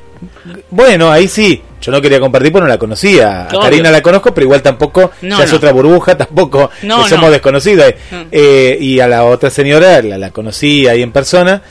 [0.71, 1.63] Bueno, ahí sí.
[1.81, 3.45] Yo no quería compartir porque no la conocía.
[3.45, 3.61] A Obvio.
[3.61, 5.13] Karina la conozco, pero igual tampoco.
[5.23, 7.31] No, ya es otra burbuja, tampoco No, que somos no.
[7.31, 7.95] desconocidos.
[8.11, 8.17] Mm.
[8.33, 11.63] Eh, y a la otra señora la, la conocí ahí en persona.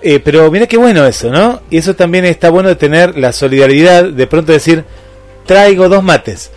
[0.00, 1.60] Eh, pero mira qué bueno eso, ¿no?
[1.70, 4.84] Y eso también está bueno de tener la solidaridad de pronto decir,
[5.44, 6.50] traigo dos mates.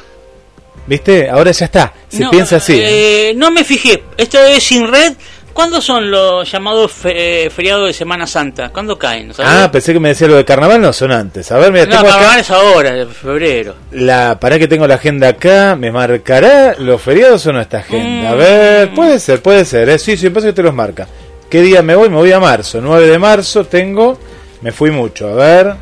[0.88, 1.30] ¿Viste?
[1.30, 1.94] Ahora ya está.
[2.10, 2.80] Se piensa así.
[2.82, 4.04] eh, no me fijé.
[4.18, 5.14] Esto es sin red.
[5.54, 8.70] ¿Cuándo son los llamados fe- feriados de Semana Santa?
[8.70, 9.32] ¿Cuándo caen?
[9.40, 11.52] Ah, pensé que me decía lo de carnaval, no son antes.
[11.52, 13.76] A ver, mira, no, tengo acá carnaval es ahora, de febrero.
[13.92, 18.32] la para que tengo la agenda acá, me marcará los feriados o no esta agenda.
[18.32, 20.00] A ver, puede ser, puede ser, ¿eh?
[20.00, 21.08] sí, sí, pasa que te los marca.
[21.50, 22.10] ¿Qué día me voy?
[22.10, 24.18] Me voy a marzo, 9 de marzo tengo,
[24.62, 25.74] me fui mucho, a ver.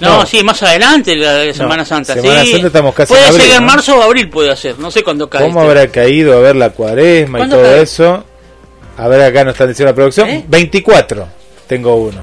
[0.00, 2.14] No, sí, más adelante la, Semana Santa.
[2.14, 2.52] Semana sí.
[2.52, 3.66] Santa estamos casi puede en abril, ser en ¿no?
[3.72, 4.78] marzo o abril, puede ser.
[4.78, 5.42] No sé cuándo cae.
[5.42, 5.70] ¿Cómo este.
[5.70, 7.82] habrá caído a ver la cuaresma y ¿Cuándo todo cae?
[7.82, 8.24] eso?
[8.98, 10.28] A ver, acá nos están diciendo la producción.
[10.28, 10.44] ¿Eh?
[10.46, 11.38] 24
[11.68, 12.20] tengo uno.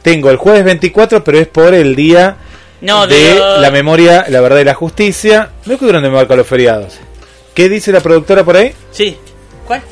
[0.00, 2.36] Tengo el jueves 24, pero es por el día
[2.80, 5.50] No, de, la memoria, la verdad y la justicia.
[5.66, 6.98] No que dónde me marca los feriados.
[7.52, 8.72] ¿Qué dice la productora por ahí?
[8.92, 9.18] Sí.
[9.66, 9.82] ¿Cuál?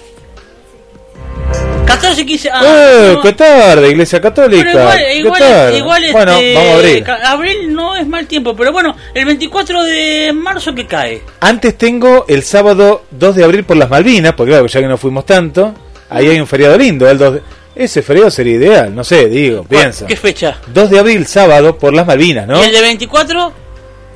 [1.87, 2.51] 14, 15.
[2.53, 3.23] Ah, ¡Eh, no.
[3.23, 4.71] qué tarde, Iglesia Católica!
[4.71, 5.79] Igual, ¡Qué igual, tarde!
[5.79, 7.11] igual bueno, este, vamos a abrir.
[7.25, 11.23] abril no es mal tiempo, pero bueno, el 24 de marzo que cae.
[11.41, 14.99] Antes tengo el sábado 2 de abril por las Malvinas, porque claro, ya que no
[14.99, 15.75] fuimos tanto,
[16.11, 17.09] ahí hay un feriado lindo.
[17.09, 17.43] El 2 de-
[17.77, 20.07] Ese feriado sería ideal, no sé, digo, piensa.
[20.07, 20.59] ¿Qué fecha?
[20.67, 22.63] 2 de abril, sábado, por las Malvinas, ¿no?
[22.63, 23.53] ¿Y el de 24?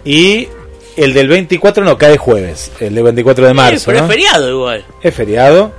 [0.05, 0.49] Y
[0.97, 4.05] el del 24 no cae jueves, el del 24 de Sí, marzo, pero ¿no?
[4.07, 4.85] es feriado igual.
[5.03, 5.73] Es feriado.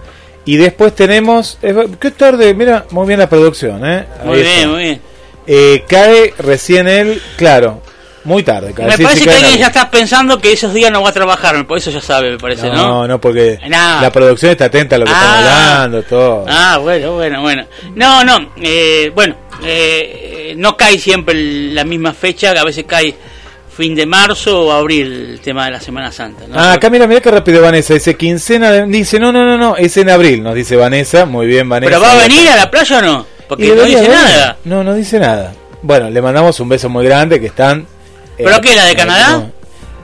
[0.46, 1.58] Y después tenemos.
[1.62, 4.06] eh, qué tarde, mira, muy bien la producción, ¿eh?
[4.24, 4.68] Muy Ahí bien, está.
[4.70, 5.02] muy bien.
[5.48, 7.22] Eh, cae recién el.
[7.36, 7.82] Claro,
[8.24, 8.74] muy tarde.
[8.74, 8.88] Cae.
[8.88, 11.14] Me Sí, parece sí, que alguien ya está pensando que esos días no va a
[11.14, 12.76] trabajar, por eso ya sabe, me parece, ¿no?
[12.76, 15.76] No, no, porque la producción está atenta a lo que Ah.
[15.84, 16.46] hablando, todo.
[16.48, 17.66] Ah, bueno, bueno, bueno.
[17.96, 21.34] No, no, eh, bueno, eh, no cae siempre
[21.74, 23.14] la misma fecha, a veces cae
[23.76, 26.46] fin de marzo o abril el tema de la Semana Santa.
[26.48, 26.60] ¿no?
[26.60, 27.94] Ah, acá mira, mira qué rápido Vanessa.
[27.94, 28.72] Dice quincena.
[28.72, 31.26] de- Dice, no, no, no, no, es en abril, nos dice Vanessa.
[31.26, 31.90] Muy bien, Vanessa.
[31.90, 33.26] ¿Pero va a venir a la playa o no?
[33.48, 34.12] Porque no dice venir.
[34.16, 34.58] nada.
[34.66, 35.54] No, no dice nada.
[35.82, 37.88] Bueno, le mandamos un beso muy grande que están.
[38.38, 39.50] eh, ¿Pero qué, la de Canadá?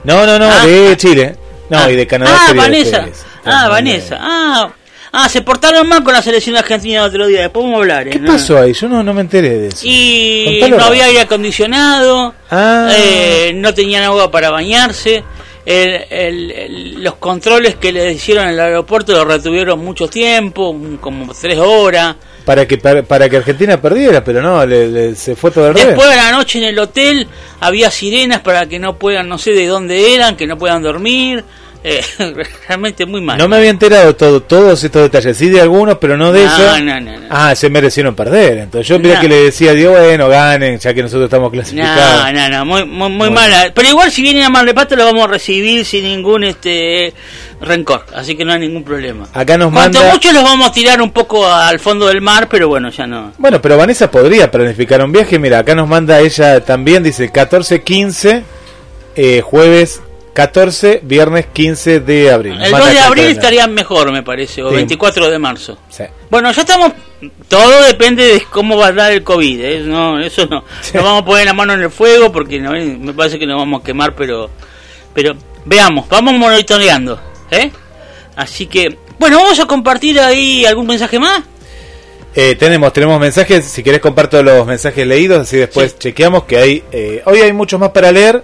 [0.03, 0.65] No, no, no, Ah.
[0.65, 1.35] de Chile.
[1.69, 1.91] No, Ah.
[1.91, 2.38] y de Canadá.
[2.39, 3.06] Ah, de Vanessa.
[3.45, 4.18] Ah, Vanessa.
[4.19, 4.69] Ah,
[5.12, 7.42] ah, se portaron mal con la selección argentina el otro día.
[7.42, 8.08] Después vamos a hablar.
[8.08, 8.12] ¿eh?
[8.12, 8.32] ¿Qué No.
[8.34, 8.74] pasó ahí?
[8.74, 9.80] Yo no, no me enteré de eso.
[9.84, 10.78] Y Contalo.
[10.78, 12.90] no había aire acondicionado, Ah.
[12.96, 15.24] eh, no tenían agua para bañarse,
[15.66, 20.76] el- el- el- los controles que le hicieron en el aeropuerto lo retuvieron mucho tiempo,
[21.02, 22.16] como tres horas.
[22.46, 25.88] Para que para, para que Argentina perdiera, pero no, le, le- se fue todo revés.
[25.88, 27.28] Después de la noche en el hotel
[27.60, 31.44] había sirenas para que no puedan, no sé de dónde eran, que no puedan dormir.
[31.88, 32.02] Eh,
[32.68, 33.38] realmente muy mal.
[33.38, 36.54] No me había enterado todo, todos estos detalles, sí de algunos, pero no de No,
[36.56, 36.80] eso.
[36.84, 37.28] no, no, no.
[37.30, 38.58] Ah, se merecieron perder.
[38.60, 39.22] Entonces yo miré No.
[39.22, 42.34] que le decía, digo, bueno, ganen, ya que nosotros estamos No, clasificados.
[42.34, 43.34] no, no, muy, muy, muy Bueno.
[43.36, 43.72] mala.
[43.74, 47.14] Pero igual si vienen a Mar del Plata lo vamos a recibir sin ningún este
[47.60, 49.28] rencor, así que no hay ningún problema.
[49.34, 50.14] Acá nos Cuanto manda...
[50.14, 53.34] mucho los vamos a tirar un poco al fondo del mar, pero bueno, ya no.
[53.38, 55.40] Bueno, pero Vanessa podría planificar un viaje.
[55.40, 58.44] Mira, acá nos manda ella también, dice 14, 15,
[59.16, 60.02] eh, jueves
[60.38, 62.54] 14, viernes 15 de abril.
[62.62, 64.76] El manda 2 de abril el estaría mejor, me parece, o Sí.
[64.76, 65.80] 24 de marzo.
[66.30, 66.92] Bueno, ya estamos.
[67.48, 69.60] Todo depende de cómo va a dar el COVID.
[69.60, 69.80] ¿eh?
[69.84, 70.64] No, eso no.
[70.94, 73.58] No vamos a poner la mano en el fuego porque no, me parece que nos
[73.58, 74.52] vamos a quemar, pero.
[75.16, 75.36] Pero
[75.66, 77.20] veamos, vamos monitoreando.
[77.50, 77.72] ¿eh?
[78.36, 78.96] Así que.
[79.18, 81.42] Bueno, vamos a compartir ahí algún mensaje más.
[82.36, 83.66] Eh, tenemos, tenemos mensajes.
[83.66, 85.40] Si querés, comparto los mensajes leídos.
[85.40, 86.84] Así después chequeamos que hay.
[86.92, 88.44] eh, hoy hay muchos más para leer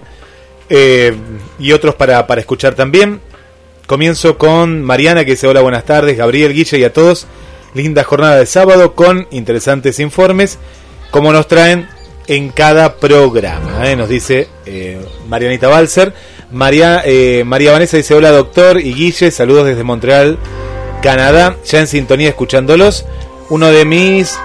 [0.68, 1.14] eh,
[1.58, 3.20] y otros para, para escuchar también.
[3.86, 6.16] Comienzo con Mariana que dice: Hola, buenas tardes.
[6.16, 7.26] Gabriel, Guille y a todos.
[7.74, 10.58] Linda jornada de sábado con interesantes informes,
[11.10, 11.88] como nos traen
[12.28, 13.90] en cada programa.
[13.90, 13.96] ¿eh?
[13.96, 16.14] Nos dice eh, Marianita Balser.
[16.50, 17.02] María,
[17.44, 19.30] María Vanessa dice: Hola, doctor y Guille.
[19.30, 20.38] Saludos desde Montreal,
[21.02, 21.56] Canadá.
[21.66, 23.04] Ya en sintonía escuchándolos.
[23.50, 24.38] Uno de mis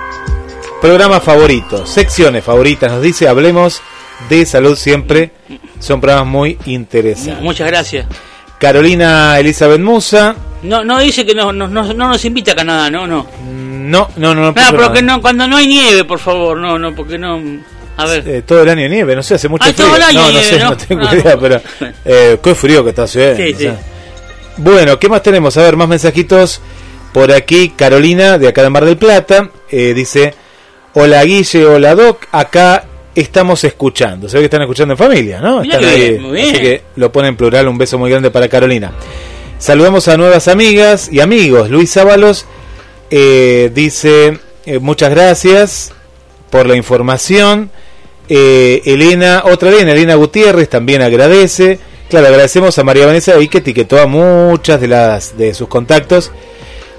[0.81, 3.81] programas favoritos, secciones favoritas, nos dice, hablemos
[4.29, 5.31] de salud siempre.
[5.79, 7.41] Son programas muy interesantes.
[7.43, 8.05] Muchas gracias.
[8.59, 10.35] Carolina Elizabeth Musa.
[10.63, 13.25] No, no dice que no, no, no, no nos invita a Canadá, no, no.
[13.49, 14.41] No, no, no.
[14.41, 14.93] No, No, puso pero nada.
[14.93, 17.41] que no, cuando no hay nieve, por favor, no, no, porque no.
[17.95, 18.27] A ver.
[18.27, 19.87] Eh, todo el año nieve, no sé, hace mucho Ay, frío.
[19.87, 20.69] todo el año no, no nieve, sé, ¿no?
[20.71, 21.39] no tengo Ah, idea, no.
[21.39, 21.61] pero
[22.05, 23.37] eh, qué frío que está haciendo.
[23.37, 23.69] Sí, sí.
[24.57, 25.55] Bueno, ¿qué más tenemos?
[25.57, 26.61] A ver, más mensajitos
[27.13, 27.69] por aquí.
[27.75, 30.33] Carolina, de acá de Mar del Plata, eh, dice:
[30.93, 32.83] Hola Guille, hola Doc, acá
[33.15, 34.29] estamos escuchando.
[34.29, 35.61] Se ve que están escuchando en familia, ¿no?
[35.61, 36.49] Están ahí, bien.
[36.55, 37.67] Así que lo pone en plural.
[37.67, 38.91] Un beso muy grande para Carolina.
[39.57, 41.69] Saludamos a nuevas amigas y amigos.
[41.69, 42.45] Luis Ábalos
[43.09, 45.91] eh, dice: eh, Muchas gracias
[46.49, 47.71] por la información.
[48.27, 51.79] Eh, Elena, otra Elena, Elena Gutiérrez también agradece.
[52.09, 56.31] Claro, agradecemos a María Vanessa ahí que etiquetó a muchas de las de sus contactos.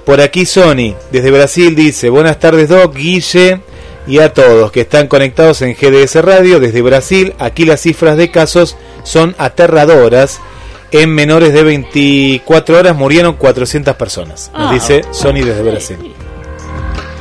[0.05, 3.61] Por aquí Sony, desde Brasil, dice, buenas tardes Doc, Guille
[4.07, 7.33] y a todos que están conectados en GDS Radio desde Brasil.
[7.39, 10.39] Aquí las cifras de casos son aterradoras.
[10.91, 14.51] En menores de 24 horas murieron 400 personas.
[14.53, 14.73] Nos Ah.
[14.73, 15.97] dice Sony desde Brasil.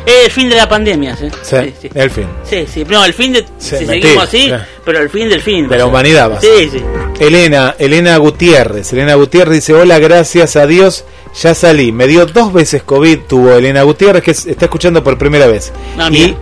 [0.06, 1.28] Es el fin de la pandemia, ¿sí?
[1.42, 2.26] Sí, el fin.
[2.42, 2.84] Sí, sí.
[2.88, 3.40] No, el fin de.
[3.58, 4.64] Sí, si mentira, seguimos así, claro.
[4.84, 5.68] pero el fin del fin.
[5.68, 6.82] De la humanidad va a Sí, sí.
[7.20, 8.92] Elena, Elena Gutiérrez.
[8.92, 11.04] Elena Gutiérrez dice, hola, gracias a Dios,
[11.40, 11.92] ya salí.
[11.92, 15.70] Me dio dos veces COVID, tuvo Elena Gutiérrez, que es- está escuchando por primera vez.
[15.96, 16.38] Ah, y mira.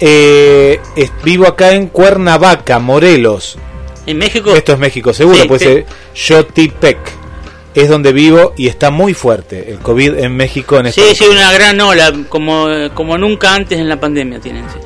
[0.00, 3.58] Eh, es- vivo acá en Cuernavaca, Morelos.
[4.06, 4.54] En México.
[4.54, 5.58] Esto es México, seguro, Sí, sí.
[5.58, 6.98] ser Yotipec.
[7.74, 11.30] Es donde vivo y está muy fuerte el COVID en México en Sí, esta sí,
[11.30, 14.64] una gran ola, como, como nunca antes en la pandemia tienen.
[14.70, 14.78] sí.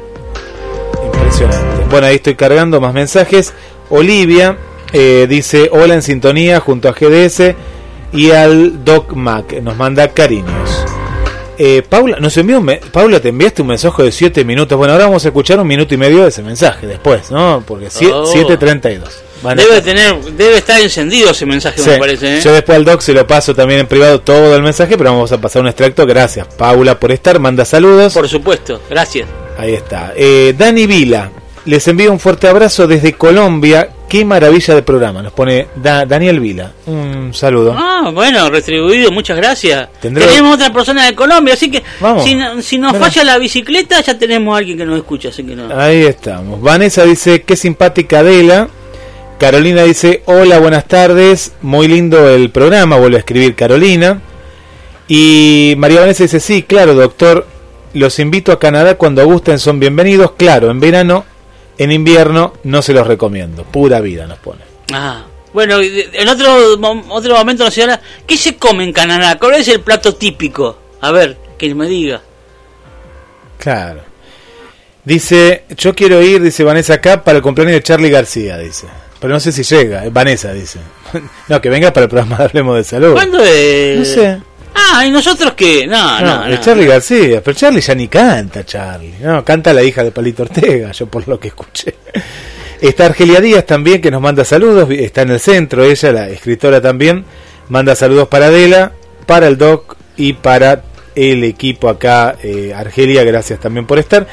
[1.04, 1.84] Impresionante.
[1.90, 3.52] Bueno, ahí estoy cargando más mensajes.
[3.90, 4.56] Olivia
[4.92, 7.54] eh, dice hola en sintonía junto a GDS
[8.12, 9.52] y al Doc Mac.
[9.62, 10.84] Nos manda cariños.
[11.62, 14.78] Eh, Paula, nos envió un Paula, te enviaste un mensaje de 7 minutos.
[14.78, 17.62] Bueno, ahora vamos a escuchar un minuto y medio de ese mensaje después, ¿no?
[17.66, 18.24] Porque Oh.
[18.24, 19.02] 7.32.
[19.42, 21.90] Van a Debe tener, debe estar encendido ese mensaje, Sí.
[21.90, 22.38] me parece.
[22.38, 22.40] ¿eh?
[22.42, 25.32] Yo después al doc se lo paso también en privado todo el mensaje, pero vamos
[25.32, 26.06] a pasar un extracto.
[26.06, 27.38] Gracias, Paula, por estar.
[27.38, 28.14] Manda saludos.
[28.14, 29.28] Por supuesto, gracias.
[29.58, 30.14] Ahí está.
[30.16, 31.30] Eh, Dani Vila,
[31.66, 33.88] les envío un fuerte abrazo desde Colombia.
[34.08, 35.22] Qué maravilla de programa.
[35.22, 36.72] Nos pone Da- Daniel Vila.
[36.86, 37.74] Un saludo.
[37.78, 39.88] Ah, bueno, retribuido, muchas gracias.
[40.02, 42.24] Tendré- Tenemos otra persona de Colombia, así que Vamos.
[42.24, 43.04] si, no- si nos Mira.
[43.04, 45.68] falla la bicicleta, ya tenemos a alguien que nos escucha, así que no.
[45.78, 46.60] Ahí estamos.
[46.60, 48.68] Vanessa dice, qué simpática Adela.
[49.38, 51.52] Carolina dice, hola, buenas tardes.
[51.62, 52.96] Muy lindo el programa.
[52.96, 54.20] Vuelve a escribir Carolina.
[55.08, 57.46] Y María Vanessa dice, sí, claro, doctor.
[57.92, 60.32] Los invito a Canadá cuando gusten, son bienvenidos.
[60.36, 61.24] Claro, en verano,
[61.78, 63.64] en invierno, no se los recomiendo.
[63.64, 64.60] Pura vida nos pone.
[64.92, 66.78] Ah, bueno, en otro,
[67.08, 69.38] otro momento nos habla, ¿qué se come en Canadá?
[69.38, 70.78] ¿Cuál es el plato típico?
[71.00, 72.20] A ver, que me diga.
[73.58, 74.00] Claro.
[75.04, 78.86] Dice, yo quiero ir, dice Vanessa acá, para el cumpleaños de Charlie García, dice.
[79.18, 80.78] Pero no sé si llega, Vanessa dice.
[81.48, 83.12] no, que venga para el programa Hablemos de Salud.
[83.12, 83.98] ¿Cuándo es?
[83.98, 84.40] No sé.
[84.92, 85.86] Ah, ¿y nosotros qué?
[85.86, 86.56] No, No, no.
[86.60, 89.14] Charlie García, pero Charlie ya ni canta, Charlie.
[89.20, 91.94] No, canta la hija de Palito Ortega, yo por lo que escuché.
[92.80, 96.80] Está Argelia Díaz también, que nos manda saludos, está en el centro, ella, la escritora
[96.80, 97.24] también,
[97.68, 98.92] manda saludos para Adela,
[99.26, 100.82] para el Doc y para
[101.14, 104.26] el equipo acá, eh, Argelia, gracias también por estar.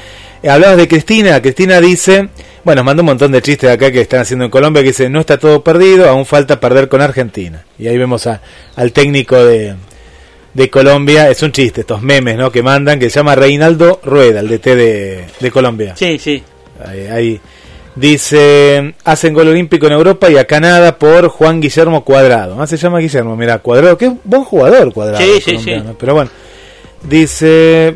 [0.47, 2.29] Hablabas de Cristina, Cristina dice,
[2.63, 5.19] bueno, manda un montón de chistes acá que están haciendo en Colombia, que dice, no
[5.19, 7.65] está todo perdido, aún falta perder con Argentina.
[7.77, 8.39] Y ahí vemos a-
[8.77, 9.75] al técnico de,
[10.57, 12.51] de Colombia, es un chiste, estos memes ¿no?
[12.51, 15.93] que mandan, que se llama Reinaldo Rueda, el DT de, de Colombia.
[15.95, 16.41] Sí, sí.
[16.83, 17.41] Ahí, ahí.
[17.95, 22.59] Dice, hacen gol olímpico en Europa y acá nada por Juan Guillermo Cuadrado.
[22.59, 25.23] Ah, se llama Guillermo, mira, Cuadrado, que buen jugador Cuadrado.
[25.23, 26.31] Sí, sí, colombiano, Pero bueno,
[27.03, 27.93] dice,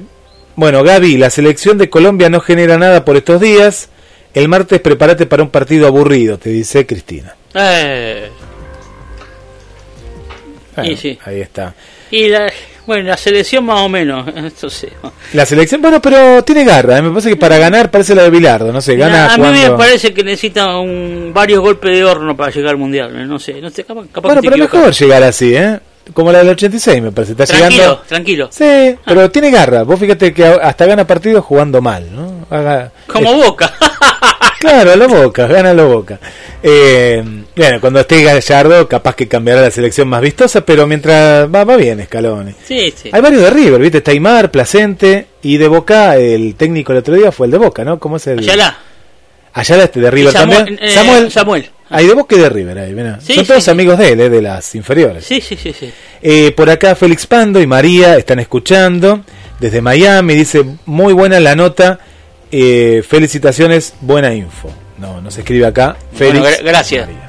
[0.55, 3.89] bueno, Gaby, la selección de Colombia no genera nada por estos días.
[4.35, 7.35] El martes prepárate para un partido aburrido, te dice Cristina.
[7.55, 8.29] Eh,
[10.75, 11.17] Bueno, sí.
[11.25, 11.73] Ahí está.
[12.11, 12.51] Y la,
[12.85, 14.25] bueno, la selección más o menos,
[14.69, 14.87] sí.
[15.33, 16.97] La selección, bueno, pero tiene garra.
[16.97, 17.01] ¿eh?
[17.01, 18.71] Me parece que para ganar parece la de Bilardo.
[18.71, 22.51] No sé, gana a mí me parece que necesita un, varios golpes de horno para
[22.51, 23.15] llegar al mundial.
[23.19, 23.25] ¿eh?
[23.25, 24.79] No sé, no sé, capaz, capaz Bueno, que te pero equivocas.
[24.89, 25.79] mejor llegar así, ¿eh?
[26.13, 27.33] Como la del 86, me parece.
[27.33, 28.01] Está Tranquilo, llegando.
[28.07, 28.47] tranquilo.
[28.51, 29.83] Sí, pero tiene garra.
[29.83, 32.45] Vos fíjate que hasta gana partidos jugando mal, ¿no?
[32.49, 33.71] Haga- Como Boca.
[34.61, 36.19] Claro, a la boca, gana la boca.
[36.61, 37.23] Eh,
[37.55, 41.75] bueno, cuando esté Gallardo, capaz que cambiará la selección más vistosa, pero mientras va, va
[41.77, 42.53] bien Scaloni.
[42.63, 43.09] sí, sí.
[43.11, 43.97] Hay varios de River, ¿viste?
[43.97, 47.83] Está Aymar, Placente, y de Boca, el técnico el otro día fue el de Boca,
[47.83, 47.97] ¿no?
[47.99, 48.37] ¿Cómo es el?
[48.39, 48.77] Ayala.
[49.53, 50.79] Ayala este de River Samuel- también.
[50.81, 51.31] eh, Samuel.
[51.31, 51.69] Samuel.
[51.89, 52.95] Hay de Boca y de River ahí.
[53.19, 53.71] Sí, Son sí, todos sí.
[53.71, 55.25] amigos de él, eh, de las inferiores.
[55.25, 55.91] Sí, sí, sí, sí.
[56.21, 59.21] Eh, por acá Félix Pando y María están escuchando
[59.59, 60.35] desde Miami.
[60.35, 61.99] Dice, muy buena la nota.
[62.51, 64.69] Eh, felicitaciones, buena info.
[64.97, 65.95] No, nos escribe acá.
[66.13, 66.39] Félix.
[66.39, 67.07] Bueno, gra- gracias.
[67.07, 67.27] María.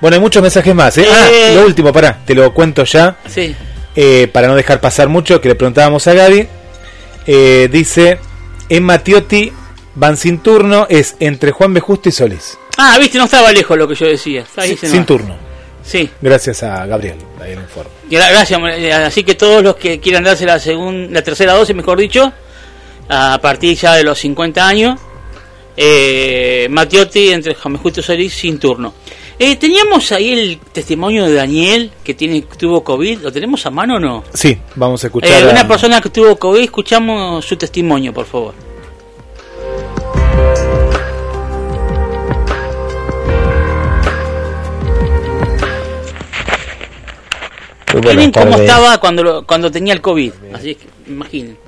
[0.00, 0.96] Bueno, hay muchos mensajes más.
[0.98, 1.06] ¿eh?
[1.10, 1.52] Ah, Eh.
[1.54, 3.16] lo último, pará, te lo cuento ya.
[3.28, 3.54] Sí.
[3.96, 6.46] eh, para no dejar pasar mucho, que le preguntábamos a Gaby.
[7.26, 8.18] Eh, dice,
[8.68, 9.52] en Matiotti
[9.94, 11.80] van sin turno, es entre Juan B.
[11.80, 12.56] Justo y Solís.
[12.78, 14.44] Ah, viste, no estaba lejos lo que yo decía.
[14.62, 15.36] Sí, sin turno.
[15.84, 16.08] Sí.
[16.20, 17.16] Gracias a Gabriel.
[17.42, 17.90] Ahí el informe.
[18.08, 18.60] Gra- Gracias,
[19.06, 22.32] así que todos los que quieran darse la segunda, la tercera dosis, mejor dicho,
[23.10, 24.98] a partir ya de los 50 años,
[25.76, 28.94] eh, Matiotti entre Justo Solís sin turno.
[29.38, 33.96] Eh, teníamos ahí el testimonio de Daniel que tiene tuvo COVID, ¿lo tenemos a mano
[33.96, 34.24] o no?
[34.34, 35.30] Sí, vamos a escuchar.
[35.42, 38.54] Eh, a- una persona que tuvo COVID, escuchamos su testimonio, por favor.
[48.02, 51.58] Miren cómo estaba cuando, lo- cuando tenía el COVID, así que imaginen.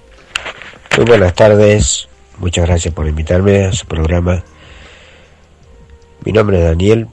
[1.02, 2.08] Muy buenas tardes.
[2.38, 4.44] Muchas gracias por invitarme a su programa.
[6.24, 7.08] Mi nombre es Daniel.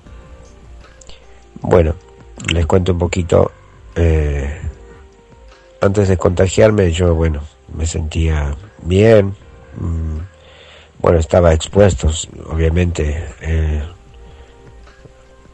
[1.61, 1.95] Bueno,
[2.53, 3.51] les cuento un poquito.
[3.95, 4.61] eh,
[5.81, 7.41] antes de contagiarme, yo, bueno,
[7.75, 9.35] me sentía bien.
[9.77, 10.19] mm,
[10.99, 12.11] bueno, estaba expuesto,
[12.47, 13.81] obviamente, eh,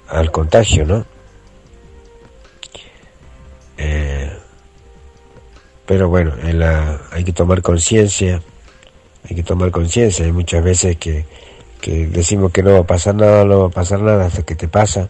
[0.09, 1.05] al contagio, ¿no?
[3.77, 4.29] Eh,
[5.85, 6.33] pero bueno,
[7.11, 8.41] hay que tomar conciencia,
[9.29, 10.25] hay que tomar conciencia.
[10.25, 11.25] Hay muchas veces que,
[11.81, 14.55] que decimos que no va a pasar nada, no va a pasar nada hasta que
[14.55, 15.07] te pasa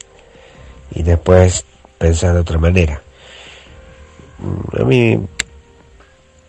[0.94, 1.66] y después
[1.98, 3.02] pensar de otra manera.
[4.78, 5.20] A mí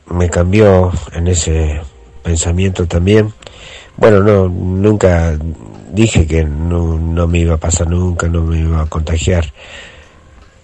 [0.06, 1.80] me cambió en ese
[2.22, 3.32] pensamiento también.
[3.96, 5.38] Bueno, no, nunca
[5.92, 9.52] dije que no, no me iba a pasar nunca, no me iba a contagiar.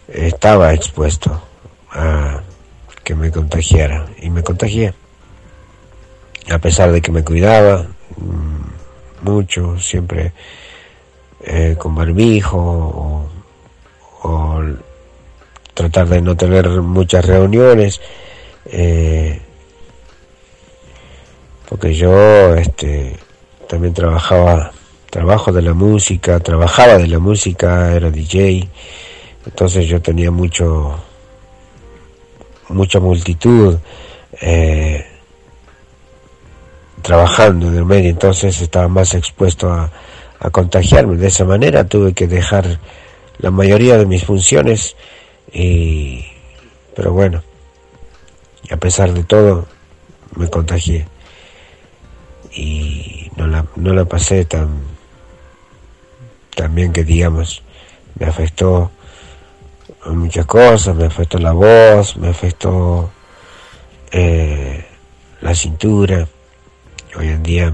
[0.09, 1.41] Estaba expuesto
[1.91, 2.43] a
[3.05, 4.95] que me contagiara y me contagié.
[6.51, 10.33] A pesar de que me cuidaba mm, mucho, siempre
[11.45, 13.29] eh, con barbijo o,
[14.23, 14.63] o,
[15.75, 18.01] tratar de no tener muchas reuniones.
[18.67, 19.41] Eh,
[21.69, 23.17] porque yo este
[23.67, 24.73] también trabajaba
[25.09, 28.69] trabajo de la música trabajaba de la música era DJ
[29.47, 31.03] entonces yo tenía mucho
[32.73, 33.79] mucha multitud
[34.41, 35.07] eh,
[37.03, 39.91] trabajando en el medio entonces estaba más expuesto a,
[40.51, 42.81] contagiarme de esa manera tuve que dejar
[43.39, 44.97] la mayoría de mis funciones
[45.53, 46.25] y
[46.97, 47.45] pero bueno
[48.69, 49.69] a pesar de todo
[50.35, 51.07] me contagié
[52.55, 54.83] y no la, no la pasé tan,
[56.55, 57.63] tan bien que digamos.
[58.19, 58.91] Me afectó
[60.07, 63.11] muchas cosas, me afectó la voz, me afectó
[64.11, 64.85] eh,
[65.41, 66.27] la cintura.
[67.17, 67.73] Hoy en día,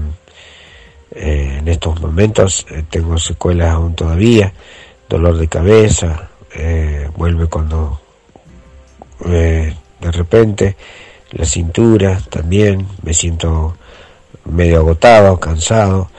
[1.11, 4.53] eh, en estos momentos, eh, tengo secuelas aún todavía,
[5.07, 6.29] dolor de cabeza,
[7.15, 8.01] vuelve cuando
[9.23, 9.75] de
[10.11, 10.75] repente
[11.31, 13.75] la cintura también, me siento
[14.45, 16.09] medio agotado, cansado,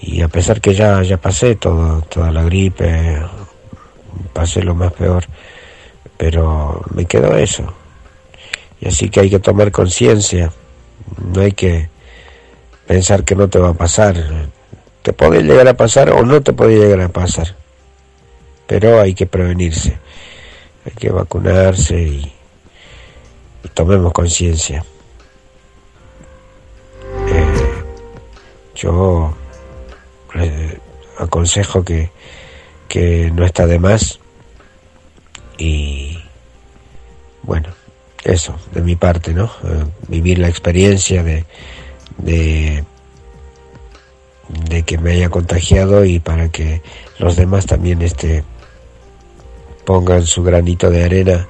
[0.00, 3.20] y a pesar que ya, ya pasé todo, toda la gripe,
[4.34, 5.24] pasé lo más peor,
[6.18, 7.72] pero me quedó eso.
[8.80, 10.52] Y así que hay que tomar conciencia,
[11.18, 11.88] no hay que
[12.86, 14.16] pensar que no te va a pasar.
[15.02, 17.56] Te puede llegar a pasar o no te puede llegar a pasar,
[18.66, 19.98] pero hay que prevenirse,
[20.84, 22.32] hay que vacunarse y,
[23.72, 24.84] tomemos conciencia.
[28.74, 29.34] yo
[30.34, 30.80] le
[31.18, 32.10] aconsejo que,
[32.88, 34.20] que no está de más
[35.58, 36.18] y
[37.42, 37.68] bueno,
[38.24, 39.50] eso, de mi parte, ¿no?
[39.64, 41.44] Eh, vivir la experiencia de,
[42.18, 42.84] de,
[44.84, 46.82] que me haya contagiado y para que
[47.18, 48.44] los demás también este,
[49.84, 51.46] pongan su granito de arena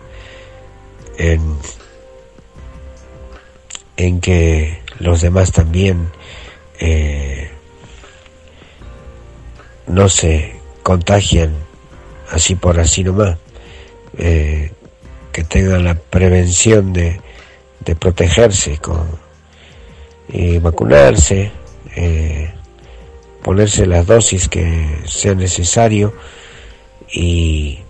[1.16, 1.56] en,
[3.96, 6.10] en que los demás también
[6.80, 7.50] eh,
[9.86, 11.54] no se contagian
[12.30, 13.38] así por así nomás,
[14.18, 14.72] eh,
[15.32, 17.20] que tengan la prevención de,
[17.84, 19.24] de protegerse con
[20.28, 21.52] y vacunarse,
[21.96, 22.52] eh,
[23.42, 26.14] ponerse las dosis que sea necesario
[27.12, 27.80] y,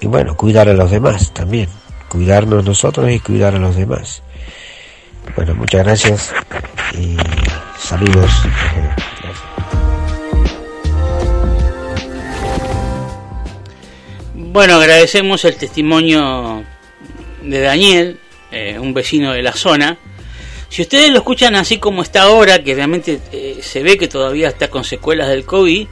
[0.00, 1.68] y bueno, cuidar a los demás también,
[2.08, 4.22] cuidarnos nosotros y cuidar a los demás.
[5.34, 6.32] Bueno, muchas gracias
[6.94, 7.16] y
[7.78, 8.30] saludos.
[14.56, 16.64] Bueno, agradecemos el testimonio
[17.42, 18.18] de Daniel,
[18.50, 19.98] eh, un vecino de la zona.
[20.70, 24.48] Si ustedes lo escuchan así como está ahora, que realmente eh, se ve que todavía
[24.48, 25.86] está con secuelas del COVID,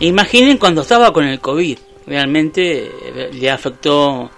[0.00, 1.78] imaginen cuando estaba con el COVID.
[2.06, 4.30] Realmente eh, le afectó,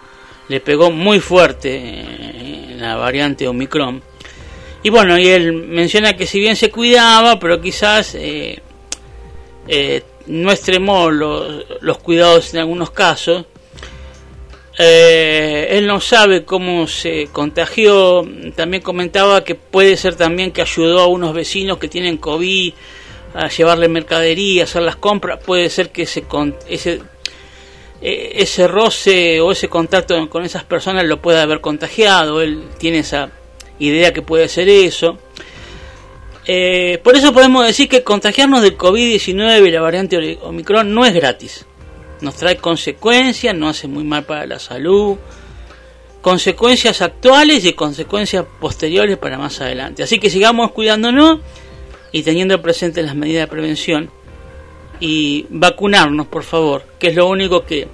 [0.46, 4.00] le pegó muy fuerte la variante Omicron.
[4.84, 8.62] Y bueno, y él menciona que si bien se cuidaba, pero quizás eh,
[10.28, 13.46] no extremó los, cuidados en algunos casos.
[14.78, 18.26] Eh, él no sabe cómo se contagió.
[18.54, 22.72] También comentaba que puede ser también que ayudó a unos vecinos que tienen COVID
[23.34, 25.40] a llevarle mercadería, hacer las compras.
[25.44, 26.24] Puede ser que ese,
[26.68, 27.00] ese,
[28.00, 32.40] ese roce o ese contacto con esas personas lo pueda haber contagiado.
[32.40, 33.30] Él tiene esa
[33.78, 35.18] idea que puede ser eso.
[36.44, 41.14] Eh, por eso podemos decir que contagiarnos del COVID-19 y la variante Omicron no es
[41.14, 41.66] gratis.
[42.22, 45.18] Nos trae consecuencias, no hace muy mal para la salud,
[46.22, 50.02] consecuencias actuales y consecuencias posteriores para más adelante.
[50.02, 51.40] Así que sigamos cuidándonos
[52.12, 54.10] y teniendo presentes las medidas de prevención
[55.00, 57.88] y vacunarnos, por favor, que es lo único que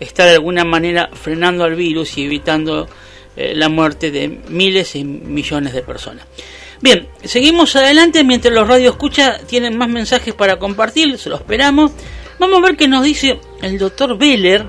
[0.00, 2.88] está de alguna manera frenando al virus y evitando
[3.36, 6.26] eh, la muerte de miles y millones de personas.
[6.80, 11.92] Bien, seguimos adelante mientras los radio escucha tienen más mensajes para compartir, se lo esperamos.
[12.44, 14.66] Vamos a ver qué nos dice el doctor Beller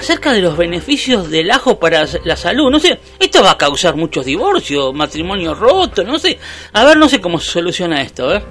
[0.00, 2.70] acerca de los beneficios del ajo para la salud.
[2.70, 6.38] No sé, esto va a causar muchos divorcios, matrimonios rotos, no sé.
[6.72, 8.42] A ver, no sé cómo se soluciona esto, a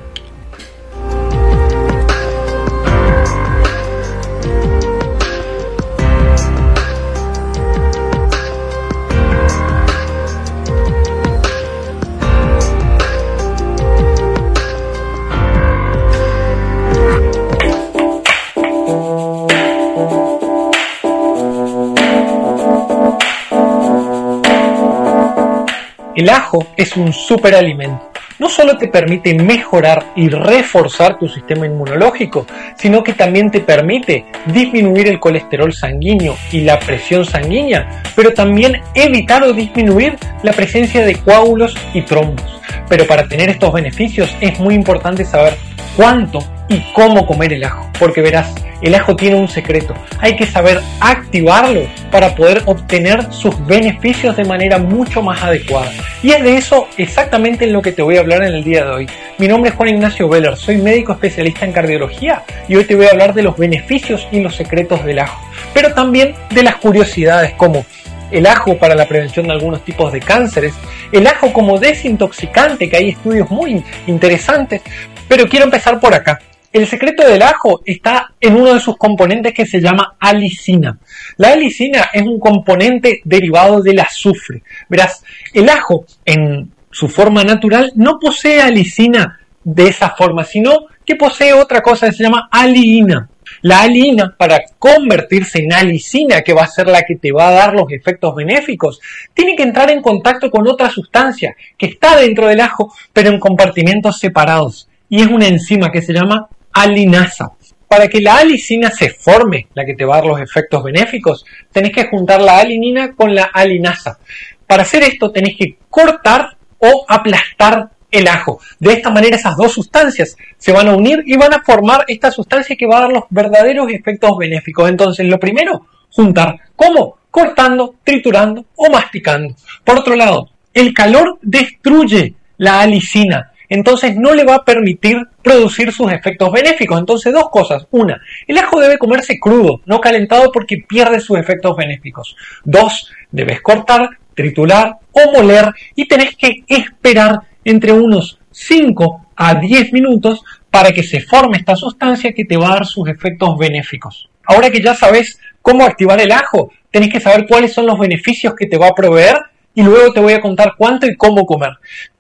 [26.20, 28.12] El ajo es un superalimento.
[28.40, 34.26] No solo te permite mejorar y reforzar tu sistema inmunológico, sino que también te permite
[34.48, 41.06] disminuir el colesterol sanguíneo y la presión sanguínea, pero también evitar o disminuir la presencia
[41.06, 42.60] de coágulos y trombos.
[42.90, 45.54] Pero para tener estos beneficios es muy importante saber
[46.00, 46.40] cuánto
[46.70, 50.80] y cómo comer el ajo, porque verás, el ajo tiene un secreto, hay que saber
[51.02, 55.92] activarlo para poder obtener sus beneficios de manera mucho más adecuada.
[56.24, 58.86] Y es de eso exactamente en lo que te voy a hablar en el día
[58.86, 59.10] de hoy.
[59.40, 63.08] Mi nombre es Juan Ignacio Veller, soy médico especialista en cardiología y hoy te voy
[63.08, 65.38] a hablar de los beneficios y los secretos del ajo,
[65.74, 67.84] pero también de las curiosidades como
[68.32, 70.74] el ajo para la prevención de algunos tipos de cánceres,
[71.12, 74.82] el ajo como desintoxicante, que hay estudios muy interesantes,
[75.30, 76.40] pero quiero empezar por acá.
[76.74, 81.00] El secreto del ajo está en uno de sus componentes que se llama alicina.
[81.38, 84.64] La alicina es un componente derivado del azufre.
[84.90, 85.24] Verás,
[85.54, 91.54] el ajo en su forma natural no posee alicina de esa forma, sino que posee
[91.54, 93.30] otra cosa que se llama aliina.
[93.62, 97.54] La alina, para convertirse en alicina, que va a ser la que te va a
[97.54, 99.00] dar los efectos benéficos,
[99.34, 103.40] tiene que entrar en contacto con otra sustancia que está dentro del ajo, pero en
[103.40, 104.89] compartimentos separados.
[105.10, 107.52] Y es una enzima que se llama alinasa.
[107.88, 111.44] Para que la alicina se forme, la que te va a dar los efectos benéficos,
[111.72, 114.20] tenés que juntar la alinina con la alinasa.
[114.68, 118.60] Para hacer esto tenés que cortar o aplastar el ajo.
[118.80, 122.32] De esta manera esas dos sustancias se van a unir y van a formar esta
[122.32, 124.90] sustancia que va a dar los verdaderos efectos benéficos.
[124.90, 126.56] Entonces, lo primero, juntar.
[126.76, 127.18] ¿Cómo?
[127.32, 129.56] Cortando, triturando o masticando.
[129.84, 135.94] Por otro lado, el calor destruye la alicina entonces no le va a permitir producir
[135.94, 137.00] sus efectos benéficos.
[137.00, 137.88] Entonces, dos cosas.
[137.92, 142.36] Una, el ajo debe comerse crudo, no calentado porque pierde sus efectos benéficos.
[142.66, 149.94] Dos, debes cortar, triturar o moler y tenés que esperar entre unos 5 a 10
[149.94, 154.30] minutos para que se forme esta sustancia que te va a dar sus efectos benéficos.
[154.46, 158.56] Ahora que ya sabes cómo activar el ajo, tenés que saber cuáles son los beneficios
[158.56, 159.38] que te va a proveer
[159.76, 161.72] y luego te voy a contar cuánto y cómo comer.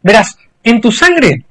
[0.02, 0.38] Verás,
[0.70, 1.44] en tu sangre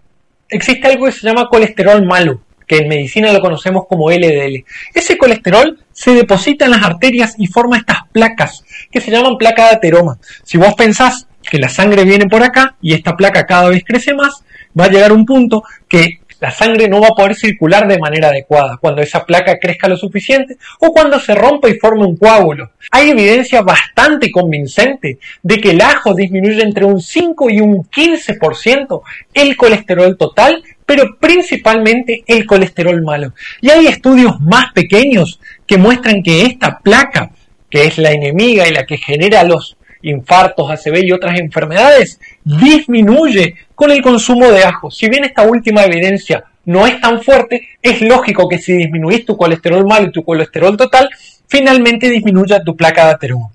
[0.48, 4.64] existe algo que se llama colesterol malo, que en medicina lo conocemos como LDL.
[4.94, 9.64] Ese colesterol se deposita en las arterias y forma estas placas, que se llaman placa
[9.64, 10.18] de ateroma.
[10.44, 14.14] Si vos pensás que la sangre viene por acá y esta placa cada vez crece
[14.14, 14.44] más,
[14.78, 18.28] va a llegar un punto que la sangre no va a poder circular de manera
[18.28, 22.70] adecuada cuando esa placa crezca lo suficiente o cuando se rompa y forme un coágulo.
[22.90, 29.02] Hay evidencia bastante convincente de que el ajo disminuye entre un 5 y un 15%
[29.34, 33.32] el colesterol total, pero principalmente el colesterol malo.
[33.60, 37.30] Y hay estudios más pequeños que muestran que esta placa,
[37.68, 43.54] que es la enemiga y la que genera los infartos, ACV y otras enfermedades, disminuye
[43.74, 44.90] con el consumo de ajo.
[44.90, 49.36] Si bien esta última evidencia no es tan fuerte, es lógico que si disminuís tu
[49.36, 51.08] colesterol malo y tu colesterol total,
[51.46, 53.50] finalmente disminuya tu placa de ateroma.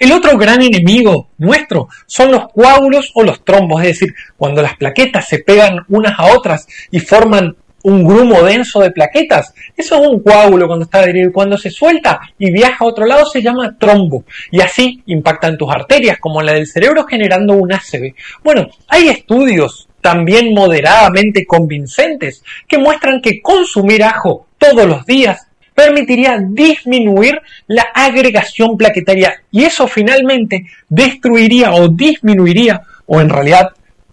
[0.00, 4.76] El otro gran enemigo nuestro son los coágulos o los trombos, es decir, cuando las
[4.76, 7.56] plaquetas se pegan unas a otras y forman
[7.86, 9.54] un grumo denso de plaquetas.
[9.76, 11.32] Eso es un coágulo cuando está adherido.
[11.32, 14.24] Cuando se suelta y viaja a otro lado se llama trombo.
[14.50, 18.12] Y así impactan tus arterias como la del cerebro generando un ACV.
[18.42, 26.38] Bueno, hay estudios también moderadamente convincentes que muestran que consumir ajo todos los días permitiría
[26.40, 33.70] disminuir la agregación plaquetaria y eso finalmente destruiría o disminuiría o en realidad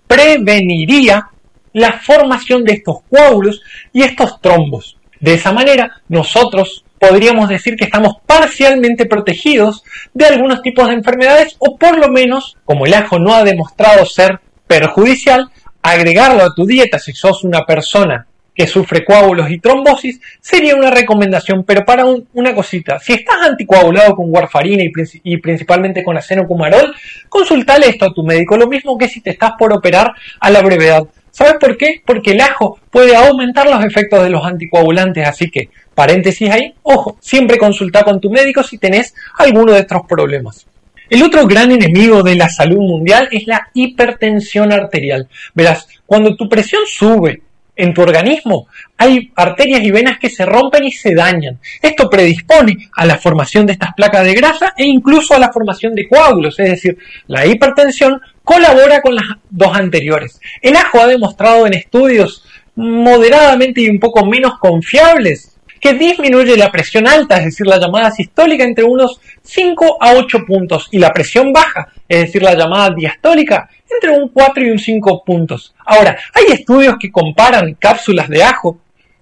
[0.07, 1.29] preveniría
[1.73, 4.97] la formación de estos coágulos y estos trombos.
[5.19, 9.83] De esa manera, nosotros podríamos decir que estamos parcialmente protegidos
[10.13, 14.05] de algunos tipos de enfermedades o por lo menos, como el ajo no ha demostrado
[14.05, 15.49] ser perjudicial,
[15.81, 20.91] agregarlo a tu dieta si sos una persona que sufre coágulos y trombosis sería una
[20.91, 24.83] recomendación, pero para una cosita, si estás anticoagulado con warfarina
[25.23, 26.93] y, principalmente con acenocumarol,
[27.29, 30.61] consultale esto a tu médico, lo mismo que si te estás por operar a la
[30.61, 31.03] brevedad
[31.33, 32.03] ¿Sabes por qué?
[32.05, 37.17] Porque el ajo puede aumentar los efectos de los anticoagulantes, así que, paréntesis ahí, ojo,
[37.21, 40.67] siempre consulta con tu médico si tenés alguno de estos problemas.
[41.09, 45.27] El otro gran enemigo de la salud mundial es la hipertensión arterial.
[45.55, 47.41] Verás, cuando tu presión sube
[47.75, 48.67] en tu organismo
[48.97, 51.59] hay arterias y venas que se rompen y se dañan.
[51.81, 55.95] Esto predispone a la formación de estas placas de grasa e incluso a la formación
[55.95, 56.97] de coágulos, es decir,
[57.27, 60.39] la hipertensión colabora con las dos anteriores.
[60.61, 62.45] El ajo ha demostrado en estudios
[62.75, 68.09] moderadamente y un poco menos confiables que disminuye la presión alta, es decir, la llamada
[68.09, 72.93] sistólica, entre unos 5 a 8 puntos, y la presión baja, es decir, la llamada
[72.95, 75.73] diastólica, entre un 4 y un 5 puntos.
[75.85, 78.79] Ahora, hay estudios que comparan cápsulas de ajo,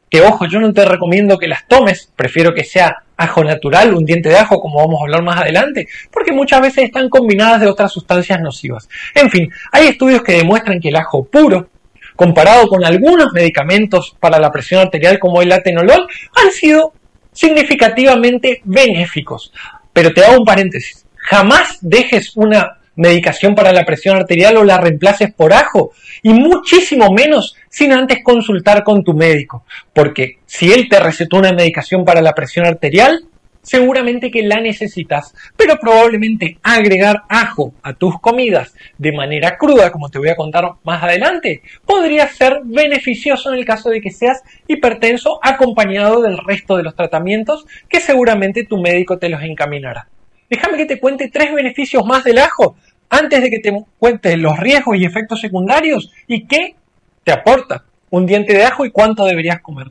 [0.10, 4.04] que ojo, yo no te recomiendo que las tomes, prefiero que sea ajo natural, un
[4.04, 7.68] diente de ajo, como vamos a hablar más adelante, porque muchas veces están combinadas de
[7.68, 8.90] otras sustancias nocivas.
[9.16, 11.70] En fin, hay estudios que demuestran que el ajo puro,
[12.16, 16.94] comparado con algunos medicamentos para la presión arterial como el atenolol, han sido
[17.32, 19.54] significativamente benéficos.
[19.94, 21.01] Pero te hago un paréntesis.
[21.22, 25.92] Jamás dejes una medicación para la presión arterial o la reemplaces por ajo
[26.22, 31.54] y muchísimo menos sin antes consultar con tu médico, porque si él te recetó una
[31.54, 33.26] medicación para la presión arterial,
[33.62, 40.10] seguramente que la necesitas, pero probablemente agregar ajo a tus comidas de manera cruda, como
[40.10, 44.42] te voy a contar más adelante, podría ser beneficioso en el caso de que seas
[44.68, 50.08] hipertenso acompañado del resto de los tratamientos que seguramente tu médico te los encaminará.
[50.52, 52.76] Déjame que te cuente tres beneficios más del ajo
[53.10, 56.76] antes de que te cuente los riesgos y efectos secundarios y qué
[57.24, 59.88] te aporta un diente de ajo y cuánto deberías comer.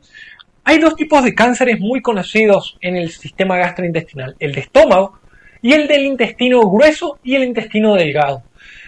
[0.63, 5.19] Hay dos tipos de cánceres muy conocidos en el sistema gastrointestinal, el de estómago
[5.63, 8.43] y el del intestino grueso y el intestino delgado.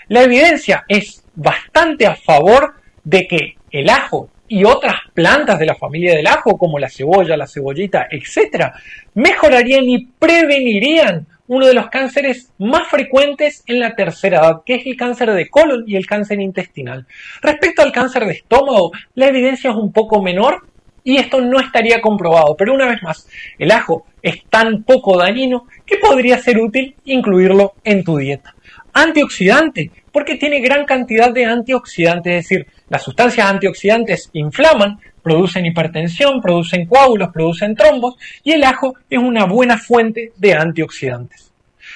[0.10, 5.74] La evidencia es bastante a favor de que el ajo y otras plantas de la
[5.74, 8.74] familia del ajo, como la cebolla, la cebollita, etc.,
[9.16, 14.86] mejorarían y prevenirían uno de los cánceres más frecuentes en la tercera edad, que es
[14.86, 17.06] el cáncer de colon y el cáncer intestinal.
[17.42, 20.68] Respecto al cáncer de estómago, la evidencia es un poco menor,
[21.04, 23.28] y esto no estaría comprobado, pero una vez más,
[23.60, 28.56] el ajo es tan poco dañino que podría ser útil incluirlo en tu dieta.
[28.94, 36.42] Antioxidante, porque tiene gran cantidad de antioxidantes, es decir, las sustancias antioxidantes inflaman, producen hipertensión,
[36.42, 41.52] producen coágulos, producen trombos, y el ajo es una buena fuente de antioxidantes.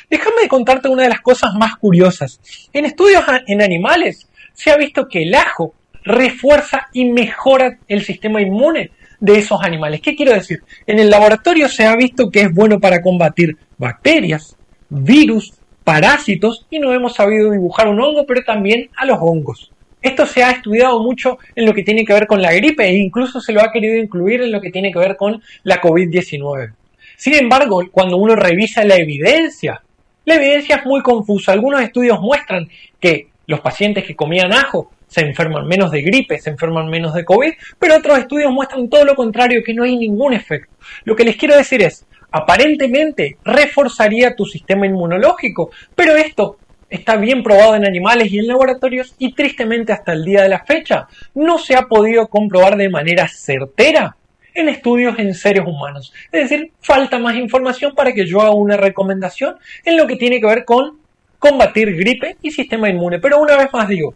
[0.09, 2.39] Déjame contarte una de las cosas más curiosas.
[2.73, 5.73] En estudios en animales se ha visto que el ajo
[6.03, 10.01] refuerza y mejora el sistema inmune de esos animales.
[10.01, 10.63] ¿Qué quiero decir?
[10.85, 14.55] En el laboratorio se ha visto que es bueno para combatir bacterias,
[14.89, 19.71] virus, parásitos y no hemos sabido dibujar un hongo, pero también a los hongos.
[20.07, 22.93] Esto se ha estudiado mucho en lo que tiene que ver con la gripe e
[22.93, 26.71] incluso se lo ha querido incluir en lo que tiene que ver con la COVID-19.
[27.17, 29.81] Sin embargo, cuando uno revisa la evidencia,
[30.23, 31.51] la evidencia es muy confusa.
[31.51, 32.69] Algunos estudios muestran
[33.01, 37.25] que los pacientes que comían ajo se enferman menos de gripe, se enferman menos de
[37.25, 40.73] COVID, pero otros estudios muestran todo lo contrario, que no hay ningún efecto.
[41.03, 46.59] Lo que les quiero decir es, aparentemente reforzaría tu sistema inmunológico, pero esto
[46.89, 50.63] está bien probado en animales y en laboratorios y tristemente hasta el día de la
[50.63, 54.15] fecha no se ha podido comprobar de manera certera
[54.53, 56.13] en estudios en seres humanos.
[56.31, 59.55] Es decir, falta más información para que yo haga una recomendación
[59.85, 60.99] en lo que tiene que ver con
[61.37, 63.19] combatir gripe y sistema inmune.
[63.19, 64.15] Pero una vez más digo,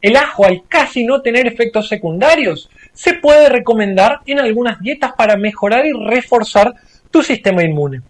[0.00, 5.36] el ajo, al casi no tener efectos secundarios, se puede recomendar en algunas dietas para
[5.36, 6.74] mejorar y reforzar
[7.10, 8.02] tu sistema inmune.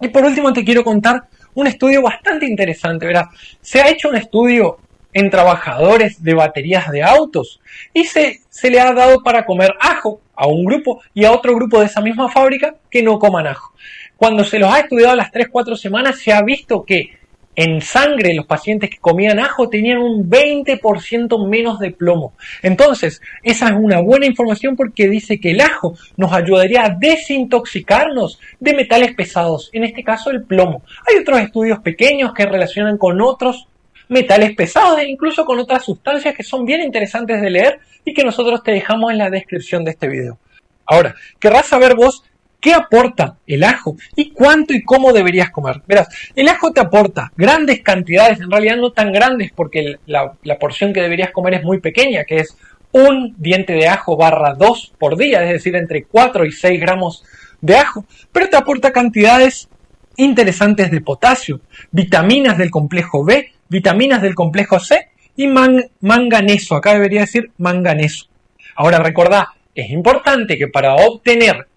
[0.00, 3.26] Y por último te quiero contar un estudio bastante interesante, ¿verdad?
[3.60, 4.78] Se ha hecho un estudio
[5.12, 7.60] en trabajadores de baterías de autos
[7.92, 11.54] y se, se le ha dado para comer ajo a un grupo y a otro
[11.54, 13.72] grupo de esa misma fábrica que no coman ajo.
[14.16, 17.17] Cuando se los ha estudiado las 3-4 semanas se ha visto que
[17.58, 22.32] en sangre los pacientes que comían ajo tenían un 20% menos de plomo.
[22.62, 28.38] Entonces, esa es una buena información porque dice que el ajo nos ayudaría a desintoxicarnos
[28.60, 30.82] de metales pesados, en este caso el plomo.
[31.08, 33.66] Hay otros estudios pequeños que relacionan con otros
[34.06, 38.22] metales pesados e incluso con otras sustancias que son bien interesantes de leer y que
[38.22, 40.38] nosotros te dejamos en la descripción de este video.
[40.86, 42.22] Ahora, querrás saber vos
[42.60, 45.80] ¿Qué aporta el ajo y cuánto y cómo deberías comer?
[45.86, 50.92] Verás, el ajo te aporta grandes cantidades, en realidad no tan grandes porque la, porción
[50.92, 52.56] que deberías comer es muy pequeña, que es
[52.90, 57.24] un diente de ajo barra 2 por día, es decir, entre 4 y 6 gramos
[57.60, 59.68] de ajo, pero te aporta cantidades
[60.16, 61.60] interesantes de potasio,
[61.92, 66.74] vitaminas del complejo B, vitaminas del complejo C y man- manganeso.
[66.74, 68.26] Acá debería decir manganeso.
[68.74, 71.68] Ahora recordá, es importante que para obtener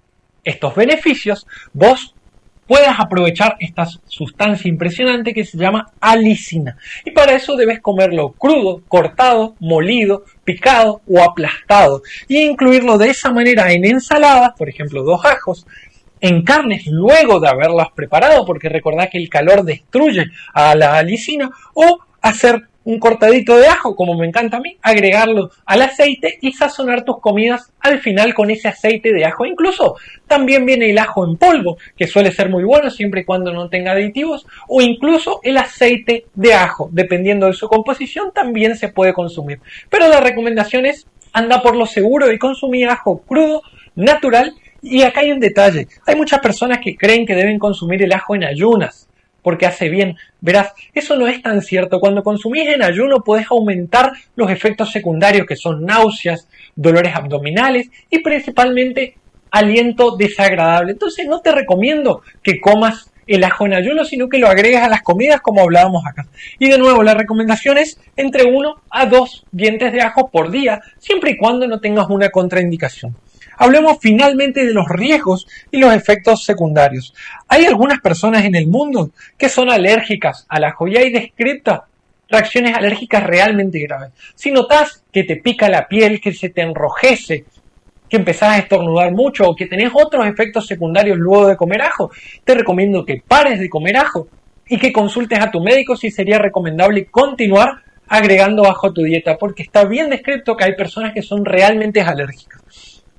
[0.43, 2.13] estos beneficios vos
[2.72, 6.77] puedas aprovechar esta sustancia impresionante que se llama alicina.
[7.03, 12.01] Y para eso debes comerlo crudo, cortado, molido, picado o aplastado.
[12.30, 15.68] Y incluirlo de esa manera en ensaladas, por ejemplo, dos ajos,
[16.22, 21.49] en carnes luego de haberlas preparado, porque recordad que el calor destruye a la alicina,
[21.73, 26.52] o hacer un cortadito de ajo, como me encanta a mí, agregarlo al aceite y
[26.53, 29.45] sazonar tus comidas al final con ese aceite de ajo.
[29.45, 29.98] Incluso
[30.28, 33.70] también viene el ajo en polvo, que suele ser muy bueno siempre y cuando no
[33.70, 39.14] tenga aditivos, o incluso el aceite de ajo, dependiendo de su composición, también se puede
[39.14, 39.60] consumir.
[39.90, 43.62] Pero la recomendación es anda por lo seguro y consumir ajo crudo,
[43.95, 44.53] natural.
[44.84, 48.34] Y acá hay un detalle, hay muchas personas que creen que deben consumir el ajo
[48.34, 49.08] en ayunas
[49.41, 50.18] porque hace bien.
[50.39, 51.99] Verás, eso no es tan cierto.
[51.99, 58.19] Cuando consumís en ayuno puedes aumentar los efectos secundarios que son náuseas, dolores abdominales y
[58.19, 59.15] principalmente
[59.51, 60.93] aliento desagradable.
[60.93, 64.89] Entonces no te recomiendo que comas el ajo en ayuno, sino que lo agregues a
[64.89, 66.27] las comidas como hablábamos acá.
[66.59, 70.81] Y de nuevo, la recomendación es entre 1 a 2 dientes de ajo por día,
[70.97, 73.15] siempre y cuando no tengas una contraindicación.
[73.61, 77.13] Hablemos finalmente de los riesgos y los efectos secundarios.
[77.47, 81.81] Hay algunas personas en el mundo que son alérgicas al ajo y hay descritas
[82.27, 84.13] reacciones alérgicas realmente graves.
[84.33, 87.45] Si notas que te pica la piel, que se te enrojece,
[88.09, 92.09] que empezás a estornudar mucho o que tenés otros efectos secundarios luego de comer ajo,
[92.43, 94.27] te recomiendo que pares de comer ajo
[94.67, 99.38] y que consultes a tu médico si sería recomendable continuar agregando ajo a tu dieta,
[99.38, 102.60] porque está bien descrito que hay personas que son realmente alérgicas.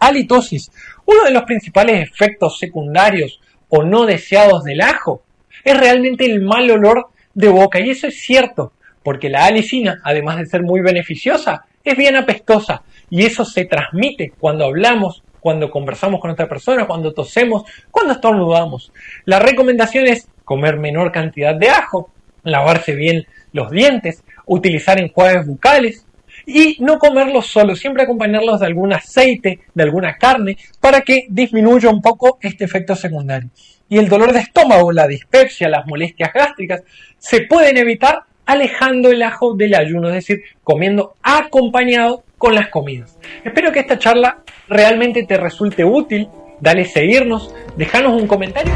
[0.07, 0.70] Halitosis.
[1.07, 5.23] Uno de los principales efectos secundarios o no deseados del ajo
[5.65, 7.81] es realmente el mal olor de boca.
[7.81, 8.73] Y eso es cierto,
[9.03, 12.83] porque la alicina, además de ser muy beneficiosa, es bien apestosa.
[13.11, 18.93] Y eso se transmite cuando hablamos, cuando conversamos con otra persona, cuando tosemos, cuando estornudamos.
[19.24, 22.11] La recomendación es comer menor cantidad de ajo,
[22.45, 26.07] lavarse bien los dientes, utilizar enjuagues bucales,
[26.47, 31.90] y no comerlos solo, siempre acompañarlos de algún aceite, de alguna carne, para que disminuya
[31.90, 33.51] un poco este efecto secundario.
[33.89, 36.82] Y el dolor de estómago, la dispepsia, las molestias gástricas,
[37.19, 43.19] se pueden evitar alejando el ajo del ayuno, es decir, comiendo acompañado con las comidas.
[43.44, 44.39] Espero que esta charla
[44.69, 46.28] realmente te resulte útil.
[46.60, 48.73] Dale seguirnos, dejanos un comentario.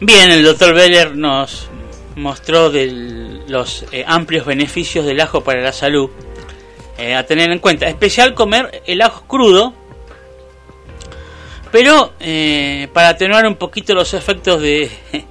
[0.00, 1.70] Bien, el doctor Beller nos
[2.16, 6.10] mostró de los eh, amplios beneficios del ajo para la salud.
[6.98, 9.74] Eh, a tener en cuenta, especial comer el ajo crudo,
[11.70, 14.90] pero eh, para atenuar un poquito los efectos de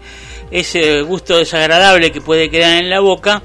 [0.52, 3.42] ese gusto desagradable que puede quedar en la boca,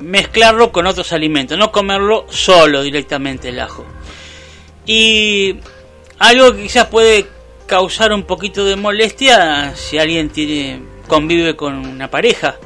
[0.00, 3.86] mezclarlo con otros alimentos, no comerlo solo directamente el ajo.
[4.84, 5.60] Y
[6.18, 7.26] algo que quizás puede
[7.66, 12.56] causar un poquito de molestia si alguien tiene convive con una pareja.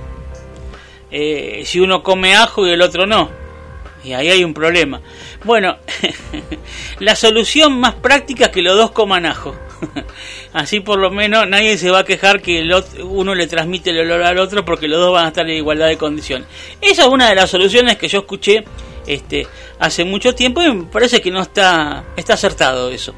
[1.11, 3.29] Eh, si uno come ajo y el otro no.
[4.05, 5.01] Y ahí hay un problema.
[5.43, 5.79] Bueno,
[7.01, 9.57] la solución más práctica es que los dos coman ajo.
[10.53, 13.91] Así por lo menos nadie se va a quejar que el otro, uno le transmite
[13.91, 16.47] el olor al otro porque los dos van a estar en igualdad de condiciones.
[16.81, 18.63] Esa es una de las soluciones que yo escuché
[19.09, 19.49] este,
[19.81, 23.13] hace mucho tiempo y me parece que no está, está acertado eso.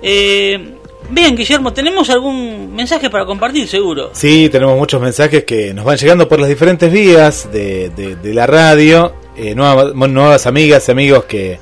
[0.00, 0.76] Eh,
[1.08, 4.10] Bien, Guillermo, ¿tenemos algún mensaje para compartir, seguro?
[4.12, 9.14] Sí, tenemos muchos mensajes que nos van llegando por las diferentes vías de, la radio.
[9.36, 11.58] Eh, nuevas, nuevas amigas y amigos que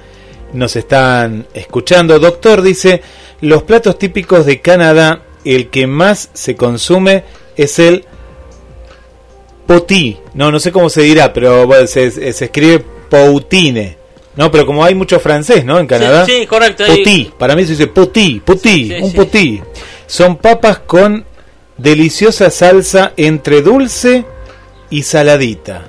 [0.54, 2.18] nos están escuchando.
[2.18, 3.02] Doctor dice,
[3.40, 7.24] los platos típicos de Canadá, el que más se consume
[7.56, 8.06] es el
[9.66, 10.18] potí.
[10.32, 14.03] No, no sé cómo se dirá, pero bueno, se, se escribe poutine.
[14.36, 15.78] No, pero como hay mucho francés, ¿no?
[15.78, 16.26] En Canadá.
[16.26, 16.84] Sí, sí correcto.
[16.86, 17.30] Potí.
[17.38, 19.62] Para mí se dice potí, potí, sí, un potí.
[20.06, 21.24] Son papas con
[21.76, 24.24] deliciosa salsa entre dulce
[24.90, 25.88] y saladita.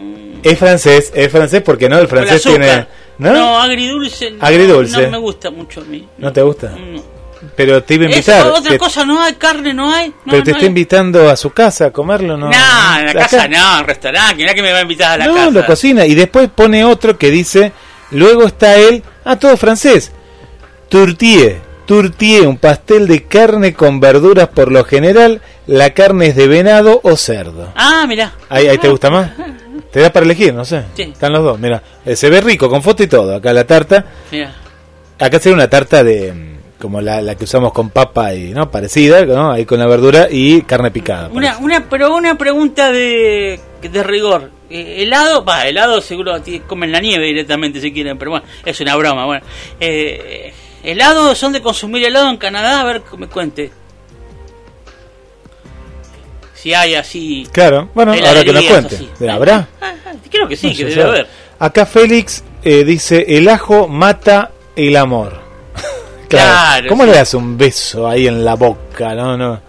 [0.00, 0.40] Mm.
[0.42, 2.86] Es francés, es francés porque no, el francés tiene...
[3.18, 3.32] ¿no?
[3.32, 4.32] no, agridulce.
[4.32, 5.02] No, agridulce.
[5.02, 6.06] No me gusta mucho a mí.
[6.18, 6.70] ¿No te gusta?
[6.70, 7.15] No.
[7.54, 8.40] Pero te iba a invitar.
[8.40, 8.78] Eso, otra te...
[8.78, 10.08] cosa, no hay carne, no hay.
[10.08, 10.68] No, pero te está hay.
[10.68, 12.50] invitando a su casa a comerlo, ¿no?
[12.50, 14.36] No, en la casa no, en restaurante.
[14.36, 15.44] Mira que me va a invitar a la no, casa.
[15.46, 16.06] No, lo cocina.
[16.06, 17.72] Y después pone otro que dice,
[18.10, 20.12] luego está él, ah, todo francés.
[20.88, 25.42] Tourtier, tourtier, un pastel de carne con verduras por lo general.
[25.66, 27.72] La carne es de venado o cerdo.
[27.74, 28.32] Ah, mira.
[28.48, 29.30] Ahí, ahí te gusta más.
[29.92, 30.84] Te da para elegir, no sé.
[30.94, 31.02] Sí.
[31.02, 31.82] Están los dos, mira.
[32.04, 33.34] Eh, se ve rico, con foto y todo.
[33.34, 34.04] Acá la tarta.
[34.30, 34.54] Mira.
[35.18, 36.55] Acá sería una tarta de
[36.86, 39.50] como la, la que usamos con papa y no parecida, ¿no?
[39.50, 41.28] Ahí con la verdura y carne picada.
[41.32, 44.52] Una, una, pero una pregunta de, de rigor.
[44.70, 48.94] Eh, helado, va, helado seguro comen la nieve directamente si quieren, pero bueno, es una
[48.94, 49.26] broma.
[49.26, 49.44] Bueno,
[49.80, 50.54] eh,
[50.84, 53.72] helado, son de consumir helado en Canadá, a ver, que me cuente.
[56.54, 57.48] Si hay así.
[57.50, 59.08] Claro, bueno, ahora que nos cuente.
[59.28, 59.66] ¿Habrá?
[59.80, 61.26] Ah, ah, creo que sí, No que debe haber.
[61.58, 65.45] Acá Félix eh, dice, el ajo mata el amor.
[66.28, 67.10] Claro, ¿Cómo sí.
[67.10, 69.14] le das un beso ahí en la boca?
[69.14, 69.60] No, no.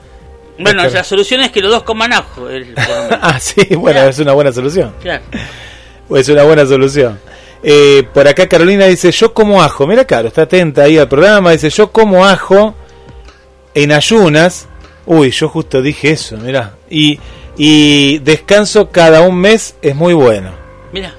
[0.60, 2.50] Bueno, Es que- la solución es que los dos coman ajo.
[2.50, 2.74] el-
[3.22, 4.94] ah, sí, bueno, es una buena solución.
[5.02, 5.24] Claro.
[6.16, 7.20] Es una buena solución.
[7.64, 9.86] Eh, por acá Carolina dice, yo como ajo.
[9.88, 11.52] Mira, claro, está atenta ahí al programa.
[11.52, 12.74] Dice, yo como ajo
[13.74, 14.68] en ayunas.
[15.06, 16.76] Uy, yo justo dije eso, mira.
[16.90, 17.20] Y,
[17.58, 20.52] y descanso cada un mes es muy bueno.
[20.92, 21.14] Mira.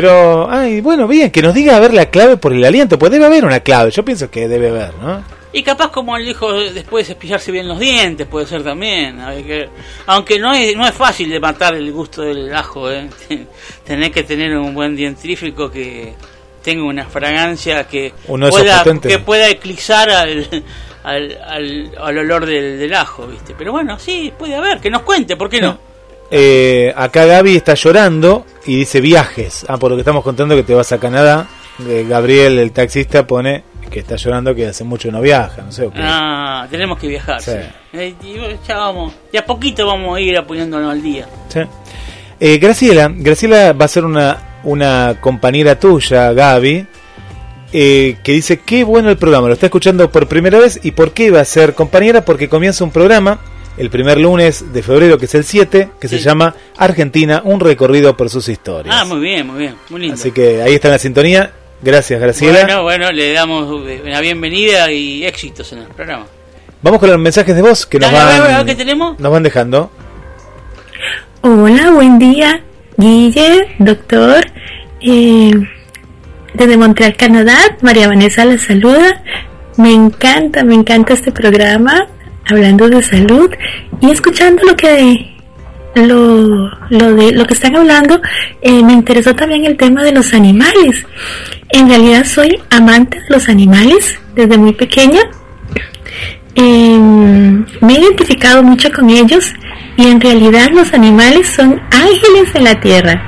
[0.00, 2.98] Pero, ay, bueno, bien, que nos diga a ver la clave por el aliento.
[2.98, 3.90] Pues debe haber una clave.
[3.90, 5.24] Yo pienso que debe haber, ¿no?
[5.52, 9.18] Y capaz como él dijo, después cepillarse bien los dientes, puede ser también.
[9.44, 9.68] Que-
[10.06, 13.08] aunque no es, no es fácil de matar el gusto del ajo, ¿eh?
[13.84, 16.14] Tenés que tener un buen dientrífico que
[16.62, 20.46] tenga una fragancia que Uno pueda, que pueda eclipsar al,
[21.02, 23.54] al, al, al olor del, del ajo, ¿viste?
[23.58, 25.87] Pero bueno, sí, puede haber, que nos cuente, ¿por qué no?
[26.30, 29.64] Eh, acá Gaby está llorando y dice viajes.
[29.68, 31.46] Ah, por lo que estamos contando que te vas a Canadá.
[31.86, 35.62] Eh, Gabriel, el taxista, pone que está llorando que hace mucho no viaja.
[35.62, 35.88] No sé.
[35.96, 37.40] Ah, tenemos que viajar.
[37.40, 37.52] Sí.
[37.92, 37.98] sí.
[37.98, 38.14] Eh,
[38.66, 41.26] ya vamos, de a poquito vamos a ir apoyándonos al día.
[41.48, 41.60] Sí.
[42.40, 46.86] Eh, Graciela, Graciela va a ser una, una compañera tuya, Gaby,
[47.72, 51.12] eh, que dice, qué bueno el programa, lo está escuchando por primera vez y por
[51.12, 53.40] qué va a ser compañera, porque comienza un programa
[53.78, 58.16] el primer lunes de febrero, que es el 7, que se llama Argentina, un recorrido
[58.16, 58.94] por sus historias.
[58.96, 60.14] Ah, muy bien, muy bien, muy lindo.
[60.14, 61.52] Así que ahí está en la sintonía.
[61.80, 62.64] Gracias, Graciela.
[62.64, 66.26] Bueno, bueno, le damos eh, la bienvenida y éxitos en el programa.
[66.82, 69.18] Vamos con los mensajes de voz que nos van, ¿qué tenemos?
[69.18, 69.90] nos van dejando.
[71.42, 72.62] Hola, buen día,
[72.96, 74.44] Guille, doctor.
[75.00, 75.52] Eh,
[76.54, 79.22] desde Montreal, Canadá, María Vanessa la saluda.
[79.76, 82.08] Me encanta, me encanta este programa,
[82.48, 83.50] hablando de salud
[84.00, 85.34] y escuchando lo que
[85.94, 88.20] lo, lo de lo que están hablando,
[88.62, 91.04] eh, me interesó también el tema de los animales.
[91.70, 95.20] En realidad soy amante de los animales desde muy pequeña.
[96.54, 96.98] Eh,
[97.80, 99.52] me he identificado mucho con ellos
[99.96, 103.22] y en realidad los animales son ángeles en la tierra.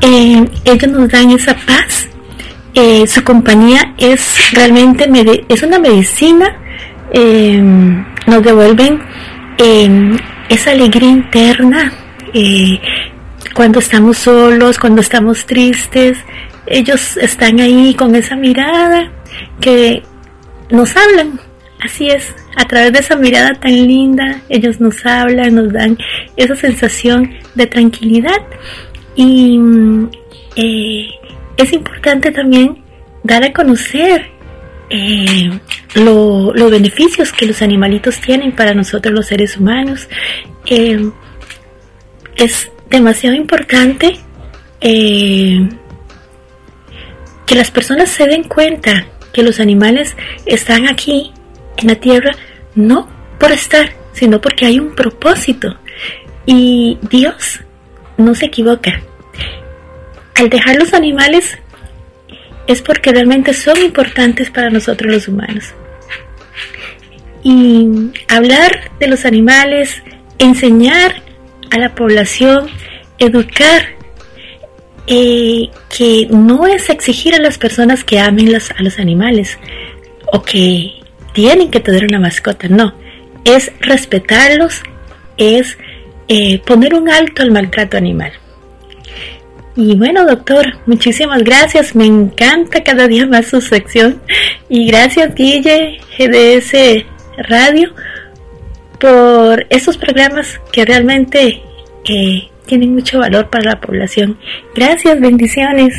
[0.00, 2.08] Eh, ellos nos dan esa paz.
[2.74, 5.08] Eh, su compañía es realmente
[5.48, 6.54] es una medicina.
[7.12, 9.00] eh, nos devuelven
[9.58, 10.16] eh,
[10.48, 11.92] esa alegría interna
[12.34, 12.80] eh,
[13.54, 16.18] cuando estamos solos, cuando estamos tristes.
[16.66, 19.10] Ellos están ahí con esa mirada
[19.60, 20.02] que
[20.70, 21.40] nos hablan.
[21.80, 25.96] Así es, a través de esa mirada tan linda, ellos nos hablan, nos dan
[26.36, 28.42] esa sensación de tranquilidad.
[29.14, 30.10] Y mm,
[30.56, 31.08] eh,
[31.56, 32.82] es importante también
[33.22, 34.35] dar a conocer
[34.90, 35.50] eh,
[35.94, 40.08] lo- los beneficios que los animalitos tienen para nosotros los seres humanos.
[40.66, 41.10] Eh,
[42.36, 44.18] es demasiado importante
[44.80, 45.68] eh,
[47.46, 51.32] que las personas se den cuenta que los animales están aquí
[51.76, 52.32] en la tierra
[52.74, 53.08] no
[53.38, 55.76] por estar, sino porque hay un propósito.
[56.46, 57.60] Y Dios
[58.16, 59.00] no se equivoca.
[60.36, 61.58] Al dejar los animales
[62.66, 65.64] es porque realmente son importantes para nosotros los humanos.
[67.42, 70.02] Y hablar de los animales,
[70.38, 71.22] enseñar
[71.70, 72.68] a la población,
[73.18, 73.96] educar,
[75.06, 79.56] eh, que no es exigir a las personas que amen a los animales
[80.32, 80.94] o que
[81.32, 82.94] tienen que tener una mascota, no,
[83.44, 84.82] es respetarlos,
[85.36, 85.78] es
[86.26, 88.32] eh, poner un alto al maltrato animal.
[89.76, 91.94] Y bueno, doctor, muchísimas gracias.
[91.94, 94.22] Me encanta cada día más su sección.
[94.70, 97.04] Y gracias, Guille, GDS
[97.46, 97.92] Radio,
[98.98, 101.62] por estos programas que realmente
[102.06, 104.38] eh, tienen mucho valor para la población.
[104.74, 105.94] Gracias, bendiciones.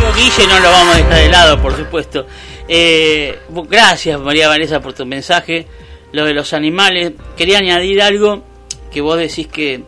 [0.00, 2.26] Yo, Guille, no lo vamos a dejar de lado, por supuesto.
[2.66, 5.66] Eh, gracias, María Vanessa, por tu mensaje.
[6.12, 7.12] Lo de los animales.
[7.36, 8.51] Quería añadir algo
[8.92, 9.82] que vos decís que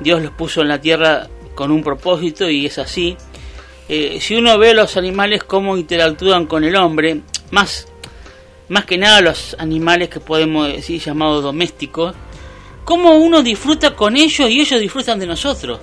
[0.00, 3.16] Dios los puso en la tierra con un propósito y es así.
[3.88, 7.20] Eh, si uno ve a los animales cómo interactúan con el hombre,
[7.50, 7.88] más,
[8.68, 12.14] más que nada los animales que podemos decir llamados domésticos,
[12.84, 15.80] cómo uno disfruta con ellos y ellos disfrutan de nosotros.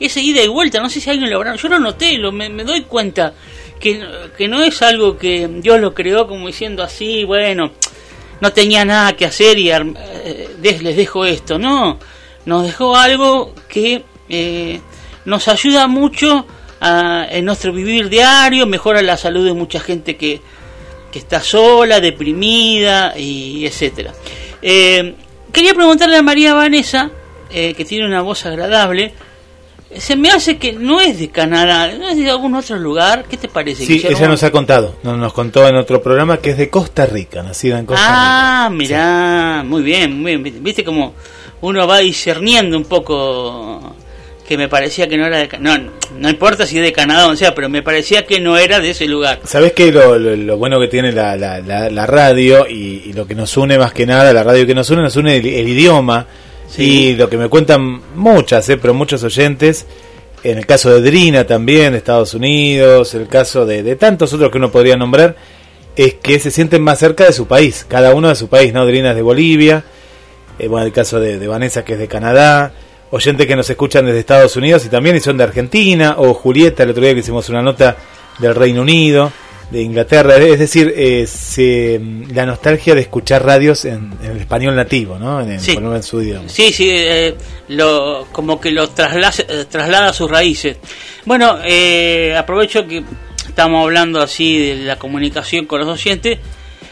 [0.00, 2.48] esa ida y vuelta, no sé si alguien lo habrá, yo lo noté, lo, me,
[2.48, 3.32] me doy cuenta
[3.78, 4.04] que,
[4.36, 7.72] que no es algo que Dios lo creó como diciendo así, bueno,
[8.40, 11.98] no tenía nada que hacer y eh, les dejo esto, no,
[12.46, 14.80] nos dejó algo que eh,
[15.24, 16.46] nos ayuda mucho
[16.80, 20.40] a- en nuestro vivir diario, mejora la salud de mucha gente que,
[21.12, 24.12] que está sola, deprimida y etcétera.
[24.62, 25.14] Eh,
[25.52, 27.10] quería preguntarle a María Vanessa,
[27.50, 29.12] eh, que tiene una voz agradable,
[29.98, 33.36] se me hace que no es de Canadá, no es de algún otro lugar, ¿qué
[33.36, 33.84] te parece?
[33.86, 34.16] Sí, Guillermo?
[34.18, 37.42] ella nos ha contado, nos, nos contó en otro programa que es de Costa Rica,
[37.42, 38.02] nacida en Costa
[38.66, 40.62] Ah, mirá, muy bien, muy bien.
[40.62, 41.14] Viste como
[41.60, 43.94] uno va discerniendo un poco
[44.46, 45.74] que me parecía que no era de Ca- no,
[46.18, 48.90] no importa si es de Canadá o sea, pero me parecía que no era de
[48.90, 49.36] ese lugar.
[49.36, 49.48] Rica.
[49.48, 49.90] ¿Sabés qué?
[49.90, 53.34] Lo, lo- lo bueno que tiene la, la- la- la radio y, y lo que
[53.34, 56.26] nos une más que nada, la radio que nos une, nos une el, el idioma
[56.76, 59.86] y lo que me cuentan muchas, eh, pero muchos oyentes,
[60.42, 64.50] en el caso de Drina también, de Estados Unidos, el caso de, de tantos otros
[64.50, 65.36] que uno podría nombrar,
[65.96, 68.84] es que se sienten más cerca de su país, cada uno de su país, ¿no?
[68.86, 69.84] Drina es de Bolivia,
[70.58, 72.72] eh, bueno, el caso de, de Vanessa que es de Canadá,
[73.10, 76.82] oyentes que nos escuchan desde Estados Unidos y también y son de Argentina, o Julieta,
[76.82, 77.96] el otro día que hicimos una nota
[78.38, 79.32] del Reino Unido,
[79.70, 82.00] de Inglaterra, es decir, eh, se-
[82.32, 85.40] la nostalgia de escuchar radios en, en el español nativo, ¿no?
[85.40, 85.72] En, Sí.
[85.72, 86.48] en su idioma.
[86.48, 87.34] Sí, sí, eh,
[87.68, 90.76] lo, como que lo traslada, eh, traslada a sus raíces.
[91.24, 93.02] Bueno, eh, aprovecho que
[93.48, 96.38] estamos hablando así de la comunicación con los oyentes.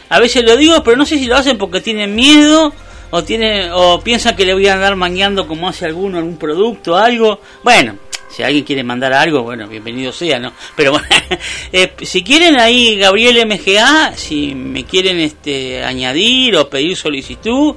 [0.09, 2.73] A veces lo digo, pero no sé si lo hacen porque tienen miedo
[3.11, 6.97] o tienen o piensan que le voy a andar mangueando como hace alguno algún producto,
[6.97, 7.39] algo.
[7.63, 7.97] Bueno,
[8.33, 10.53] si alguien quiere mandar algo, bueno, bienvenido sea, ¿no?
[10.75, 11.07] Pero bueno,
[11.71, 17.75] eh, si quieren ahí Gabriel MGA, si me quieren este añadir o pedir solicitud,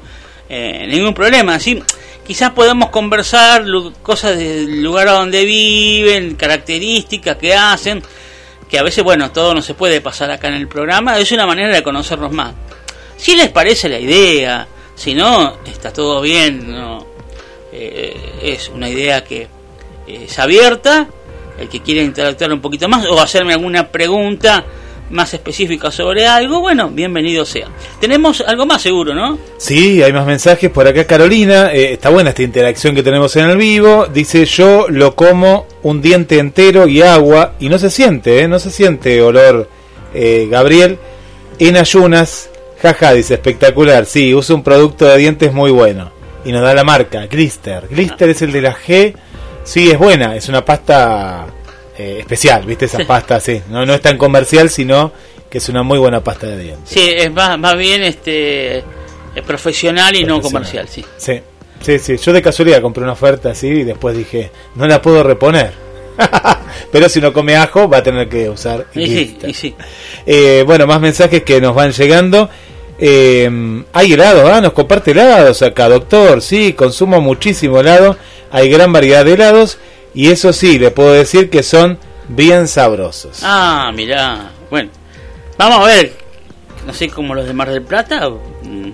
[0.49, 1.83] eh, ningún problema, sí.
[2.27, 3.65] Quizás podemos conversar
[4.03, 8.03] cosas del lugar a donde viven, características que hacen,
[8.69, 11.47] que a veces, bueno, todo no se puede pasar acá en el programa, es una
[11.47, 12.55] manera de conocernos más.
[13.19, 17.15] Si les parece la idea, si no, está todo bien, no,
[17.79, 19.49] Eh, es una idea que
[20.07, 21.09] es abierta,
[21.59, 24.65] el que quiera interactuar un poquito más o hacerme alguna pregunta
[25.11, 27.69] más específica sobre algo, bueno, bienvenido sea.
[28.01, 29.39] Tenemos algo más seguro, ¿no?
[29.57, 31.05] Sí, hay más mensajes por acá.
[31.07, 34.07] Carolina, eh, está buena esta interacción que tenemos en el vivo.
[34.13, 38.49] Dice, yo lo como un diente entero y agua y no se siente, ¿eh?
[38.49, 39.69] no se siente olor,
[40.13, 40.99] eh, Gabriel.
[41.59, 42.51] En ayunas,
[42.83, 44.07] jaja, dice, espectacular.
[44.07, 46.11] Sí, usa un producto de dientes muy bueno.
[46.45, 47.89] Y nos da la marca, Glister.
[47.89, 49.15] Glister es el de la G.
[49.67, 51.47] Sí, es buena, es una pasta
[51.99, 52.85] eh, especial, ¿viste?
[52.87, 53.05] Esa Sí.
[53.05, 53.61] pasta, sí.
[53.69, 55.13] No, no es tan comercial, sino
[55.51, 56.89] que es una muy buena pasta de dientes.
[56.89, 61.05] Sí, es más, más bien este es profesional y no comercial, sí.
[61.19, 61.41] Sí,
[61.81, 62.17] sí, sí.
[62.17, 65.73] Yo de casualidad compré una oferta así y después dije, no la puedo reponer.
[66.93, 69.75] Pero si no come ajo, va a tener que usar Y sí, y sí.
[70.25, 72.49] Eh, bueno, más mensajes que nos van llegando.
[72.99, 74.61] Eh, hay helados, ¿ah?
[74.63, 76.41] Nos comparte helados acá, doctor.
[76.41, 78.17] Sí, consumo muchísimo helado.
[78.51, 79.79] Hay gran variedad de helados.
[80.15, 81.99] Y eso sí, le puedo decir que son
[82.29, 83.41] bien sabrosos.
[83.43, 84.51] Ah, mirá.
[84.71, 84.91] Bueno,
[85.59, 86.13] vamos a ver.
[86.87, 88.29] No sé, como los de Mar del Plata.
[88.29, 88.91] mm,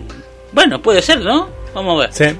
[0.52, 1.48] Bueno, puede ser, ¿no?
[1.74, 2.12] Vamos a ver.
[2.12, 2.36] Sí.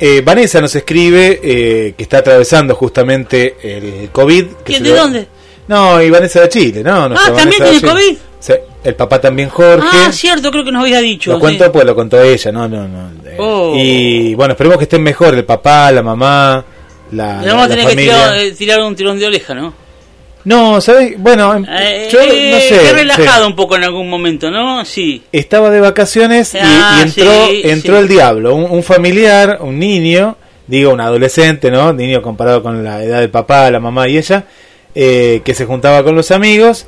[0.00, 4.44] Eh, Vanessa nos escribe eh, que está atravesando justamente el COVID.
[4.46, 5.28] que ¿Quién se de lo- dónde?
[5.68, 7.08] No, y Vanessa de Chile, ¿no?
[7.10, 8.18] Nuestra Ah, ¿también Vanessa tiene Chile.
[8.82, 9.86] El papá también Jorge.
[9.92, 11.30] Ah, cierto, creo que nos había dicho.
[11.32, 11.40] lo sí.
[11.40, 13.10] cuento pues lo contó ella, no, no, no.
[13.26, 13.74] Eh, Oh.
[13.76, 16.64] Y bueno, esperemos que estén mejor el papá, la mamá,
[17.12, 19.54] la, Le la- vamos a la tener que tirar, eh, tirar un tirón de oreja,
[19.54, 19.72] ¿no?
[20.44, 21.14] No, ¿sabes?
[21.18, 22.80] Bueno, Eh, yo no sé.
[22.82, 23.50] qué relajado sí.
[23.50, 24.82] un poco en algún momento, ¿no?
[24.86, 25.22] Sí.
[25.32, 29.78] Estaba de vacaciones y, Ah, y entró, sí, entró el diablo, un, un familiar, un
[29.78, 30.36] niño,
[30.66, 31.92] digo un adolescente, ¿no?
[31.92, 34.44] Niño comparado con la edad del papá, la mamá y ella,
[34.94, 36.86] eh, que se juntaba con los amigos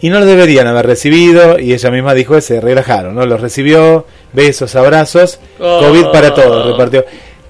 [0.00, 3.24] y no lo deberían haber recibido y ella misma dijo que se relajaron, ¿no?
[3.26, 5.80] Los recibió, besos, abrazos, Oh.
[5.80, 7.04] COVID para todos, repartió.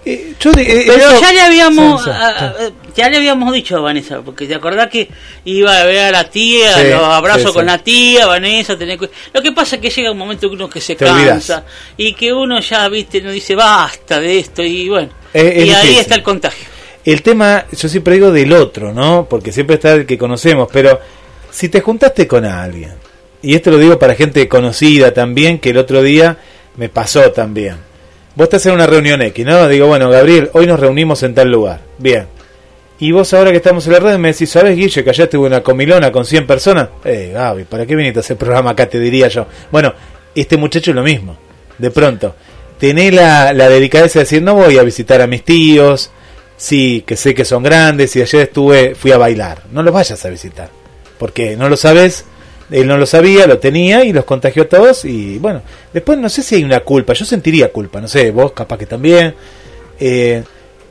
[0.06, 2.54] Eh, yo eh, Pero eso- ya le habíamos Sí, sí, a- a-
[2.94, 5.08] ya le habíamos dicho a Vanessa, porque te acordás que
[5.46, 8.98] iba a ver a la tía, Sí, los abrazos sí, con la tía, Vanessa, tener
[9.32, 11.62] Lo que pasa es que llega un momento que uno que se Te cansa olvidás.
[11.96, 15.60] y que uno ya, viste, no dice basta de esto y bueno, Es- es y
[15.70, 16.00] ahí difícil.
[16.00, 16.66] está el contagio.
[17.06, 19.26] El tema, yo siempre digo del otro, ¿no?
[19.28, 21.00] Porque siempre está el que conocemos, pero
[21.54, 22.94] si te juntaste con alguien,
[23.40, 26.36] y esto lo digo para gente conocida también, que el otro día
[26.76, 27.76] me pasó también.
[28.34, 29.68] Vos estás en una reunión X, ¿no?
[29.68, 31.80] Digo, bueno, Gabriel, hoy nos reunimos en tal lugar.
[31.98, 32.26] Bien.
[32.98, 35.46] Y vos ahora que estamos en la red me decís, ¿sabes, Guille, que allá tuve
[35.46, 36.88] una comilona con 100 personas?
[37.04, 38.88] Eh, Gaby, ¿para qué viniste a hacer programa acá?
[38.88, 39.46] Te diría yo.
[39.70, 39.94] Bueno,
[40.34, 41.36] este muchacho es lo mismo.
[41.78, 42.34] De pronto,
[42.80, 46.10] tenés la, delicadeza de decir, no voy a visitar a mis tíos,
[46.56, 49.62] Sí, que sé que son grandes y ayer estuve, fui a bailar.
[49.72, 50.70] No los vayas a visitar,
[51.18, 52.24] porque no lo sabes,
[52.70, 55.62] él no lo sabía, lo tenía y los contagió a todos y bueno,
[55.92, 58.86] después no sé si hay una culpa, yo sentiría culpa, no sé, vos capaz que
[58.86, 59.34] también.
[60.00, 60.42] Eh,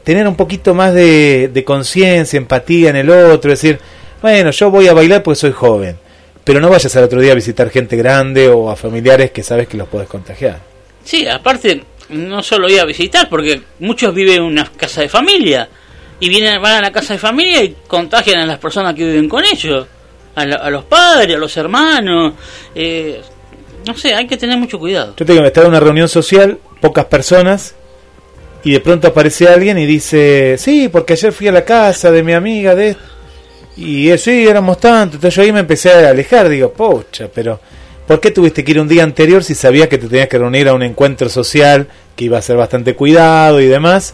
[0.03, 3.79] tener un poquito más de, conciencia, empatía en el otro, decir,
[4.21, 5.97] bueno, yo voy a bailar porque soy joven,
[6.43, 9.67] pero no vayas al otro día a visitar gente grande o a familiares que sabes
[9.67, 10.59] que los puedes contagiar.
[11.03, 15.67] Sí, aparte, no solo ir a visitar, porque muchos viven en una casa de familia
[16.19, 19.27] y vienen van a la casa de familia y contagian a las personas que viven
[19.27, 19.87] con ellos,
[20.35, 22.33] a, la- los padres, a los hermanos.
[22.75, 23.21] eh,
[23.85, 25.13] no sé, hay que tener mucho cuidado.
[25.17, 27.75] Yo te digo, estaba en una reunión social, pocas personas,
[28.63, 32.23] y de pronto aparece alguien y dice, sí, porque ayer fui a la casa de
[32.23, 32.95] mi amiga de...
[33.75, 37.59] Y sí, éramos tantos, entonces yo ahí me empecé a alejar, digo, pocha, pero
[38.07, 40.69] ¿por qué tuviste que ir un día anterior si sabías que te tenías que reunir
[40.69, 44.13] a un encuentro social que iba a ser bastante cuidado y demás?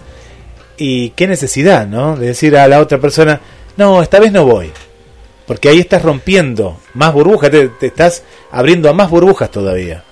[0.77, 2.15] Y qué necesidad, ¿no?
[2.15, 3.39] De decir a la otra persona,
[3.77, 4.71] no, esta vez no voy.
[5.49, 8.21] Porque ahí estás rompiendo más burbujas, te, te estás
[8.51, 10.03] abriendo a más burbujas todavía.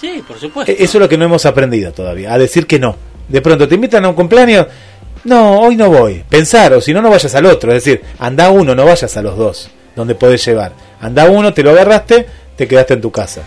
[0.00, 0.70] Sí, por supuesto.
[0.70, 2.94] E- Eso es lo que no hemos aprendido todavía, a decir que no.
[3.26, 4.68] De pronto te invitan a un cumpleaños,
[5.24, 6.22] no, hoy no voy.
[6.28, 7.72] Pensar, o si no, no vayas al otro.
[7.72, 10.70] Es decir, anda uno, no vayas a los dos, donde podés llevar.
[11.00, 13.42] Anda uno, te lo agarraste, te quedaste en tu casa.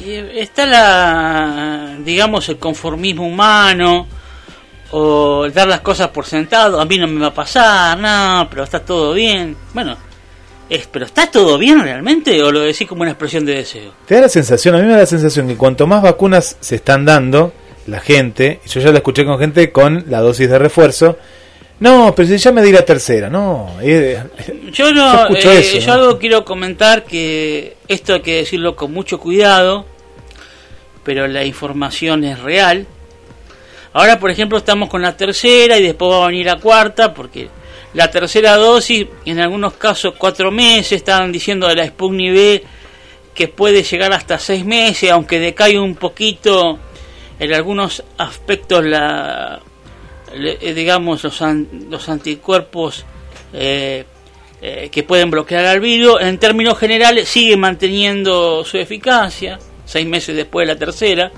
[0.00, 4.06] Y está la, digamos, el conformismo humano
[4.90, 6.80] o el dar las cosas por sentado.
[6.80, 9.54] A mí no me va a pasar, no, pero está todo bien.
[9.74, 9.96] Bueno,
[10.68, 13.92] es, pero ¿está todo bien realmente o lo decís como una expresión de deseo?
[14.06, 16.76] Te da la sensación, a mí me da la sensación que cuanto más vacunas se
[16.76, 17.52] están dando,
[17.86, 21.18] la gente, y yo ya lo escuché con gente con la dosis de refuerzo,
[21.80, 23.70] no, pero si ya me di la tercera, no.
[23.82, 24.22] eh,
[24.72, 25.92] Yo no, Yo eh, eso, yo ¿no?
[25.94, 29.84] algo quiero comentar que esto hay que decirlo con mucho cuidado,
[31.02, 32.86] pero la información es real.
[33.94, 37.48] Ahora, por ejemplo, estamos con la tercera y después va a venir la cuarta, porque
[37.94, 42.64] la tercera dosis, en algunos casos cuatro meses, estaban diciendo de la Sputnik V
[43.34, 46.78] que puede llegar hasta seis meses, aunque decae un poquito
[47.38, 49.60] en algunos aspectos la
[50.34, 51.40] eh, digamos los,
[51.90, 53.04] los anticuerpos
[53.52, 54.04] eh,
[54.60, 56.20] eh, que pueden bloquear al virus.
[56.20, 61.32] En términos generales sigue manteniendo su eficacia seis meses después de la tercera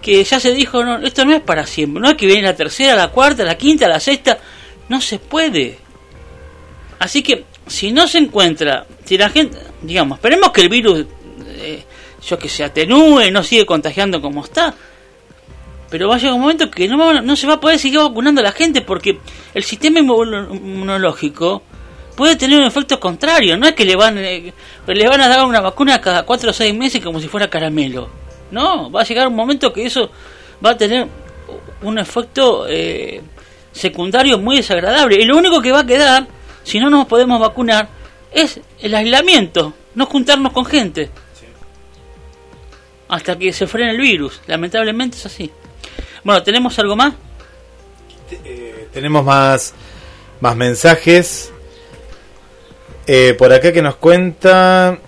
[0.00, 2.54] que ya se dijo no esto no es para siempre no es que viene la
[2.54, 4.38] tercera la cuarta la quinta la sexta
[4.90, 5.78] no se puede
[6.98, 11.06] así que si no se encuentra si la gente digamos esperemos que el virus
[11.46, 11.82] eh,
[12.28, 14.74] yo que se atenúe no sigue contagiando como está
[15.88, 18.40] pero va a llegar un momento que no, no se va a poder seguir vacunando
[18.40, 19.18] a la gente porque
[19.54, 21.62] el sistema inmuno- inmunológico
[22.16, 23.56] puede tener un efecto contrario.
[23.56, 24.52] No es que le van, eh,
[24.86, 28.08] le van a dar una vacuna cada 4 o 6 meses como si fuera caramelo.
[28.52, 30.10] No, va a llegar un momento que eso
[30.64, 31.08] va a tener
[31.82, 33.20] un efecto eh,
[33.80, 35.20] secundario muy desagradable.
[35.20, 36.26] Y lo único que va a quedar,
[36.62, 37.88] si no nos podemos vacunar,
[38.32, 41.10] es el aislamiento, no juntarnos con gente.
[43.08, 44.40] Hasta que se frene el virus.
[44.46, 45.50] Lamentablemente es así.
[46.22, 47.14] Bueno, ¿tenemos algo más?
[48.92, 49.74] Tenemos más,
[50.40, 51.52] más mensajes.
[53.06, 54.98] Eh, por acá que nos cuenta.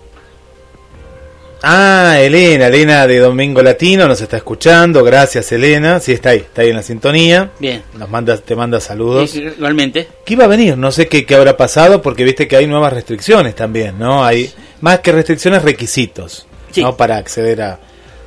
[1.65, 5.05] Ah, Elena, Elena de Domingo Latino nos está escuchando.
[5.05, 6.01] Gracias, Elena.
[6.01, 7.51] Sí, está ahí, está ahí en la sintonía.
[7.61, 7.83] Bien.
[7.97, 9.31] Nos manda, te manda saludos.
[9.31, 10.09] Sí, Igualmente.
[10.25, 10.77] ¿Qué iba a venir?
[10.77, 14.25] No sé qué, qué habrá pasado porque viste que hay nuevas restricciones también, ¿no?
[14.25, 16.97] Hay más que restricciones, requisitos, ¿no?
[16.97, 17.79] Para acceder a,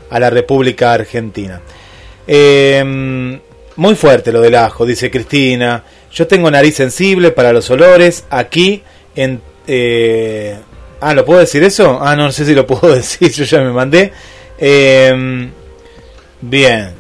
[0.10, 1.62] a la República Argentina.
[2.28, 3.40] Eh,
[3.76, 5.84] muy fuerte lo del ajo, dice Cristina.
[6.14, 8.24] Yo tengo nariz sensible para los olores.
[8.30, 8.82] Aquí
[9.14, 9.42] en...
[9.68, 10.58] eh,
[11.02, 12.00] ah, ¿lo puedo decir eso?
[12.02, 14.12] Ah, no, no sé si lo puedo decir, yo ya me mandé.
[14.58, 15.50] Eh,
[16.42, 16.92] bien.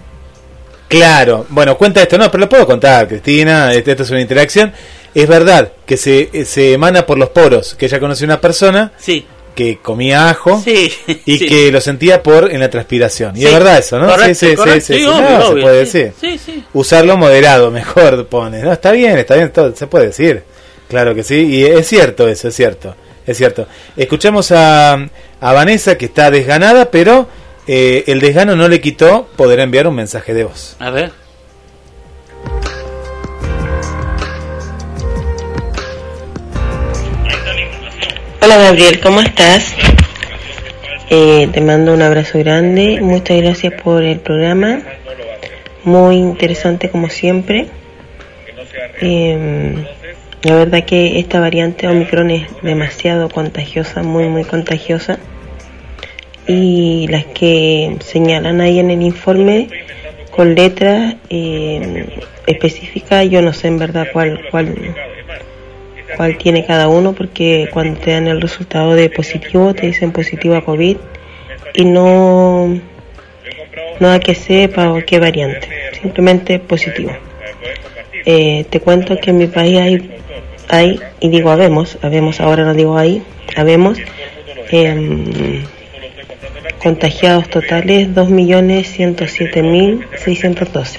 [0.87, 4.71] Claro, bueno, cuenta esto, no, pero lo puedo contar, Cristina, este- esto es una interacción.
[5.13, 8.91] Es verdad que se, eh, se emana por los poros, que ella conoció una persona
[8.97, 9.25] Sí.
[9.55, 10.91] que comía ajo Sí,
[11.25, 11.45] y sí.
[11.47, 13.35] que lo sentía por en la transpiración.
[13.35, 14.07] Y es verdad eso, ¿no?
[14.09, 16.63] correcto, sí, sí, correcto, sí, sí, sí, obvio, no, se puede sí, decir.
[16.73, 18.61] Usarlo moderado, mejor pone.
[18.61, 20.43] No, está bien, está bien, todo, se puede decir.
[20.89, 22.95] Claro que sí, y es cierto eso, es cierto,
[23.25, 23.67] es cierto.
[23.97, 27.27] Escuchamos a, a Vanessa que está desganada, pero
[27.67, 30.75] eh, el desgano no le quitó poder enviar un mensaje de voz.
[30.79, 31.11] A ver.
[38.41, 39.73] Hola Gabriel, ¿cómo estás?
[41.09, 44.81] Eh, te mando un abrazo grande, muchas gracias por el programa,
[45.83, 47.67] muy interesante como siempre.
[49.01, 49.83] Eh,
[50.45, 55.17] la verdad que esta variante Omicron es demasiado contagiosa, muy muy contagiosa.
[56.45, 59.69] Y las que señalan ahí en el informe
[60.29, 62.05] con letras eh,
[62.45, 64.95] específicas, yo no sé en verdad cuál, cuál,
[66.15, 70.55] cuál tiene cada uno, porque cuando te dan el resultado de positivo, te dicen positivo
[70.55, 70.97] a COVID
[71.73, 72.79] y no,
[73.99, 75.67] no que sepa o qué variante,
[75.99, 77.13] simplemente positivo.
[78.25, 80.01] Eh, te cuento que en mi país
[80.67, 83.21] hay, y digo habemos, habemos, ahora no digo ahí,
[83.55, 83.99] habemos,
[84.71, 85.63] eh,
[86.81, 90.97] contagiados totales 2.107.612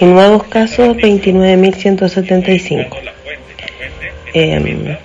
[0.00, 2.86] y nuevos casos 29.175.
[4.34, 4.96] Eh,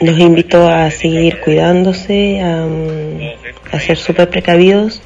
[0.00, 2.66] los invito a seguir cuidándose, a,
[3.80, 5.02] ser súper precavidos,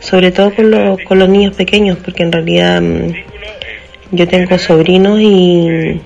[0.00, 3.12] sobre todo con, lo, con los niños pequeños, porque en realidad mm,
[4.12, 6.00] yo tengo sobrinos y,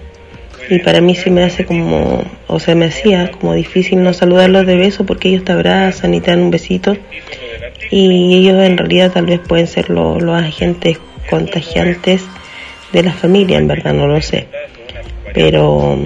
[0.69, 4.67] y para mí se me hace como, o se me hacía como difícil no saludarlos
[4.67, 6.97] de beso porque ellos te abrazan y te dan un besito
[7.91, 10.99] y ellos en realidad tal vez pueden ser los agentes
[11.29, 12.23] contagiantes
[12.93, 14.47] de la familia, en verdad no lo sé,
[15.33, 15.99] pero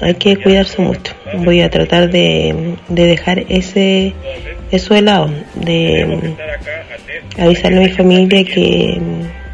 [0.00, 1.14] hay que cuidarse mucho.
[1.38, 4.14] Voy a tratar de, de dejar ese
[4.70, 6.34] eso de lado, de
[7.38, 8.98] avisarle a mi familia que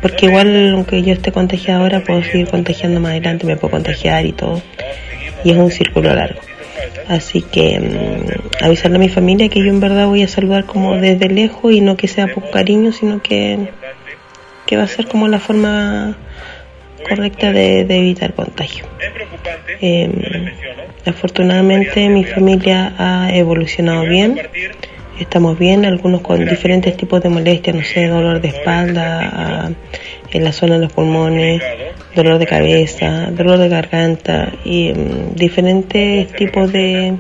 [0.01, 4.24] porque igual aunque yo esté contagiada ahora puedo seguir contagiando más adelante, me puedo contagiar
[4.27, 4.62] y todo.
[5.44, 6.40] Y es un círculo largo.
[7.09, 10.97] Así que mm, avisarle a mi familia que yo en verdad voy a saludar como
[10.97, 13.68] desde lejos y no que sea por cariño, sino que,
[14.66, 16.16] que va a ser como la forma
[17.09, 18.86] correcta de, de evitar contagio.
[19.81, 20.10] Eh,
[21.06, 24.39] afortunadamente mi familia ha evolucionado bien
[25.20, 29.70] estamos bien, algunos con diferentes tipos de molestias, no sé, dolor de espalda,
[30.32, 31.62] en la zona de los pulmones,
[32.14, 37.14] dolor de cabeza, dolor de garganta y mm, diferentes tipos de,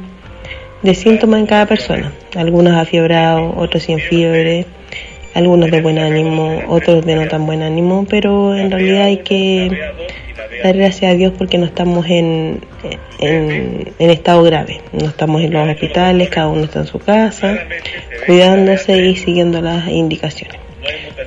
[0.82, 2.12] de síntomas en cada persona.
[2.34, 4.66] Algunos afiebrados, otros sin fiebre,
[5.34, 9.70] algunos de buen ánimo, otros de no tan buen ánimo, pero en realidad hay que
[10.62, 12.60] dar gracias a Dios porque no estamos en,
[13.18, 17.58] en, estado grave, no estamos en los hospitales, cada uno está en su casa,
[18.26, 20.58] cuidándose y siguiendo las indicaciones.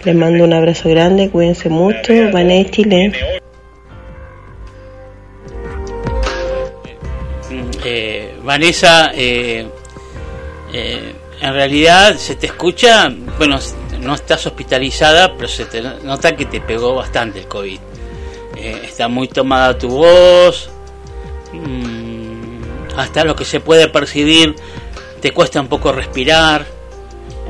[0.04, 3.14] Les mando un abrazo grande, cuídense mucho, van a Chile.
[7.86, 9.66] Eh, Vanessa, eh,
[10.74, 13.60] eh, en realidad se te escucha, bueno,
[14.04, 17.80] no estás hospitalizada, pero se te nota que te pegó bastante el COVID.
[18.56, 20.70] Eh, está muy tomada tu voz,
[21.54, 24.56] mm, hasta lo que se puede percibir
[25.20, 26.66] te cuesta un poco respirar,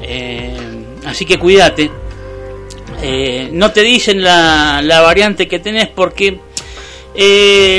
[0.02, 0.56] eh,
[1.06, 1.92] así que cuídate.
[3.02, 6.40] Eh, no te dicen la, la, variante que tenés porque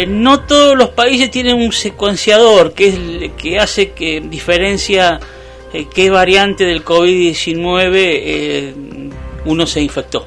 [0.08, 5.18] no todos los países tienen un secuenciador que, es, que hace que diferencia
[5.92, 8.74] qué variante del COVID-19
[9.46, 10.26] uno se infectó.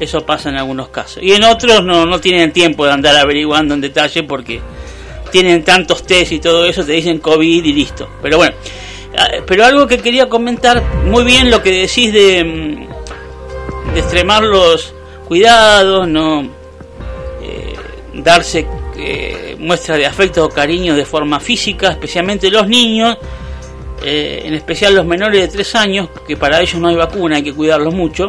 [0.00, 1.22] Eso pasa en algunos casos.
[1.22, 4.60] Y en otros no, no tienen tiempo de andar averiguando en detalle porque
[5.30, 8.08] tienen tantos test y todo eso, te dicen COVID y listo.
[8.22, 8.54] Pero bueno,
[9.16, 14.94] ah, pero algo que quería comentar, muy bien lo que decís de, mm, extremar los
[15.26, 16.42] cuidados, no
[17.42, 17.74] eh,
[18.14, 18.66] darse
[18.96, 23.16] eh, muestra de afecto o cariño de forma física, especialmente los niños,
[24.02, 27.42] eh, en especial los menores de 3 años, que para ellos no hay vacuna, hay
[27.42, 28.28] que cuidarlos mucho.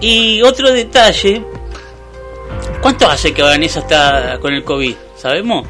[0.00, 1.42] Y otro detalle,
[2.80, 4.94] ¿cuánto hace que Vanessa está con el COVID?
[5.16, 5.66] ¿Sabemos?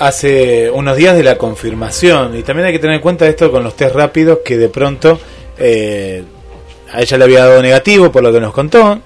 [0.00, 3.62] Hace, unos días de la confirmación y también hay que tener en cuenta esto con
[3.62, 5.20] los test rápidos que de pronto
[5.58, 6.24] eh,
[6.92, 9.00] a ella le había dado negativo por lo que nos contó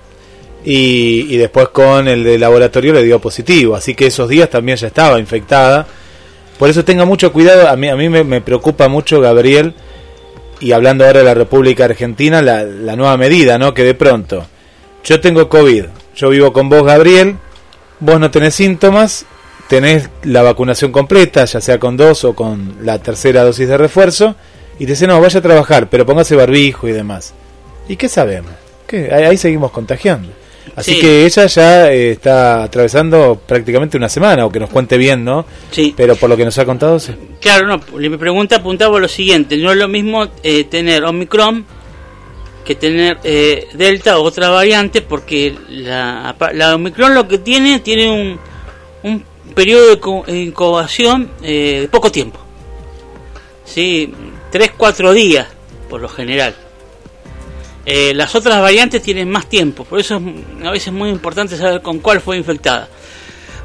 [0.65, 4.87] y, después con el de laboratorio le dio positivo así que esos días también ya
[4.87, 5.87] estaba infectada
[6.61, 9.73] por eso tenga mucho cuidado a mí, a mí me, preocupa mucho Gabriel
[10.61, 13.73] y hablando ahora de la República Argentina, la, nueva medida, ¿no?
[13.73, 14.45] Que de pronto,
[15.03, 17.37] yo tengo COVID, yo vivo con vos, Gabriel,
[17.99, 19.25] vos no tenés síntomas,
[19.69, 24.37] tenés la vacunación completa, ya sea con dos o con la tercera dosis de refuerzo,
[24.79, 27.33] y te dice, no, vaya a trabajar, pero póngase barbijo y demás.
[27.89, 28.53] ¿Y qué sabemos?
[28.87, 29.11] ¿Qué?
[29.11, 30.29] Ahí seguimos contagiando.
[30.77, 35.25] Así que ella ya eh, está atravesando prácticamente una semana, o que nos cuente bien,
[35.25, 35.45] ¿no?
[35.71, 35.95] Sí.
[35.97, 36.99] Pero por lo que nos ha contado...
[36.99, 37.13] Sí.
[37.41, 41.65] Claro, no, mi pregunta apuntaba a lo siguiente, no es lo mismo eh, tener Omicron
[42.65, 48.11] que tener eh, Delta o otra variante, porque la, la, Omicron lo que tiene, tiene
[48.11, 48.39] un,
[49.03, 49.25] un
[49.55, 52.39] periodo de incubación de poco tiempo.
[53.65, 54.13] Sí,
[54.53, 55.47] 3-4 días,
[55.89, 56.55] por lo general.
[57.93, 61.83] Eh, las otras variantes tienen más tiempo, por eso es a veces muy importante saber
[61.83, 62.89] con cuál fue infectada.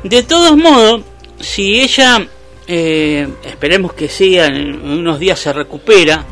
[0.01, 1.03] De todos modos,
[1.39, 2.27] si ella,
[2.65, 6.25] eh, esperemos que siga, en unos días se recupera,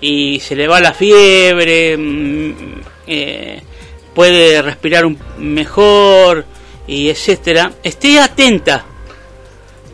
[0.00, 2.54] y se le va la fiebre, mm,
[3.08, 3.60] eh,
[4.14, 6.44] puede respirar un mejor
[6.86, 8.86] y etcétera, esté atenta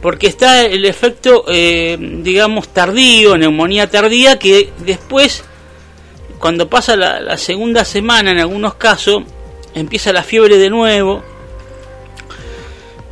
[0.02, 5.43] porque está el efecto, digamos, tardío, neumonía tardía, que después,
[6.38, 9.22] cuando pasa la, segunda semana, en algunos casos,
[9.74, 11.22] empieza la fiebre de nuevo,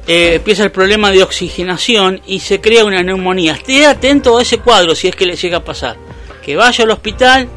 [0.06, 3.52] eh, empieza el problema de oxigenación y se crea una neumonía.
[3.52, 5.96] Esté atento a ese cuadro si es que le llega a pasar.
[6.42, 7.48] Que vaya al hospital,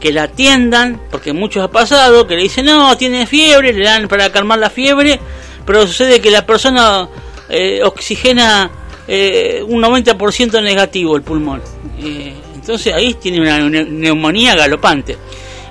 [0.00, 4.08] que la atiendan, porque muchos ha pasado, que le dicen, no, tiene fiebre, le dan
[4.08, 5.20] para calmar la fiebre,
[5.66, 7.08] pero sucede que la persona
[7.48, 8.70] eh, oxigena
[9.08, 11.62] eh, un 90% negativo el pulmón.
[11.98, 12.34] Eh,
[12.66, 15.16] entonces ahí tiene una neumonía galopante.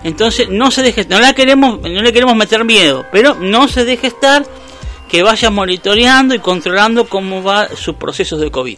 [0.05, 3.83] Entonces no se deje, no la queremos, no le queremos meter miedo, pero no se
[3.83, 4.45] deje estar
[5.09, 8.77] que vaya monitoreando y controlando cómo va sus procesos de COVID.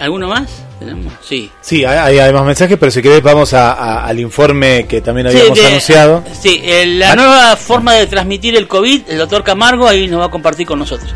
[0.00, 0.64] ¿Alguno más?
[0.80, 1.12] ¿Tenemos?
[1.22, 1.50] Sí.
[1.60, 6.24] Sí, hay, hay, más mensajes, pero si querés vamos al informe que también habíamos anunciado.
[6.32, 6.60] Sí,
[6.96, 10.66] la nueva forma de transmitir el COVID, el doctor Camargo ahí nos va a compartir
[10.66, 11.14] con nosotros.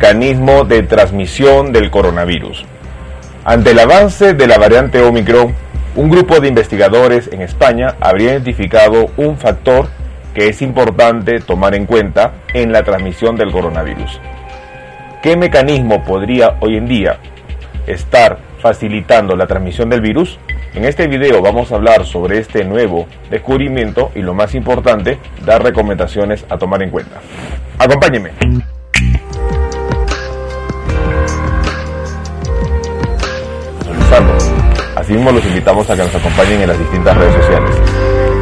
[0.00, 2.64] Mecanismo de transmisión del coronavirus.
[3.44, 5.54] Ante el avance de la variante Omicron,
[5.94, 9.88] un grupo de investigadores en España habría identificado un factor
[10.32, 14.18] que es importante tomar en cuenta en la transmisión del coronavirus.
[15.22, 17.18] ¿Qué mecanismo podría hoy en día
[17.86, 20.38] estar facilitando la transmisión del virus?
[20.72, 25.62] En este video vamos a hablar sobre este nuevo descubrimiento y lo más importante, dar
[25.62, 27.20] recomendaciones a tomar en cuenta.
[27.78, 28.30] Acompáñenme.
[34.96, 37.70] Asimismo, los invitamos a que nos acompañen en las distintas redes sociales.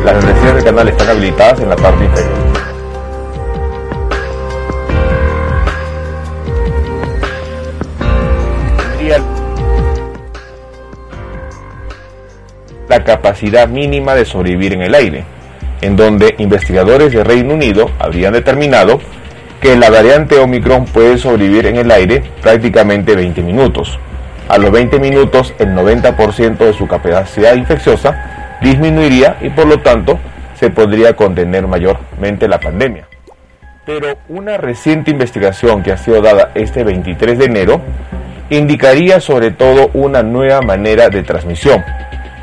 [0.05, 2.49] Las membresías del canal están habilitadas en la parte inferior.
[12.89, 15.25] la capacidad mínima de sobrevivir en el aire,
[15.83, 18.99] en donde investigadores de Reino Unido habrían determinado
[19.61, 23.99] que la variante Omicron puede sobrevivir en el aire prácticamente 20 minutos,
[24.49, 30.19] a los 20 minutos el 90% de su capacidad infecciosa disminuiría y por lo tanto
[30.55, 33.07] se podría contener mayormente la pandemia.
[33.85, 37.81] Pero una reciente investigación que ha sido dada este 23 de enero
[38.51, 41.85] indicaría sobre todo una nueva manera de transmisión.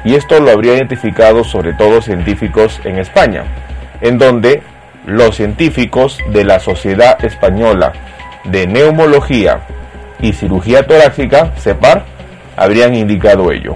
[0.03, 3.43] Y esto lo habría identificado sobre todo científicos en España,
[4.01, 4.61] en donde
[5.05, 7.93] los científicos de la Sociedad Española
[8.43, 9.61] de Neumología
[10.25, 12.03] y cirugía torácica, CEPAR,
[12.57, 13.75] habrían indicado ello.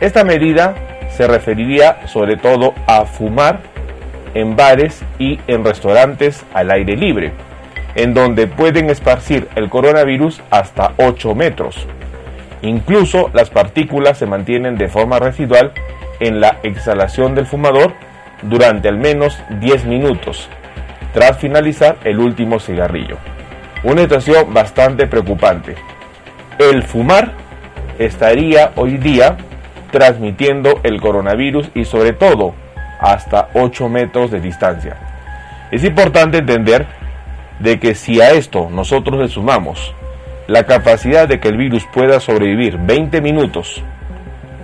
[0.00, 0.74] Esta medida
[1.10, 3.58] se referiría sobre todo a fumar
[4.34, 7.32] en bares y en restaurantes al aire libre,
[7.96, 11.88] en donde pueden esparcir el coronavirus hasta 8 metros.
[12.62, 15.72] Incluso las partículas se mantienen de forma residual
[16.20, 17.92] en la exhalación del fumador
[18.42, 20.48] durante al menos 10 minutos,
[21.12, 23.18] tras finalizar el último cigarrillo.
[23.84, 25.74] Una situación bastante preocupante.
[26.58, 27.32] El fumar
[27.98, 29.36] estaría hoy día
[29.90, 32.54] transmitiendo el coronavirus y sobre todo
[33.00, 34.96] hasta 8 metros de distancia.
[35.72, 36.86] Es importante entender
[37.58, 39.94] de que si a esto nosotros le sumamos
[40.46, 43.82] la capacidad de que el virus pueda sobrevivir 20 minutos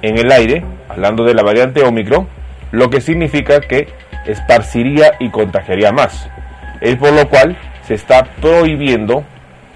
[0.03, 2.29] en el aire, hablando de la variante Omicron,
[2.71, 3.89] lo que significa que
[4.27, 6.29] esparciría y contagiaría más.
[6.81, 7.57] Es por lo cual
[7.89, 9.25] se está prohibiendo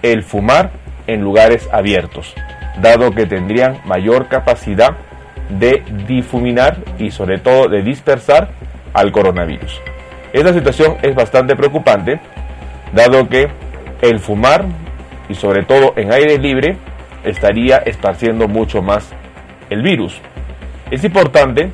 [0.02, 0.70] el fumar
[1.06, 2.34] en lugares abiertos,
[2.82, 4.90] dado que tendrían mayor capacidad
[5.48, 8.50] de difuminar y sobre todo de dispersar
[8.92, 9.80] al coronavirus.
[10.34, 12.20] Esta situación es bastante preocupante,
[12.92, 13.48] dado que
[14.02, 14.66] el fumar
[15.30, 16.76] y sobre todo en aire libre
[17.24, 19.10] estaría esparciendo mucho más
[19.70, 20.20] el virus.
[20.90, 21.72] Es importante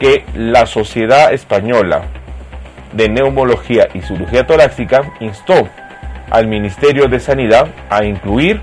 [0.00, 2.02] que la Sociedad Española
[2.92, 5.68] de Neumología y Cirugía Torácica instó
[6.30, 8.60] al Ministerio de Sanidad a incluir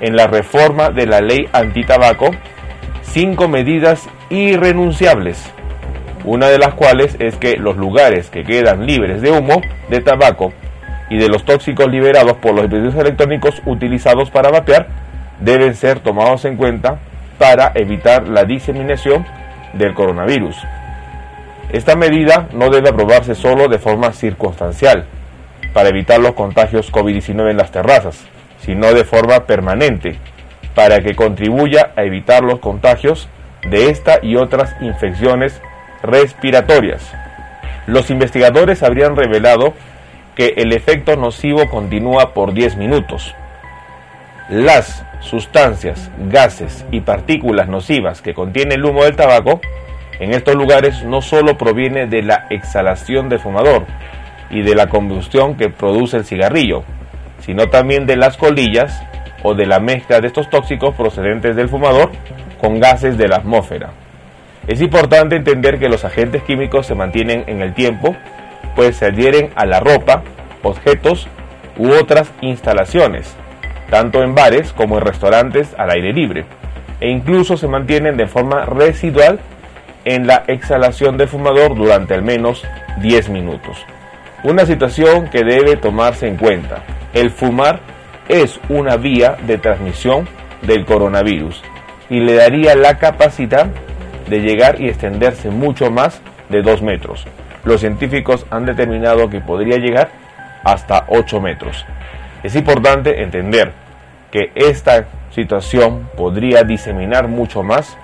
[0.00, 2.30] en la reforma de la ley antitabaco
[3.02, 5.50] cinco medidas irrenunciables,
[6.24, 10.52] una de las cuales es que los lugares que quedan libres de humo, de tabaco
[11.10, 14.88] y de los tóxicos liberados por los dispositivos electrónicos utilizados para vapear
[15.40, 16.98] deben ser tomados en cuenta
[17.38, 19.24] para evitar la diseminación
[19.72, 20.56] del coronavirus.
[21.72, 25.04] Esta medida no debe aprobarse solo de forma circunstancial
[25.74, 28.24] para evitar los contagios COVID-19 en las terrazas,
[28.60, 30.18] sino de forma permanente
[30.74, 33.28] para que contribuya a evitar los contagios
[33.68, 35.60] de esta y otras infecciones
[36.02, 37.12] respiratorias.
[37.86, 39.74] Los investigadores habrían revelado
[40.36, 43.34] que el efecto nocivo continúa por 10 minutos.
[44.48, 49.60] Las sustancias, gases y partículas nocivas que contiene el humo del tabaco
[50.20, 53.86] en estos lugares no solo proviene de la exhalación del fumador
[54.50, 56.82] y de la combustión que produce el cigarrillo,
[57.40, 59.02] sino también de las colillas
[59.42, 62.10] o de la mezcla de estos tóxicos procedentes del fumador
[62.60, 63.90] con gases de la atmósfera.
[64.66, 68.16] Es importante entender que los agentes químicos se mantienen en el tiempo,
[68.74, 70.22] pues se adhieren a la ropa,
[70.62, 71.28] objetos
[71.78, 73.34] u otras instalaciones,
[73.88, 76.44] tanto en bares como en restaurantes al aire libre,
[77.00, 79.38] e incluso se mantienen de forma residual
[80.14, 82.64] en la exhalación del fumador durante al menos
[83.00, 83.84] 10 minutos.
[84.42, 86.82] Una situación que debe tomarse en cuenta.
[87.12, 87.80] El fumar
[88.26, 90.26] es una vía de transmisión
[90.62, 91.62] del coronavirus
[92.08, 93.66] y le daría la capacidad
[94.30, 97.26] de llegar y extenderse mucho más de 2 metros.
[97.64, 100.08] Los científicos han determinado que podría llegar
[100.64, 101.84] hasta 8 metros.
[102.42, 103.72] Es importante entender
[104.30, 107.98] que esta situación podría diseminar mucho más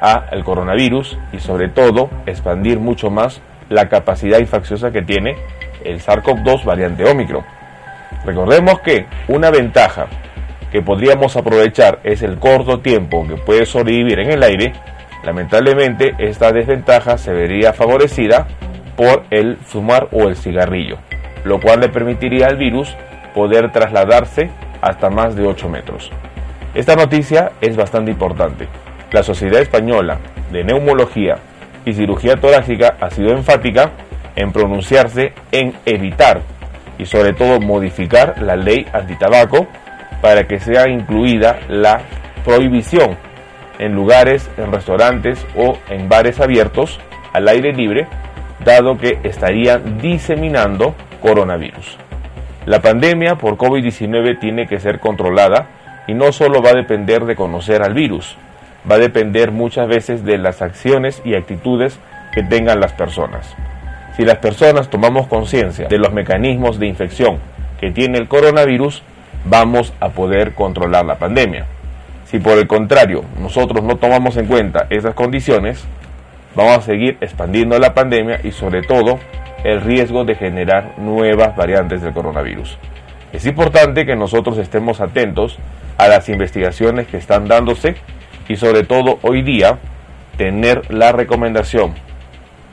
[0.00, 5.36] a el coronavirus y sobre todo expandir mucho más la capacidad infecciosa que tiene
[5.84, 7.44] el SARS-CoV-2 variante Omicron.
[8.24, 10.06] Recordemos que una ventaja
[10.70, 14.72] que podríamos aprovechar es el corto tiempo que puede sobrevivir en el aire.
[15.24, 18.46] Lamentablemente esta desventaja se vería favorecida
[18.96, 20.98] por el fumar o el cigarrillo,
[21.44, 22.94] lo cual le permitiría al virus
[23.34, 24.50] poder trasladarse
[24.80, 26.10] hasta más de 8 metros.
[26.74, 28.68] Esta noticia es bastante importante.
[29.12, 30.18] La Sociedad Española
[30.50, 31.36] de Neumología
[31.84, 33.90] y Cirugía Torácica ha sido enfática
[34.34, 36.40] en pronunciarse en evitar
[36.98, 39.68] y sobre todo modificar la ley antitabaco
[40.20, 42.00] para que sea incluida la
[42.44, 43.16] prohibición
[43.78, 46.98] en lugares, en restaurantes o en bares abiertos
[47.32, 48.08] al aire libre,
[48.64, 51.98] dado que estarían diseminando coronavirus.
[52.64, 55.68] La pandemia por COVID-19 tiene que ser controlada
[56.08, 58.36] y no solo va a depender de conocer al virus,
[58.90, 61.98] va a depender muchas veces de las acciones y actitudes
[62.32, 63.54] que tengan las personas.
[64.16, 67.38] Si las personas tomamos conciencia de los mecanismos de infección
[67.80, 69.02] que tiene el coronavirus,
[69.44, 71.66] vamos a poder controlar la pandemia.
[72.24, 75.84] Si por el contrario nosotros no tomamos en cuenta esas condiciones,
[76.54, 79.18] vamos a seguir expandiendo la pandemia y sobre todo
[79.64, 82.78] el riesgo de generar nuevas variantes del coronavirus.
[83.32, 85.58] Es importante que nosotros estemos atentos
[85.98, 87.96] a las investigaciones que están dándose
[88.48, 89.78] y sobre todo hoy día
[90.36, 91.94] tener la recomendación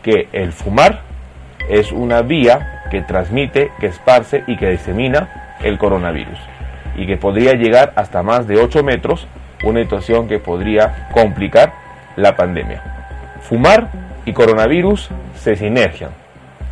[0.02, 1.02] que el fumar
[1.70, 6.40] es una vía que transmite, que esparce y que disemina el coronavirus
[6.95, 9.28] y que podría llegar hasta más de 8 metros,
[9.64, 11.74] una situación que podría complicar
[12.16, 12.84] la pandemia.
[13.41, 13.90] Fumar
[14.26, 16.12] y coronavirus se sinergian.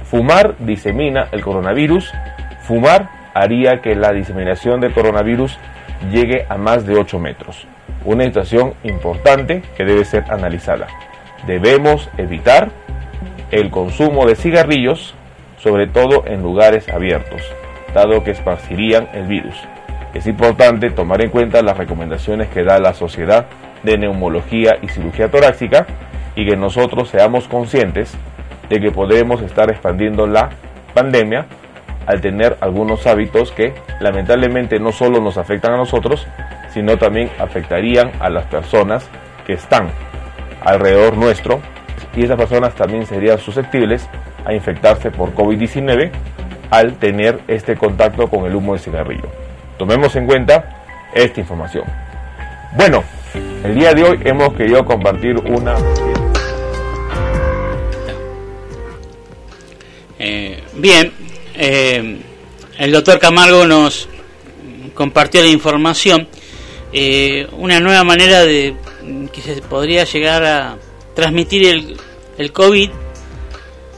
[0.03, 2.13] Fumar disemina el coronavirus,
[2.61, 5.57] fumar haría que la diseminación del coronavirus
[6.11, 7.65] llegue a más de 8 metros.
[8.03, 10.87] Una situación importante que debe ser analizada.
[11.45, 12.69] Debemos evitar
[13.51, 15.13] el consumo de cigarrillos,
[15.57, 17.41] sobre todo en lugares abiertos,
[17.93, 19.55] dado que esparcirían el virus.
[20.13, 23.45] Es importante tomar en cuenta las recomendaciones que da la Sociedad
[23.83, 25.85] de Neumología y Cirugía Torácica
[26.35, 28.13] y que nosotros seamos conscientes
[28.69, 30.49] de que podemos estar expandiendo la
[30.93, 31.45] pandemia
[32.05, 36.27] al tener algunos hábitos que lamentablemente no solo nos afectan a nosotros,
[36.73, 39.07] sino también afectarían a las personas
[39.45, 39.89] que están
[40.63, 41.61] alrededor nuestro
[42.15, 44.07] y esas personas también serían susceptibles
[44.45, 46.11] a infectarse por COVID-19
[46.69, 49.29] al tener este contacto con el humo de cigarrillo.
[49.77, 50.83] Tomemos en cuenta
[51.13, 51.83] esta información.
[52.75, 53.03] Bueno,
[53.63, 55.75] el día de hoy hemos querido compartir una...
[60.17, 61.11] Eh, bien,
[61.55, 62.21] eh,
[62.77, 64.07] el doctor Camargo nos
[64.93, 66.27] compartió la información,
[66.93, 68.75] eh, una nueva manera de
[69.31, 70.77] que se podría llegar a
[71.15, 71.97] transmitir el,
[72.37, 72.89] el COVID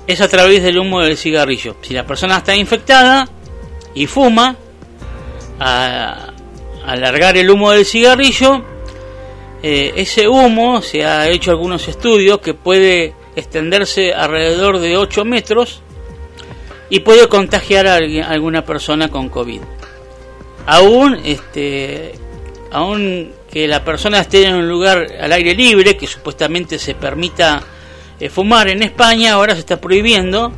[0.07, 1.75] es a través del humo del cigarrillo.
[1.81, 3.27] Si la persona está infectada
[3.93, 4.57] y fuma,
[5.59, 6.33] a,
[6.85, 8.63] alargar el humo del cigarrillo,
[9.61, 15.81] eh, ese humo se ha hecho algunos estudios que puede extenderse alrededor de 8 metros
[16.89, 19.61] y puede contagiar a alguna persona con COVID.
[20.65, 22.13] Aún, este,
[22.73, 27.61] aún que la persona esté en un lugar al aire libre, que supuestamente se permita
[28.19, 30.51] eh, fumar en España, ahora se está prohibiendo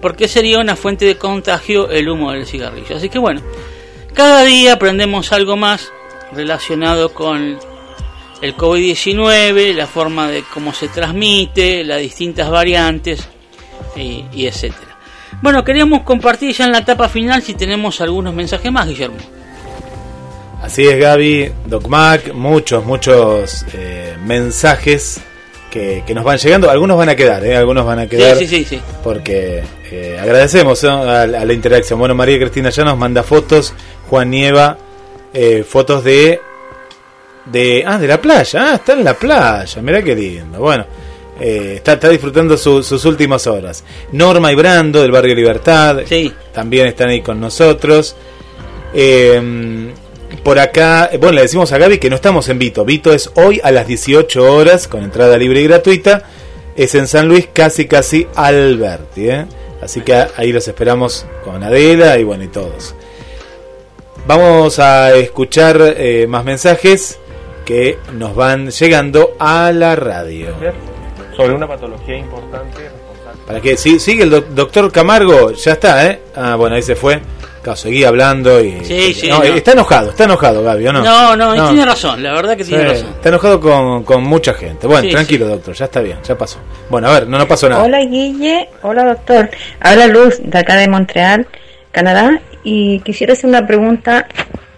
[0.00, 2.96] porque sería una fuente de contagio el humo del cigarrillo.
[2.96, 3.42] Así que bueno,
[4.14, 5.92] cada día aprendemos algo más
[6.32, 7.58] relacionado con
[8.40, 13.28] el COVID-19, la forma de cómo se transmite, las distintas variantes
[13.96, 14.96] y, y etcétera.
[15.42, 19.39] Bueno, queríamos compartir ya en la etapa final si tenemos algunos mensajes más, Guillermo.
[20.62, 25.20] Así es, Gaby, Doc Mac, muchos, muchos eh, mensajes
[25.70, 26.70] que, que, nos van llegando.
[26.70, 27.56] Algunos van a quedar, ¿eh?
[27.56, 28.36] Algunos van a quedar.
[28.36, 28.80] Sí, sí, sí.
[29.02, 31.98] Porque eh, agradecemos a, a, la interacción.
[31.98, 33.72] Bueno, María Cristina ya nos manda fotos.
[34.10, 34.76] Juan Nieva,
[35.32, 36.40] eh, fotos de.
[37.46, 38.72] de Ah, de la playa.
[38.72, 39.80] Ah, está en la playa.
[39.80, 40.58] Mirá qué lindo.
[40.58, 40.84] Bueno.
[41.42, 43.82] Eh, está, está, disfrutando su, sus últimas horas.
[44.12, 46.30] Norma y Brando del barrio Libertad sí.
[46.52, 48.14] también están ahí con nosotros.
[48.92, 49.90] Eh,
[50.42, 52.84] por acá, bueno, le decimos a Gaby que no estamos en Vito.
[52.84, 56.24] Vito es hoy a las 18 horas con entrada libre y gratuita.
[56.76, 59.28] Es en San Luis, casi, casi Alberti.
[59.28, 59.46] ¿eh?
[59.82, 62.94] Así que ahí los esperamos con Adela y bueno, y todos.
[64.26, 67.18] Vamos a escuchar eh, más mensajes
[67.64, 70.48] que nos van llegando a la radio.
[71.36, 72.90] Sobre una patología importante.
[73.46, 76.20] Para que sí, sigue el doctor Camargo, ya está, ¿eh?
[76.36, 77.20] Ah, bueno, ahí se fue.
[77.62, 78.82] Claro, seguí hablando y.
[78.84, 79.44] Sí, sí, no, no.
[79.44, 81.04] Está enojado, está enojado, Gaby, ¿o no?
[81.04, 81.68] No, no, no.
[81.68, 83.08] tiene razón, la verdad que tiene sí, razón.
[83.10, 84.86] Está enojado con, con mucha gente.
[84.86, 86.58] Bueno, sí, tranquilo, doctor, ya está bien, ya pasó.
[86.88, 87.82] Bueno, a ver, no, no pasó nada.
[87.82, 88.68] Hola, Guille.
[88.82, 89.50] Hola, doctor.
[89.80, 91.46] Habla Luz, de acá de Montreal,
[91.92, 92.40] Canadá.
[92.64, 94.26] Y quisiera hacer una pregunta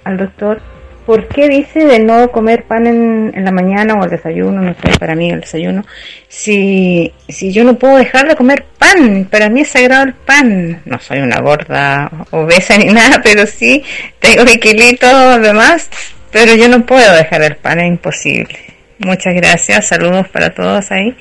[0.05, 0.61] al doctor.
[1.07, 4.63] ¿Por qué dice de no comer pan en, la mañana o el desayuno?
[4.63, 5.85] No sé, para mí el desayuno.
[6.29, 10.81] Si, si yo no puedo dejar de comer pan, para mí es sagrado el pan.
[10.85, 13.83] No soy una gorda obesa ni nada, pero sí
[14.21, 15.91] tengo mi kilito de más,
[16.31, 18.59] pero yo no puedo dejar el pan, es imposible.
[18.99, 21.17] Muchas gracias, saludos para todos ahí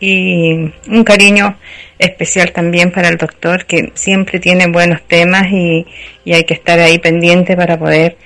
[0.00, 1.58] y un cariño
[1.98, 5.86] especial también para el doctor que siempre tiene buenos temas y,
[6.24, 8.16] y hay que estar ahí pendiente para poder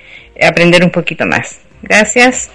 [0.41, 1.59] aprender un poquito más.
[1.81, 2.49] Gracias.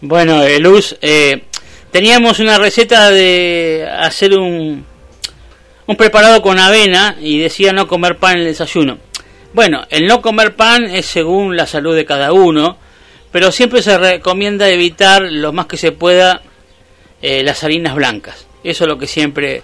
[0.00, 1.44] Bueno, eh, Luz, eh,
[1.90, 4.84] teníamos una receta de hacer un,
[5.86, 8.98] un preparado con avena y decía no comer pan en el desayuno.
[9.52, 12.78] Bueno, el no comer pan es según la salud de cada uno,
[13.30, 16.42] pero siempre se recomienda evitar lo más que se pueda
[17.20, 18.46] eh, las harinas blancas.
[18.64, 19.62] Eso es lo que siempre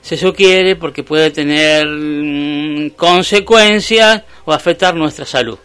[0.00, 5.58] se sugiere porque puede tener mmm, consecuencias o afectar nuestra salud.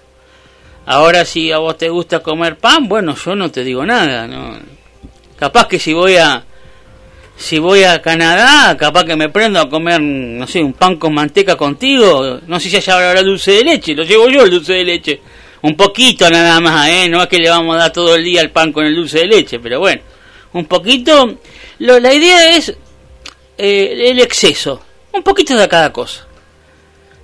[0.87, 4.57] Ahora si a vos te gusta comer pan, bueno, yo no te digo nada, ¿no?
[5.37, 6.45] Capaz que si voy a
[7.35, 11.13] si voy a Canadá, capaz que me prendo a comer, no sé, un pan con
[11.13, 14.73] manteca contigo, no sé si allá habrá dulce de leche, lo llevo yo el dulce
[14.73, 15.21] de leche.
[15.63, 17.09] Un poquito nada más, ¿eh?
[17.09, 19.19] No es que le vamos a dar todo el día el pan con el dulce
[19.19, 20.01] de leche, pero bueno,
[20.53, 21.37] un poquito.
[21.79, 22.69] Lo, la idea es
[23.57, 26.25] eh, el exceso, un poquito de cada cosa.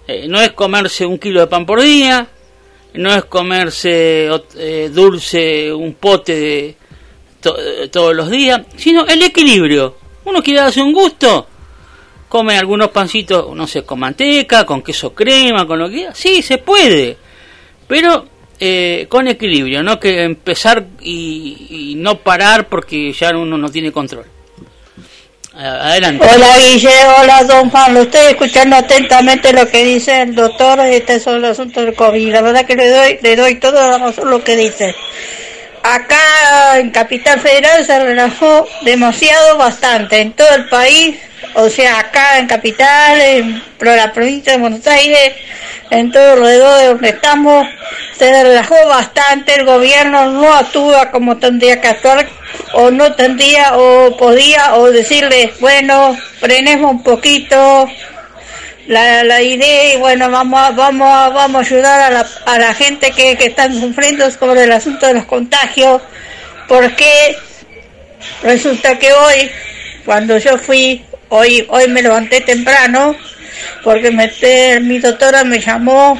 [0.06, 2.27] Eh, no es comerse un kilo de pan por día,
[2.95, 6.75] no es comerse eh, dulce, un pote de
[7.41, 7.55] to
[7.91, 9.97] todos los días, sino el equilibrio.
[10.25, 11.47] Uno quiere darse un gusto,
[12.30, 16.15] come algunos pancitos, no sé, con manteca, con queso crema, con lo que quiera.
[16.15, 17.17] Sí, se puede,
[17.88, 18.25] pero
[18.59, 23.91] eh, con equilibrio, no que empezar y, y no parar porque ya uno no tiene
[23.91, 24.33] control.
[25.56, 30.80] Hola Guille, hola Don Juan, lo estoy escuchando atentamente lo que dice el doctor.
[30.80, 32.33] Este sobre el asunto del COVID.
[32.33, 34.95] La verdad que le doy, le doy todo la razón lo que dice.
[35.83, 41.17] Acá en Capital Federal se relajó demasiado bastante en todo el país,
[41.53, 45.33] o sea, acá en Capital, en la provincia de Buenos Aires,
[45.91, 47.67] en todo alrededor de donde estamos,
[48.17, 52.27] se relajó bastante, el gobierno no actúa como tendría que actuar,
[52.73, 57.88] o no tendría, o podía, o decirle, bueno, frenemos un poquito,
[58.88, 62.73] la, la idea y bueno vamos a, vamos a, vamos ayudar a la, a la
[62.73, 66.01] gente que, que están sufriendo con el asunto de los contagios
[66.67, 67.38] porque
[68.41, 69.51] resulta que hoy
[70.06, 73.15] cuando yo fui hoy hoy me levanté temprano
[73.83, 74.32] porque me,
[74.82, 76.19] mi doctora me llamó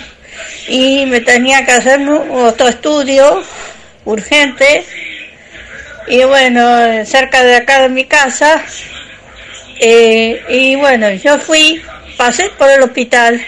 [0.68, 3.44] y me tenía que hacer otro estudio
[4.06, 4.86] urgente
[6.08, 8.64] y bueno cerca de acá de mi casa
[9.80, 11.82] eh, y bueno yo fui
[12.18, 13.46] pasé por el hospital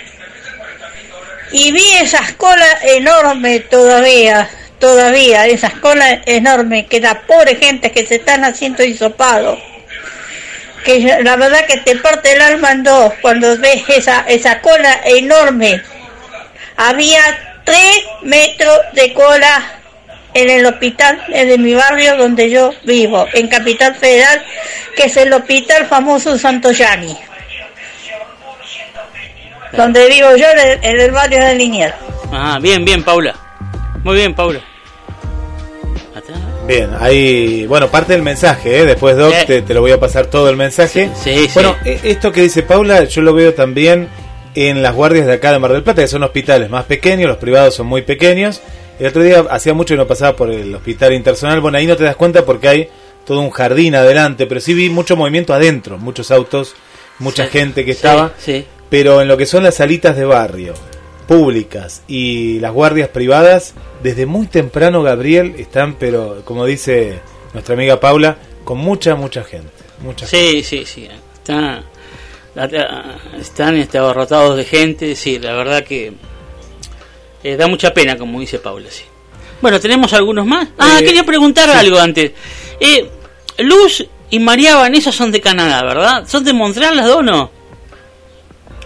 [1.51, 8.05] y vi esas colas enormes todavía, todavía esas colas enormes que la pobre gente que
[8.05, 9.57] se están haciendo hisopado
[10.85, 15.01] que la verdad que te parte el alma en dos cuando ves esa esa cola
[15.03, 15.81] enorme.
[16.77, 17.21] Había
[17.63, 19.79] tres metros de cola
[20.35, 24.43] en el hospital de mi barrio donde yo vivo, en Capital Federal,
[24.95, 27.17] que es el hospital famoso Santo Yani.
[29.71, 30.45] Donde vivo yo,
[30.81, 31.95] en el, barrio de Liniers.
[32.33, 33.33] Ah, bien, bien, Paula.
[34.03, 34.59] Muy bien, Paula.
[36.67, 38.85] Bien, ahí, bueno, parte del mensaje, ¿eh?
[38.85, 41.11] después Doc te, te, lo voy a pasar todo el mensaje.
[41.15, 44.09] Sí, sí, bueno, e, esto que dice Paula, yo lo veo también
[44.55, 47.37] en las guardias de acá de Mar del Plata, que son hospitales más pequeños, los
[47.37, 48.61] privados son muy pequeños.
[48.99, 51.97] El otro día hacía mucho que no pasaba por el hospital internacional, bueno, ahí no
[51.97, 52.89] te das cuenta porque hay
[53.25, 56.75] todo un jardín adelante, pero sí vi mucho movimiento adentro, muchos autos,
[57.19, 58.65] mucha gente que estaba, sí.
[58.89, 60.73] pero en lo que son las salitas de barrio,
[61.27, 67.19] públicas y las guardias privadas, desde muy temprano, Gabriel, están, pero como dice
[67.53, 69.71] nuestra amiga Paula, con mucha, mucha gente.
[70.01, 71.83] Mucha sí, sí, sí, está
[73.39, 76.13] están este, abarrotados de gente, sí, la verdad que
[77.45, 79.03] eh, da mucha pena, como dice Paula, sí.
[79.61, 80.67] Bueno, ¿tenemos algunos más?
[80.77, 81.77] Ah, Eh, quería preguntar sí.
[81.77, 82.31] algo antes.
[82.79, 83.09] Eh,
[83.59, 86.23] Luz y María Vanessa son de Canadá, ¿verdad?
[86.27, 87.51] ¿Son de Montreal las dos o no?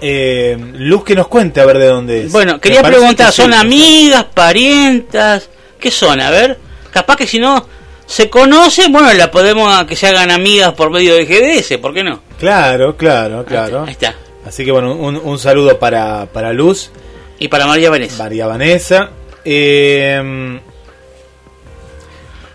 [0.01, 2.31] Eh, Luz que nos cuente a ver de dónde es.
[2.31, 3.41] Bueno, quería preguntar, que sí.
[3.41, 5.49] ¿son amigas, parientas?
[5.79, 6.21] ¿Qué son?
[6.21, 6.57] A ver,
[6.91, 7.65] capaz que si no
[8.05, 12.03] se conocen, bueno, la podemos que se hagan amigas por medio de GDS, ¿por qué
[12.03, 12.21] no?
[12.39, 13.83] Claro, claro, claro.
[13.83, 14.15] Ahí está.
[14.45, 16.91] Así que bueno, un, un saludo para, para Luz.
[17.39, 18.21] Y para María Vanessa.
[18.23, 19.09] María Vanessa.
[19.45, 20.59] Eh,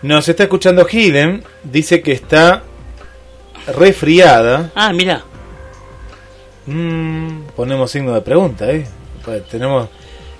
[0.03, 1.43] nos está escuchando Gilen.
[1.63, 2.63] Dice que está
[3.77, 4.71] resfriada.
[4.75, 5.23] Ah, mira.
[6.67, 8.87] Mm, ponemos signo de pregunta, ¿eh?
[9.25, 9.89] Pues tenemos...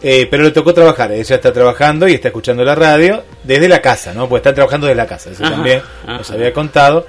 [0.03, 3.81] eh, pero le tocó trabajar, ella está trabajando y está escuchando la radio desde la
[3.83, 4.29] casa, ¿no?
[4.29, 6.19] Pues está trabajando desde la casa, eso Ajá, también ajá.
[6.19, 7.07] nos había contado.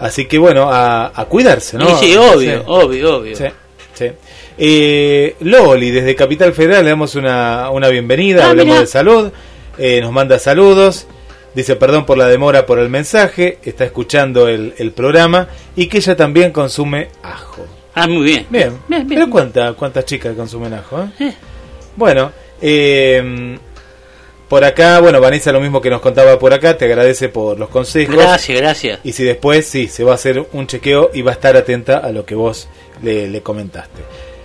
[0.00, 1.90] Así que bueno, a, a cuidarse, ¿no?
[1.90, 2.62] Y sí, obvio, Sí.
[2.66, 3.36] obvio, obvio.
[3.36, 3.44] Sí,
[3.94, 4.10] sí.
[4.58, 8.80] Eh, Loli, desde Capital Federal, le damos una, una bienvenida, Ah, hablamos mirá.
[8.80, 9.30] de salud,
[9.78, 11.06] eh, nos manda saludos,
[11.54, 15.98] dice perdón por la demora por el mensaje, está escuchando el, el programa y que
[15.98, 17.64] ella también consume ajo.
[17.94, 18.46] Ah, muy bien.
[18.50, 19.20] Bien, Bien, bien.
[19.20, 21.08] pero ¿cuánta, ¿cuántas chicas consumen ajo?
[21.20, 21.32] eh?
[21.96, 22.30] Bueno,
[22.60, 23.56] eh,
[24.48, 27.68] por acá, bueno, Vanessa lo mismo que nos contaba por acá, te agradece por los
[27.68, 28.14] consejos.
[28.16, 29.00] Gracias, gracias.
[29.04, 31.98] Y si después, sí, se va a hacer un chequeo y va a estar atenta
[31.98, 32.68] a lo que vos
[33.02, 34.00] le, le comentaste.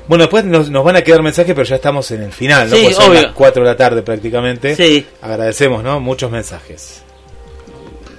[0.07, 2.75] Bueno, después nos, nos van a quedar mensajes, pero ya estamos en el final, ¿no?
[2.75, 3.21] Sí, Pues son obvio.
[3.21, 4.75] las 4 de la tarde prácticamente.
[4.75, 5.05] Sí.
[5.21, 5.99] Agradecemos, ¿no?
[5.99, 7.01] Muchos mensajes.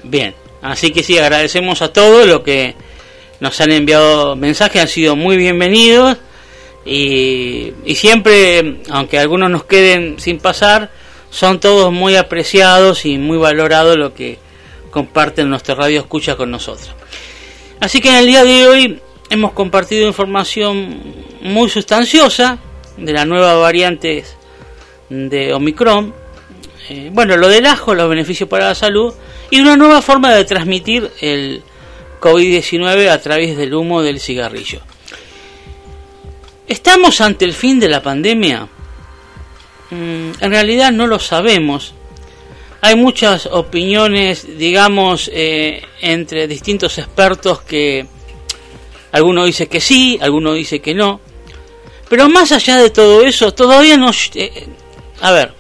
[0.03, 2.75] Bien, así que sí, agradecemos a todos los que
[3.41, 6.17] nos han enviado mensajes, han sido muy bienvenidos
[6.87, 10.91] y, y siempre, aunque algunos nos queden sin pasar,
[11.31, 14.39] son todos muy apreciados y muy valorados lo que
[14.91, 16.91] comparten nuestra radio escucha con nosotros.
[17.81, 21.01] Así que en el día de hoy hemos compartido información
[21.43, 22.59] muy sustanciosa
[22.97, 24.25] de la nueva variante
[25.09, 26.15] de Omicron.
[26.89, 29.15] Eh, bueno, lo del ajo, los beneficios para la salud
[29.51, 31.62] y una nueva forma de transmitir el
[32.20, 34.81] COVID-19 a través del humo del cigarrillo.
[36.67, 38.69] ¿Estamos ante el fin de la pandemia?
[39.91, 41.94] Mm, en realidad no lo sabemos.
[42.81, 48.07] Hay muchas opiniones, digamos, eh, entre distintos expertos que
[49.15, 51.20] alguno dice que sí, alguno dice que no.
[52.09, 54.10] Pero más allá de todo eso, todavía no...
[54.34, 54.67] eh,
[55.20, 55.52] a ver,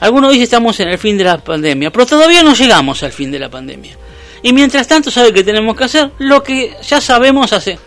[0.00, 3.30] algunos dicen estamos en el fin de la pandemia, pero todavía no llegamos al fin
[3.30, 3.96] de la pandemia.
[4.42, 6.10] Y mientras tanto, ¿sabe qué tenemos que hacer?
[6.18, 7.78] Lo que ya sabemos hace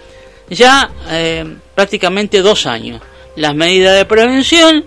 [0.49, 3.01] ya eh, prácticamente dos años.
[3.35, 4.85] Las medidas de prevención,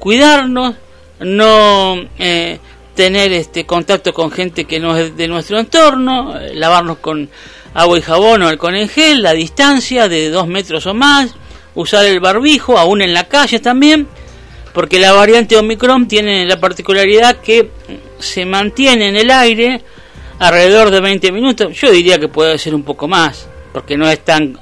[0.00, 0.74] cuidarnos,
[1.20, 2.58] no eh,
[2.96, 7.30] tener este contacto con gente que no es de nuestro entorno, eh, lavarnos con
[7.76, 11.34] agua y jabón o alcohol en gel, la distancia de dos metros o más,
[11.74, 14.08] usar el barbijo, aún en la calle también,
[14.72, 17.70] porque la variante Omicron tiene la particularidad que
[18.18, 19.82] se mantiene en el aire
[20.38, 24.24] alrededor de 20 minutos, yo diría que puede ser un poco más, porque no es
[24.24, 24.58] tan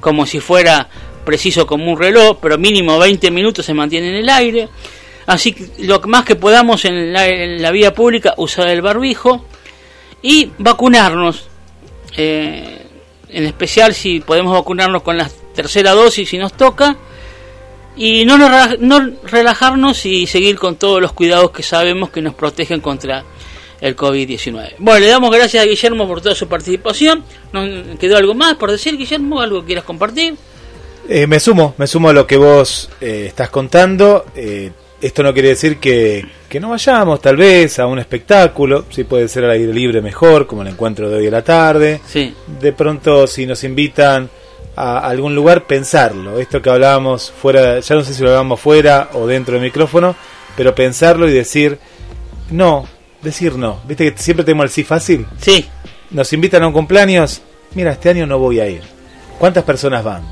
[0.00, 0.88] como si fuera
[1.26, 4.68] preciso como un reloj, pero mínimo 20 minutos se mantiene en el aire.
[5.26, 9.44] Así que lo más que podamos en la vía pública, usar el barbijo
[10.20, 11.51] y vacunarnos.
[12.16, 12.86] Eh,
[13.28, 16.96] en especial si podemos vacunarnos con la tercera dosis si nos toca.
[17.94, 22.34] Y no, nos no relajarnos y seguir con todos los cuidados que sabemos que nos
[22.34, 23.24] protegen contra
[23.82, 24.76] el COVID-19.
[24.78, 27.24] Bueno, le damos gracias a Guillermo por toda su participación.
[27.52, 29.40] ¿Nos quedó algo más por decir, Guillermo?
[29.40, 30.36] ¿Algo que quieras compartir?
[31.08, 34.24] Eh, me sumo, me sumo a lo que vos eh, estás contando.
[34.36, 34.70] Eh,
[35.02, 39.26] esto no quiere decir que, que no vayamos tal vez a un espectáculo, si puede
[39.26, 42.00] ser al aire libre mejor, como el encuentro de hoy a la tarde.
[42.06, 42.32] Sí.
[42.60, 44.30] De pronto si nos invitan
[44.76, 46.38] a algún lugar, pensarlo.
[46.38, 50.14] Esto que hablábamos fuera, ya no sé si lo hablábamos fuera o dentro del micrófono,
[50.56, 51.78] pero pensarlo y decir
[52.50, 52.86] no,
[53.22, 53.80] decir no.
[53.86, 55.26] ¿Viste que siempre tenemos el sí fácil?
[55.40, 55.66] Sí.
[56.10, 57.42] Nos invitan a un cumpleaños,
[57.74, 58.82] mira, este año no voy a ir.
[59.38, 60.22] ¿Cuántas personas van?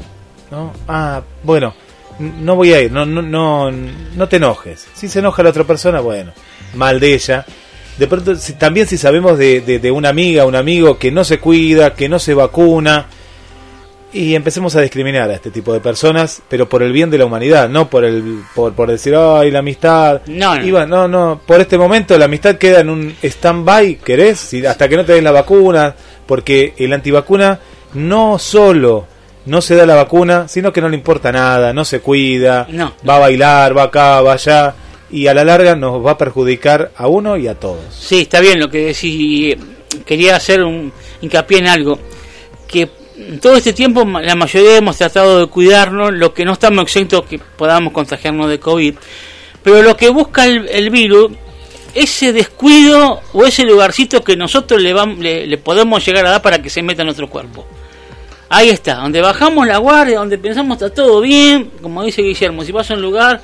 [0.51, 0.73] ¿No?
[0.87, 1.75] Ah, bueno,
[2.21, 4.87] no voy a ir, no, no, no, no te enojes.
[4.95, 6.33] Si se enoja la otra persona, bueno,
[6.75, 7.45] mal de ella.
[7.99, 11.25] De pronto, si- también si sabemos de, de, de una amiga, un amigo que no
[11.25, 13.07] se cuida, que no se vacuna,
[14.13, 17.27] y empecemos a discriminar a este tipo de personas, pero por el bien de la
[17.27, 20.23] humanidad, no por el por, por decir, ay, la amistad.
[20.27, 20.67] No, no.
[20.67, 24.39] Iba, no, no, por este momento la amistad queda en un stand-by, ¿querés?
[24.41, 25.95] Si- hasta que no te den la vacuna,
[26.27, 27.61] porque el antivacuna
[27.95, 29.07] no solo
[29.47, 32.95] no se da la vacuna, sino que no le importa nada, no se cuida, No.
[33.09, 34.75] va a bailar, va acá, va allá,
[35.11, 37.81] y a la larga nos va a perjudicar a uno y a todos.
[37.93, 39.57] Sí, está bien lo que decís.
[40.07, 41.99] Quería hacer un hincapié en algo.
[42.69, 42.89] Que
[43.41, 47.39] todo este tiempo la mayoría hemos tratado de cuidarnos, lo que no estamos exentos que
[47.41, 48.95] podamos contagiarnos de COVID.
[49.65, 51.33] Pero lo que busca el, el virus,
[51.93, 56.43] ese descuido o ese lugarcito que nosotros le, vam- le, le podemos llegar a dar
[56.43, 57.67] para que se meta en nuestro cuerpo.
[58.53, 62.73] Ahí está, donde bajamos la guardia, donde pensamos está todo bien, como dice Guillermo, si
[62.73, 63.41] vas a un lugar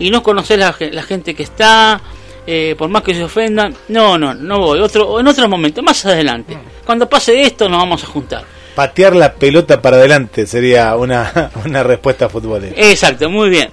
[0.00, 2.00] y no conoces la, la gente que está,
[2.44, 6.04] eh, por más que se ofendan, no, no, no voy, otro, en otro momento, más
[6.06, 6.58] adelante.
[6.84, 8.44] Cuando pase esto nos vamos a juntar.
[8.74, 12.74] Patear la pelota para adelante sería una, una respuesta futbolera.
[12.76, 13.70] Exacto, muy bien.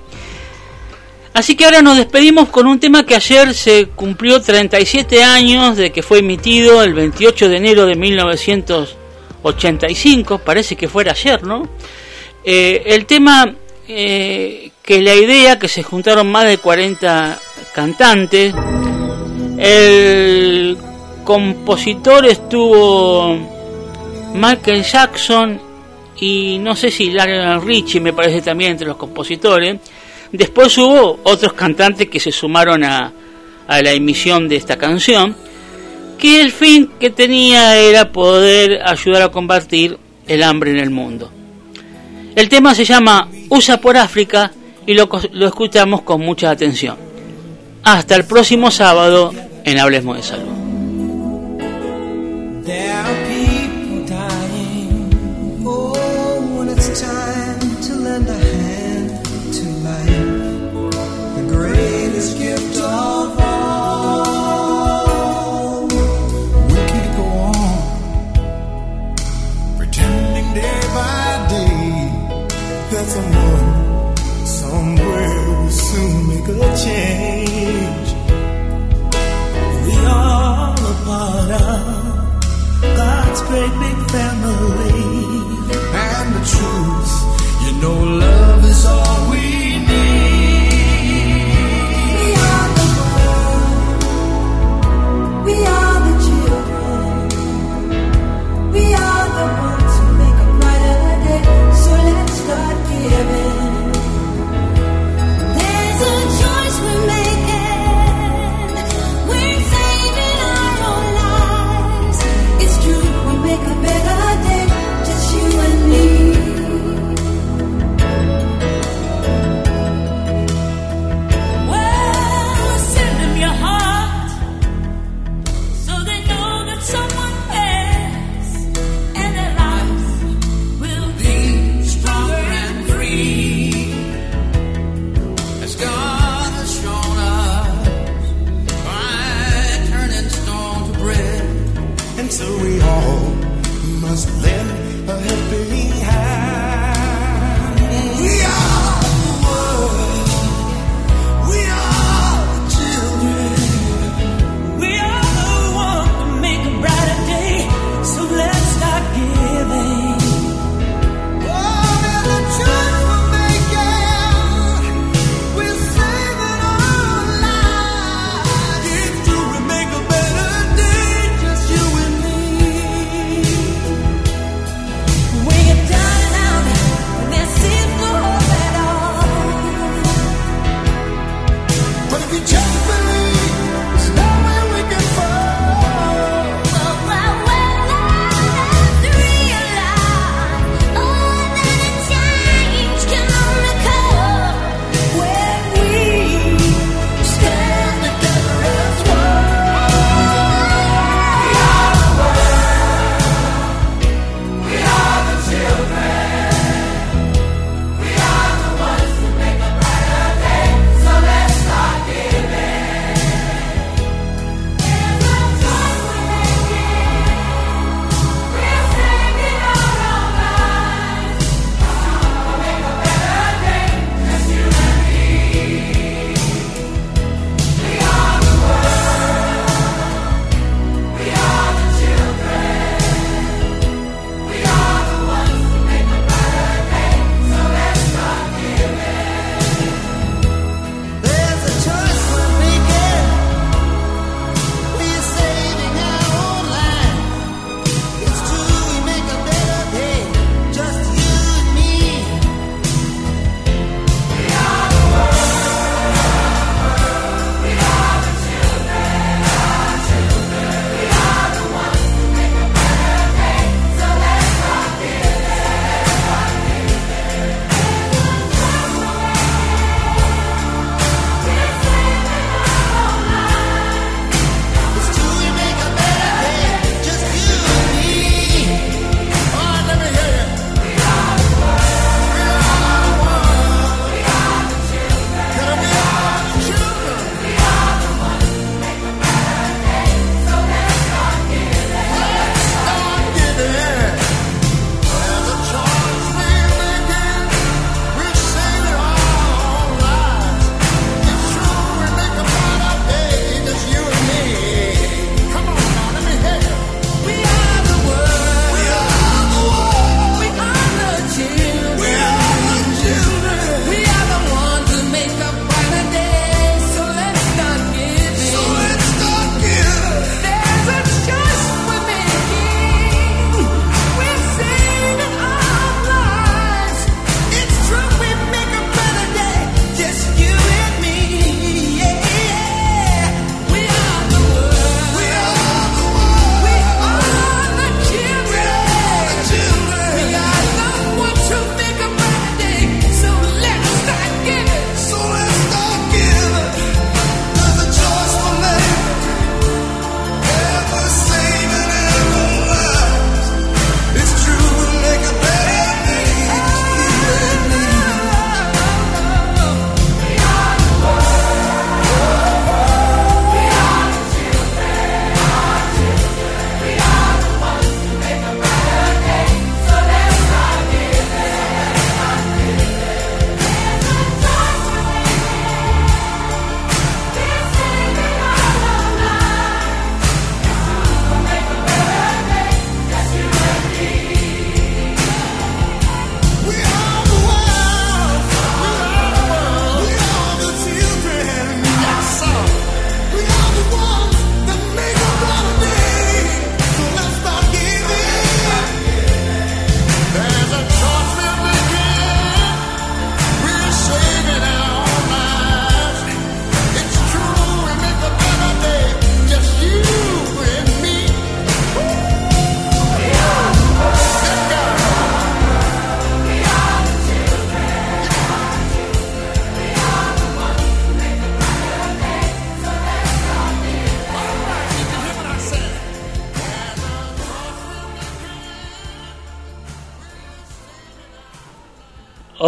[1.34, 5.92] Así que ahora nos despedimos con un tema que ayer se cumplió 37 años de
[5.92, 7.96] que fue emitido el 28 de enero de
[9.46, 11.68] 1985, parece que fuera ayer, ¿no?
[12.44, 13.54] Eh, el tema
[13.88, 17.40] eh, que la idea que se juntaron más de 40
[17.74, 18.54] cantantes,
[19.58, 20.78] el
[21.24, 23.36] compositor estuvo
[24.34, 25.62] Michael Jackson
[26.18, 29.78] y no sé si Lionel Richie me parece también entre los compositores.
[30.32, 33.12] Después hubo otros cantantes que se sumaron a,
[33.68, 35.36] a la emisión de esta canción,
[36.18, 41.32] que el fin que tenía era poder ayudar a combatir el hambre en el mundo.
[42.36, 44.52] El tema se llama Usa por África
[44.86, 46.98] y lo, lo escuchamos con mucha atención.
[47.84, 49.32] Hasta el próximo sábado
[49.64, 50.56] en Hablemos de Salud.
[76.58, 78.10] Make change.
[79.86, 81.82] We are a part of
[82.82, 85.04] God's great big family.
[86.08, 87.14] And the truth,
[87.64, 89.15] you know, love is all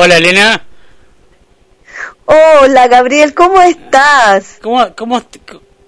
[0.08, 0.64] Hola, Elena.
[2.24, 4.58] Hola, Gabriel, ¿cómo estás?
[4.61, 5.22] ¿Cómo, cómo,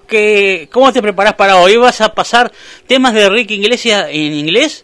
[0.09, 1.77] qué- ¿Cómo te preparas para hoy?
[1.77, 2.51] ¿Vas a pasar
[2.85, 4.83] temas de Enrique Iglesias en inglés?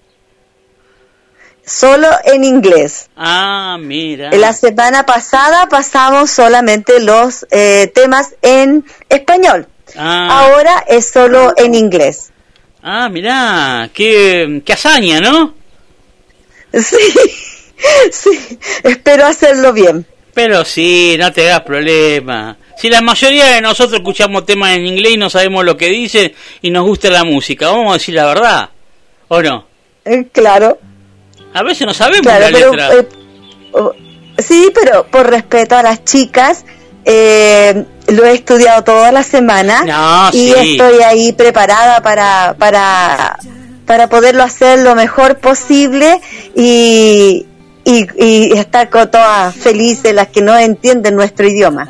[1.66, 3.10] Solo en inglés.
[3.18, 4.32] Ah, mira.
[4.32, 9.68] La semana pasada pasamos solamente los eh, temas en español.
[9.98, 12.32] Ah, Ahora es solo en inglés.
[12.82, 15.54] ah mira, qué, qué hazaña, ¿no?
[16.74, 16.96] Sí,
[18.12, 20.06] sí, espero hacerlo bien.
[20.34, 22.58] Pero sí, no te das problema.
[22.78, 26.34] Si la mayoría de nosotros escuchamos temas en inglés y no sabemos lo que dicen
[26.62, 28.70] y nos gusta la música, vamos a decir la verdad,
[29.30, 29.66] ¿o no?
[30.04, 30.78] Eh, claro,
[31.54, 32.94] A veces no sabemos claro, la pero letra.
[32.96, 33.08] eh,
[33.72, 33.94] oh,
[34.38, 36.66] sí, pero por respeto a las chicas,
[37.06, 40.54] eh, lo he estudiado toda la semana No, y sí.
[40.74, 43.40] estoy ahí preparada para para
[43.86, 46.20] para poderlo hacer lo mejor posible
[46.56, 47.46] y
[47.86, 51.88] y, y estar con todas felices las que no entienden nuestro idioma.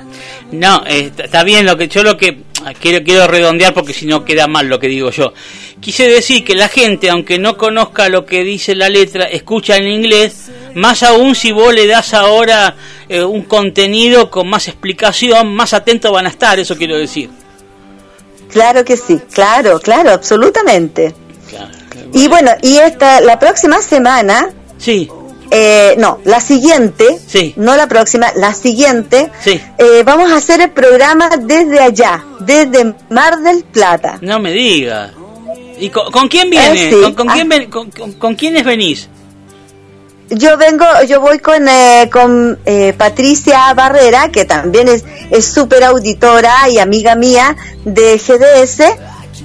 [0.51, 4.06] No, eh, está- bien lo que yo lo que ah, quiero quiero redondear porque si
[4.06, 5.33] no queda mal lo que digo yo.
[5.80, 9.88] Quise decir que la gente, aunque no conozca lo que dice la letra, escucha en
[9.88, 12.75] inglés, más aún si vos le das ahora
[13.09, 17.30] eh, un contenido con más explicación, más atentos van a estar, eso quiero decir.
[18.51, 21.14] Claro que sí, claro, claro, absolutamente.
[22.14, 25.09] Y bueno, y esta, la próxima semana, sí,
[25.51, 27.19] eh, no, la siguiente,
[27.57, 33.40] no la próxima, la siguiente, eh, vamos a hacer el programa desde allá, desde Mar
[33.40, 34.17] del Plata.
[34.22, 35.11] No me digas.
[35.80, 36.88] ¿Y con, con quién viene?
[36.88, 37.01] Eh, sí.
[37.01, 37.33] ¿Con, con Ah.
[37.33, 39.09] quién ven- con- quiénes venís?
[40.30, 45.83] Yo vengo, yo voy con, eh, con eh, Patricia Barrera, que también es es súper
[45.83, 48.82] auditora y amiga mía de GDS,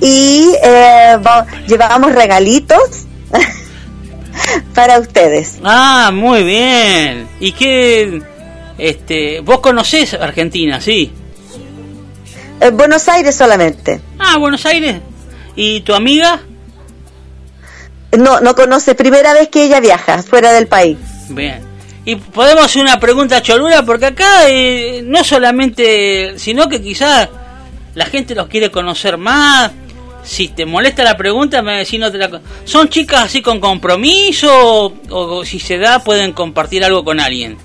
[0.01, 1.19] y eh,
[1.67, 2.81] llevamos regalitos
[4.75, 5.59] para ustedes.
[5.65, 7.29] Ah, muy bien.
[7.41, 8.23] ¿Y qué?
[8.79, 11.13] Este, vos conocés Argentina, sí.
[12.61, 14.01] En Buenos Aires solamente.
[14.19, 14.97] Ah, Buenos Aires.
[15.57, 16.41] ¿Y tu amiga?
[18.19, 20.99] No, no conoce, primera vez que ella viaja fuera del país.
[21.29, 21.61] Bien.
[22.05, 27.29] Y podemos hacer una pregunta cholura porque acá eh, no solamente, sino que quizás
[27.95, 29.71] la gente los quiere conocer más.
[30.23, 32.41] Si te molesta la pregunta, me decís no te la.
[32.65, 34.51] ¿Son chicas así con compromiso
[34.87, 37.57] o, o si se da pueden compartir algo con alguien?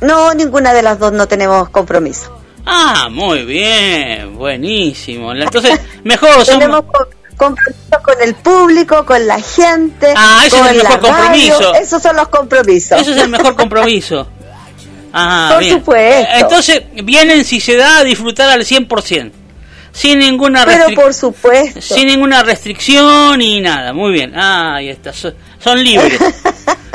[0.00, 2.38] No, ninguna de las dos no tenemos compromiso.
[2.64, 5.32] Ah, muy bien, buenísimo.
[5.32, 6.46] Entonces, mejor somos...
[6.46, 10.12] Tenemos co- compromiso con el público, con la gente.
[10.16, 11.08] Ah, ese es con el mejor radio.
[11.14, 11.74] compromiso.
[11.74, 13.00] Esos son los compromisos.
[13.00, 14.28] Eso es el mejor compromiso.
[15.12, 15.74] Ah, Por bien.
[15.78, 16.32] supuesto.
[16.36, 19.32] Entonces, vienen si se da a disfrutar al 100%.
[19.92, 21.80] Sin ninguna Pero por supuesto.
[21.80, 23.92] Sin ninguna restricción ni nada.
[23.92, 24.32] Muy bien.
[24.34, 25.12] Ah, ahí está.
[25.12, 26.18] Son, son libres.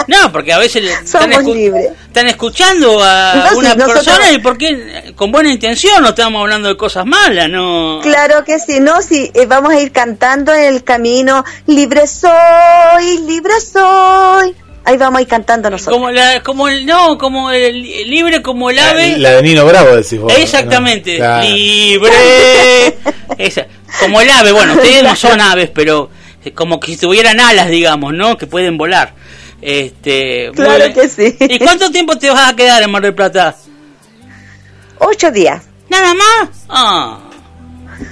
[0.07, 1.91] No, porque a veces están, escu- libres.
[2.07, 6.77] están escuchando a No, una persona y porque con buena intención no estamos hablando de
[6.77, 7.99] cosas malas, no.
[8.01, 13.17] Claro que sí, no, sí, eh, vamos a ir cantando en el camino, libre soy,
[13.27, 14.55] libre soy.
[14.87, 15.97] Ahí vamos a ir cantando nosotros.
[15.97, 19.17] Como la, como el, no, como el libre como el ave.
[19.17, 20.33] La de Nino Bravo decís vos.
[20.37, 21.17] Exactamente, ¿no?
[21.17, 21.45] Claro.
[21.45, 22.97] libre.
[23.37, 23.67] Esa.
[23.99, 26.09] Como el ave, bueno, ustedes no son aves, pero
[26.45, 28.37] eh, como que si tuvieran alas, digamos, ¿no?
[28.37, 29.13] Que pueden volar.
[29.61, 31.35] Este, Claro que sí.
[31.37, 33.57] ¿Y cuánto tiempo te vas a quedar en Mar del Plata?
[34.99, 35.65] Ocho días.
[35.89, 36.49] ¿Nada más?
[36.69, 37.26] Ah.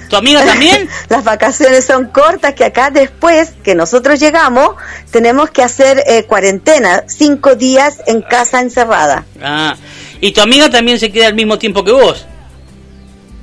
[0.08, 0.88] ¿Tu amiga también?
[1.08, 4.76] Las vacaciones son cortas que acá después que nosotros llegamos
[5.10, 9.24] tenemos que hacer eh, cuarentena, cinco días en casa encerrada.
[9.42, 9.76] Ah.
[10.20, 12.26] ¿Y tu amiga también se queda al mismo tiempo que vos?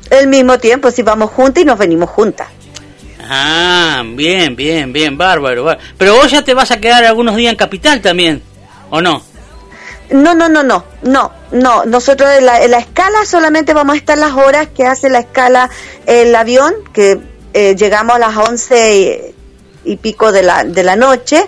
[0.09, 2.47] El mismo tiempo, si vamos juntas y nos venimos juntas.
[3.29, 5.87] Ah, bien, bien, bien, bárbaro, bárbaro.
[5.97, 8.41] Pero vos ya te vas a quedar algunos días en Capital también,
[8.89, 9.23] ¿o no?
[10.11, 11.85] No, no, no, no, no, no.
[11.85, 15.69] Nosotros en la, escala solamente vamos a estar las horas que hace la escala
[16.05, 17.19] el avión, que
[17.53, 19.33] eh, llegamos a las once
[19.85, 21.45] y, pico de la, de la noche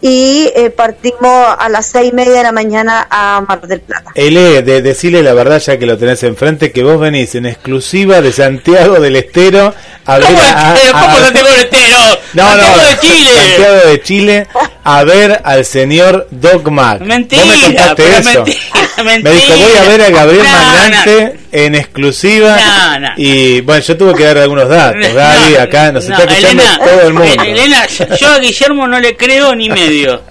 [0.00, 1.20] y eh, partimos
[1.58, 4.10] a las seis y media de la mañana a Mar del Plata.
[4.14, 8.20] Ele, de, decirle la verdad ya que lo tenés enfrente, que vos venís en exclusiva
[8.20, 9.74] de Santiago del Estero
[10.06, 10.96] a ver ¿Cómo, a, Estero?
[10.96, 11.96] a- ¿Cómo Santiago del Estero?
[12.34, 13.30] No, Santiago no, de Chile.
[13.34, 14.46] Santiago de Chile
[14.84, 17.00] a ver al señor Doc Mac.
[17.00, 18.44] Mentira, Vos me contaste eso.
[18.44, 18.60] mentira,
[19.04, 22.98] Me dijo, voy a ver a Gabriel No, Magnante en exclusiva.
[23.00, 23.08] No.
[23.16, 25.14] Y bueno, yo tuve que dar algunos datos.
[25.14, 27.42] Gaby, acá nos No, está escuchando Elena, todo el mundo.
[27.42, 27.86] Elena,
[28.20, 30.22] yo a Guillermo no le creo ni medio.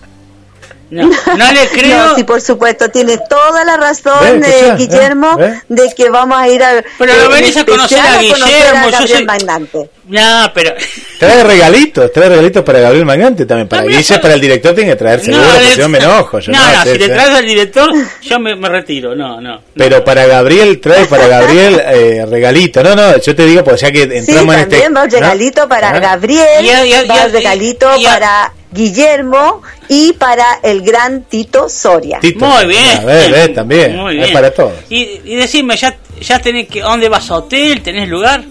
[0.89, 1.97] No, no le creo.
[2.07, 5.83] No, sí, por supuesto, tiene toda la razón, Ve, eh, Guillermo, ve, ve.
[5.83, 6.81] de que vamos a ir a.
[6.97, 9.89] Pero eh, lo en venís a conocer especial a Guillermo, yo Gabriel soy- Magnante.
[10.07, 10.73] No, pero.
[11.19, 13.67] Trae regalitos, trae regalitos para Gabriel Magnante también.
[13.67, 16.39] Para Guille, para el director tiene que traer seguro, No, si no me enojo.
[16.39, 17.11] Yo, no, no, sí, si le sí.
[17.11, 17.89] traes al director,
[18.21, 19.13] yo me, me retiro.
[19.13, 19.61] No, no.
[19.75, 22.81] Pero para Gabriel, trae para Gabriel eh, regalito.
[22.81, 24.93] No, no, yo te digo, pues ya que Sí, entramos en también este.
[24.93, 25.99] va un regalito para.
[25.99, 30.13] Gabriel, Y a- y a- y va a- un regalito y a- para Guillermo y
[30.13, 32.19] para el gran Tito Soria.
[32.19, 32.45] Tito.
[32.45, 32.99] Muy bien.
[32.99, 33.95] A ver, ver, también.
[33.95, 34.73] Muy Es para todos.
[34.89, 36.81] Y, y decime, ¿ya, ya tenés que.
[36.81, 37.81] ¿a ¿Dónde vas a hotel?
[37.81, 38.43] ¿Tenés lugar?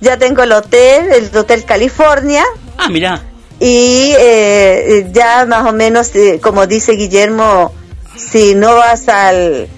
[0.00, 2.44] Ya tengo el hotel, el Hotel California.
[2.76, 3.22] Ah, mirá.
[3.60, 7.72] Y eh, ya más o menos, eh, como dice Guillermo,
[8.16, 9.68] si no vas al...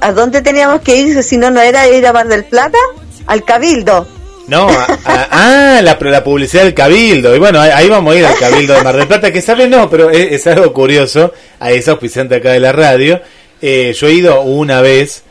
[0.00, 1.22] ¿A dónde teníamos que ir?
[1.22, 2.78] Si no, no era ir a Mar del Plata,
[3.26, 4.08] al Cabildo.
[4.50, 4.68] No,
[5.04, 7.34] ah, la, la publicidad del Cabildo.
[7.34, 9.68] Y bueno, ahí, ahí vamos a ir al Cabildo de Mar del Plata, que sabe
[9.68, 11.32] no, pero es, es algo curioso.
[11.60, 13.20] A esa auspiciante acá de la radio.
[13.62, 15.22] Eh, yo he ido una vez,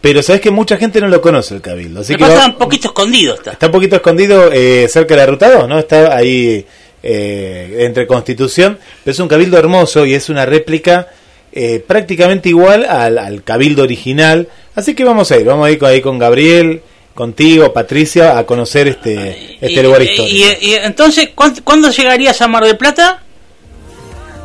[0.00, 2.00] pero sabes que mucha gente no lo conoce el Cabildo.
[2.00, 3.34] Así que va- un poquito escondido.
[3.34, 3.52] Está.
[3.52, 5.78] está un poquito escondido eh, cerca de la ruta 2, ¿no?
[5.78, 6.66] Está ahí
[7.02, 8.78] eh, entre Constitución.
[9.04, 11.08] Pero es un Cabildo hermoso y es una réplica
[11.52, 14.48] eh, prácticamente igual al, al Cabildo original.
[14.74, 16.80] Así que vamos a ir, vamos a ir con- ahí con Gabriel,
[17.14, 20.36] contigo, Patricia, a conocer este, este Y- lugar y- histórico.
[20.60, 23.22] y- y entonces, ¿cuándo, cuándo llegarías a Mar del Plata?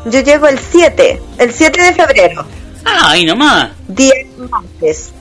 [0.05, 2.45] Yo llego el 7, el 7 de febrero,
[2.85, 3.71] Ah, ahí nomás.
[3.87, 4.13] día
[4.49, 5.11] martes.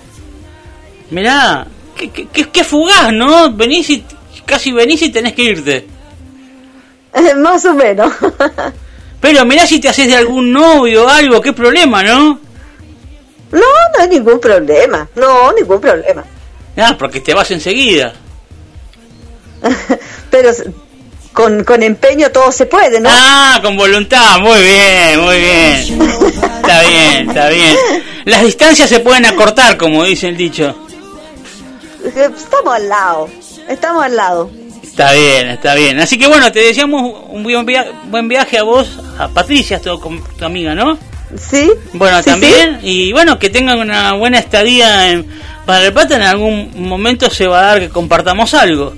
[1.10, 3.52] Mirá, qué, qué, qué- qué fugaz, ¿no?
[3.52, 4.05] Venís y
[4.47, 5.86] casi venís y tenés que irte.
[7.39, 8.12] más o menos.
[9.20, 12.39] Pero mirá si te haces de algún novio o algo, qué problema, ¿no?
[13.51, 15.09] No, no hay ningún problema.
[15.17, 16.25] No, ningún problema.
[16.78, 18.15] Ah, porque te vas enseguida.
[20.31, 20.50] Pero
[21.32, 23.08] con, con empeño todo se puede, ¿no?
[23.12, 26.02] Ah, con voluntad, muy bien, muy bien.
[26.57, 27.76] Está bien, está bien.
[28.24, 30.74] Las distancias se pueden acortar, como dice el dicho.
[32.05, 33.28] Estamos al lado.
[33.68, 34.50] Estamos al lado.
[34.82, 35.98] Está bien, está bien.
[36.00, 39.98] Así que bueno, te deseamos un buen, via- buen viaje a vos, a Patricia, tu,
[40.39, 40.98] tu amiga, ¿no?
[41.36, 41.70] Sí.
[41.92, 42.81] Bueno, Sí, también.
[42.82, 45.26] Y bueno, que tengan una buena estadía en
[45.66, 46.16] Mar del Plata.
[46.16, 48.94] En algún momento se va a dar que compartamos algo.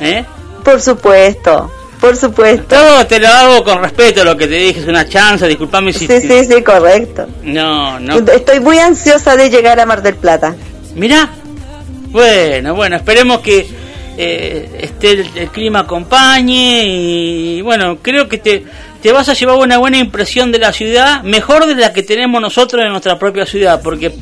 [0.00, 0.24] ¿Eh?
[0.64, 1.70] Por supuesto.
[2.00, 2.64] Por supuesto.
[2.74, 6.08] Todo te lo hago con respeto, lo que te dije es una chance, disculpame si...
[6.08, 7.28] Sí, sí, sí, correcto.
[7.44, 8.18] No, no.
[8.18, 10.56] Estoy muy ansiosa de llegar a Mar del Plata.
[10.96, 11.30] Mirá.
[12.08, 13.68] Bueno, bueno, esperemos que
[14.18, 18.64] eh, esté el, el clima acompañe y bueno, creo que te,
[19.02, 22.40] te vas a llevar una buena impresión de la ciudad, mejor de la que tenemos
[22.40, 24.12] nosotros en nuestra propia ciudad, porque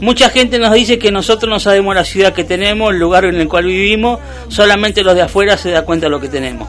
[0.00, 3.36] mucha gente nos dice que nosotros no sabemos la ciudad que tenemos, el lugar en
[3.36, 6.68] el cual vivimos, solamente los de afuera se da cuenta de lo que tenemos.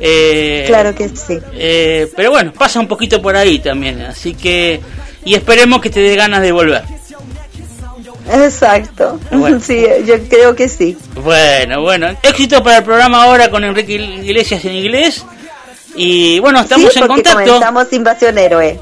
[0.00, 1.38] Eh, Claro que sí.
[1.54, 4.80] eh, pero bueno, pasa un poquito por ahí también, así que
[5.24, 6.82] y esperemos que te dé ganas de volver.
[8.32, 9.20] Exacto.
[9.30, 9.60] Bueno.
[9.64, 10.96] Sí, yo creo que sí.
[11.14, 15.24] Bueno, bueno, éxito para el programa ahora con Enrique Iglesias en inglés.
[15.96, 17.38] Y bueno, estamos Sí, en contacto.
[17.44, 18.78] comenzamos Invasión Héroe.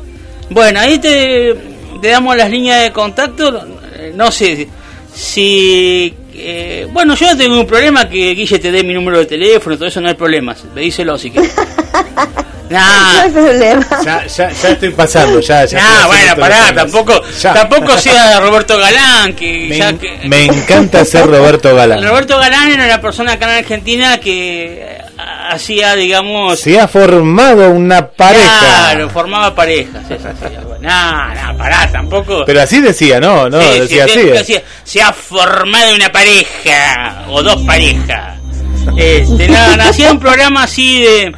[0.50, 1.54] Bueno, ahí te,
[2.00, 3.66] te damos las líneas de contacto.
[4.14, 4.68] No sé
[5.14, 6.14] si.
[6.34, 9.76] eh, bueno, yo no tengo ningún problema que Guille te dé mi número de teléfono,
[9.76, 10.54] todo eso no hay problema.
[10.74, 11.52] Díselo si quieres.
[12.70, 12.78] Nah.
[13.16, 13.86] No hay problema.
[14.02, 15.78] Ya, ya, ya estoy pasando, ya, ya.
[15.82, 17.52] Ah, estoy bueno, pará, tampoco, Ya.
[17.52, 22.02] tampoco sea Roberto Galán, que Me, ya que, me encanta ser Roberto Galán.
[22.02, 24.96] Roberto Galán era una persona acá en Argentina que
[25.52, 28.58] hacía, digamos, Se ha formado una pareja.
[28.60, 30.04] Claro, formaba parejas.
[30.08, 30.46] sí, sí.
[30.80, 32.44] No, no, pará, tampoco.
[32.44, 33.48] Pero así decía, ¿no?
[33.48, 34.20] No, Sí, decía sí, así.
[34.20, 34.32] ¿eh?
[34.32, 38.38] decía, se ha formado una pareja o dos parejas.
[38.96, 41.32] Este, nada, nada, hacía un programa así de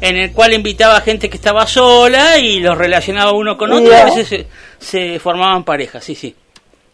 [0.00, 3.90] en el cual invitaba a gente que estaba sola y los relacionaba uno con otro
[3.90, 4.46] y a veces se,
[4.78, 6.34] se formaban parejas, sí, sí.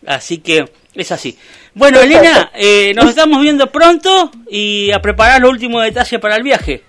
[0.06, 1.38] Así que es así.
[1.74, 6.42] Bueno, Elena, eh, nos estamos viendo pronto y a preparar los últimos detalles para el
[6.42, 6.84] viaje.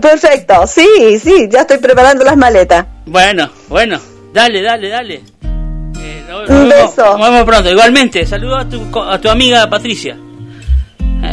[0.00, 0.86] Perfecto, sí,
[1.22, 2.84] sí, ya estoy preparando las maletas.
[3.06, 3.98] Bueno, bueno,
[4.32, 5.14] dale, dale, dale.
[5.98, 7.16] Eh, nos- Un beso.
[7.16, 7.70] Nos vemos pronto.
[7.70, 10.16] Igualmente, saludo a tu, a tu amiga Patricia.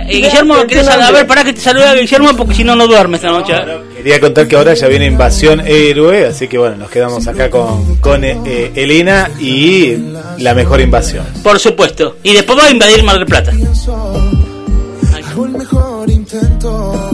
[0.08, 0.88] Eh, Guillermo, ¿querés?
[0.88, 3.54] A ver, para que te salude a Guillermo porque si no, no duerme esta noche.
[3.96, 7.96] Quería contar que ahora ya viene Invasión Héroe, así que bueno, nos quedamos acá con,
[7.98, 9.96] con eh, Elena y
[10.40, 11.26] la mejor invasión.
[11.42, 12.18] Por supuesto.
[12.24, 13.52] Y después va a invadir Mar del Plata.
[15.32, 17.12] Hago el mejor intento.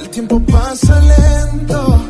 [0.00, 2.04] El tiempo pasa lento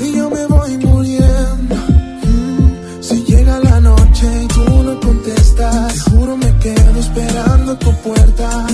[0.00, 1.74] y yo me voy muriendo.
[1.76, 7.94] Mm, Si llega la noche y tú no contestas, te juro me quedo esperando tu
[8.02, 8.66] puerta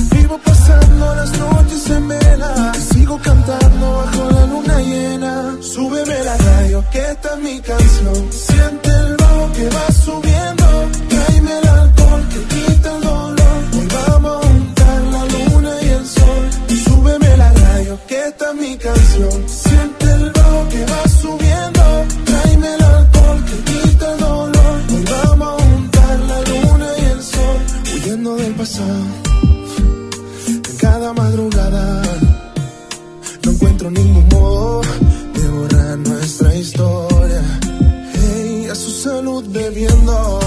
[1.28, 2.72] las noches en vela.
[2.92, 5.56] Sigo cantando bajo la luna llena.
[5.60, 8.32] Súbeme la radio, que esta es mi canción.
[8.32, 10.66] Siente el bajo que va subiendo.
[11.08, 13.60] Tráeme el alcohol que quita el dolor.
[13.76, 16.44] Hoy vamos a juntar la luna y el sol.
[16.84, 19.48] Súbeme la radio, que esta es mi canción.
[19.48, 21.84] Siente el bajo que va subiendo.
[22.24, 24.80] Tráeme el alcohol que quita el dolor.
[24.92, 27.58] Hoy vamos a juntar la luna y el sol.
[27.94, 29.17] Huyendo del pasado
[33.90, 34.82] ningún modo
[35.34, 37.42] de borrar nuestra historia.
[38.14, 40.40] Hey, a su salud bebiendo,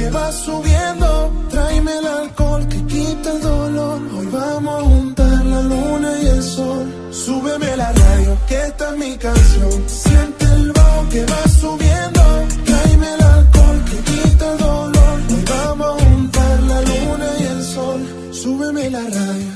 [0.00, 1.08] que va subiendo.
[1.50, 3.98] Tráeme el alcohol que quita el dolor.
[4.16, 6.86] Hoy vamos a juntar la luna y el sol.
[7.24, 9.76] Súbeme la radio, que esta es mi canción.
[10.02, 12.22] Siente el bajo que va subiendo.
[12.68, 15.16] Tráeme el alcohol que quita el dolor.
[15.32, 18.00] Hoy vamos a juntar la luna y el sol.
[18.42, 19.52] Súbeme la radio.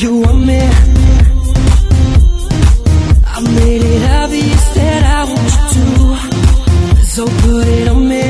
[0.00, 0.60] you want me.
[3.26, 7.06] I made it obvious that I want you to.
[7.06, 8.22] So put it on me.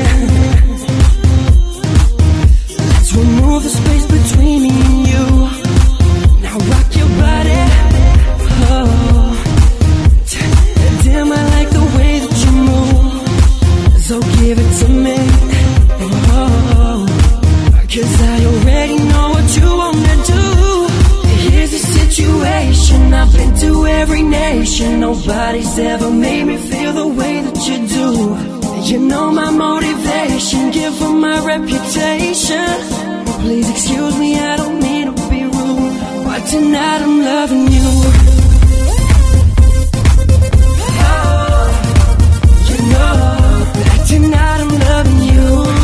[2.89, 4.92] Let's remove the space between me
[23.23, 24.99] I've been to every nation.
[24.99, 28.09] Nobody's ever made me feel the way that you do.
[28.89, 32.67] You know my motivation, give them my reputation.
[33.43, 35.93] Please excuse me, I don't mean to be rude.
[36.25, 37.89] But tonight I'm loving you.
[41.07, 41.65] Oh,
[42.69, 43.15] you know
[43.79, 45.82] that tonight I'm loving you.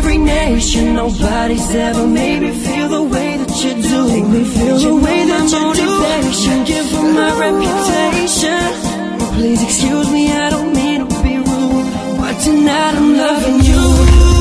[0.00, 0.94] every nation.
[0.94, 3.98] Nobody's ever made me feel the way that you do.
[4.08, 6.56] Make me feel the way that you motivation.
[6.64, 6.72] do.
[6.72, 8.62] Give me my reputation.
[9.36, 11.86] Please excuse me, I don't mean to be rude.
[12.18, 14.39] But tonight I'm loving you.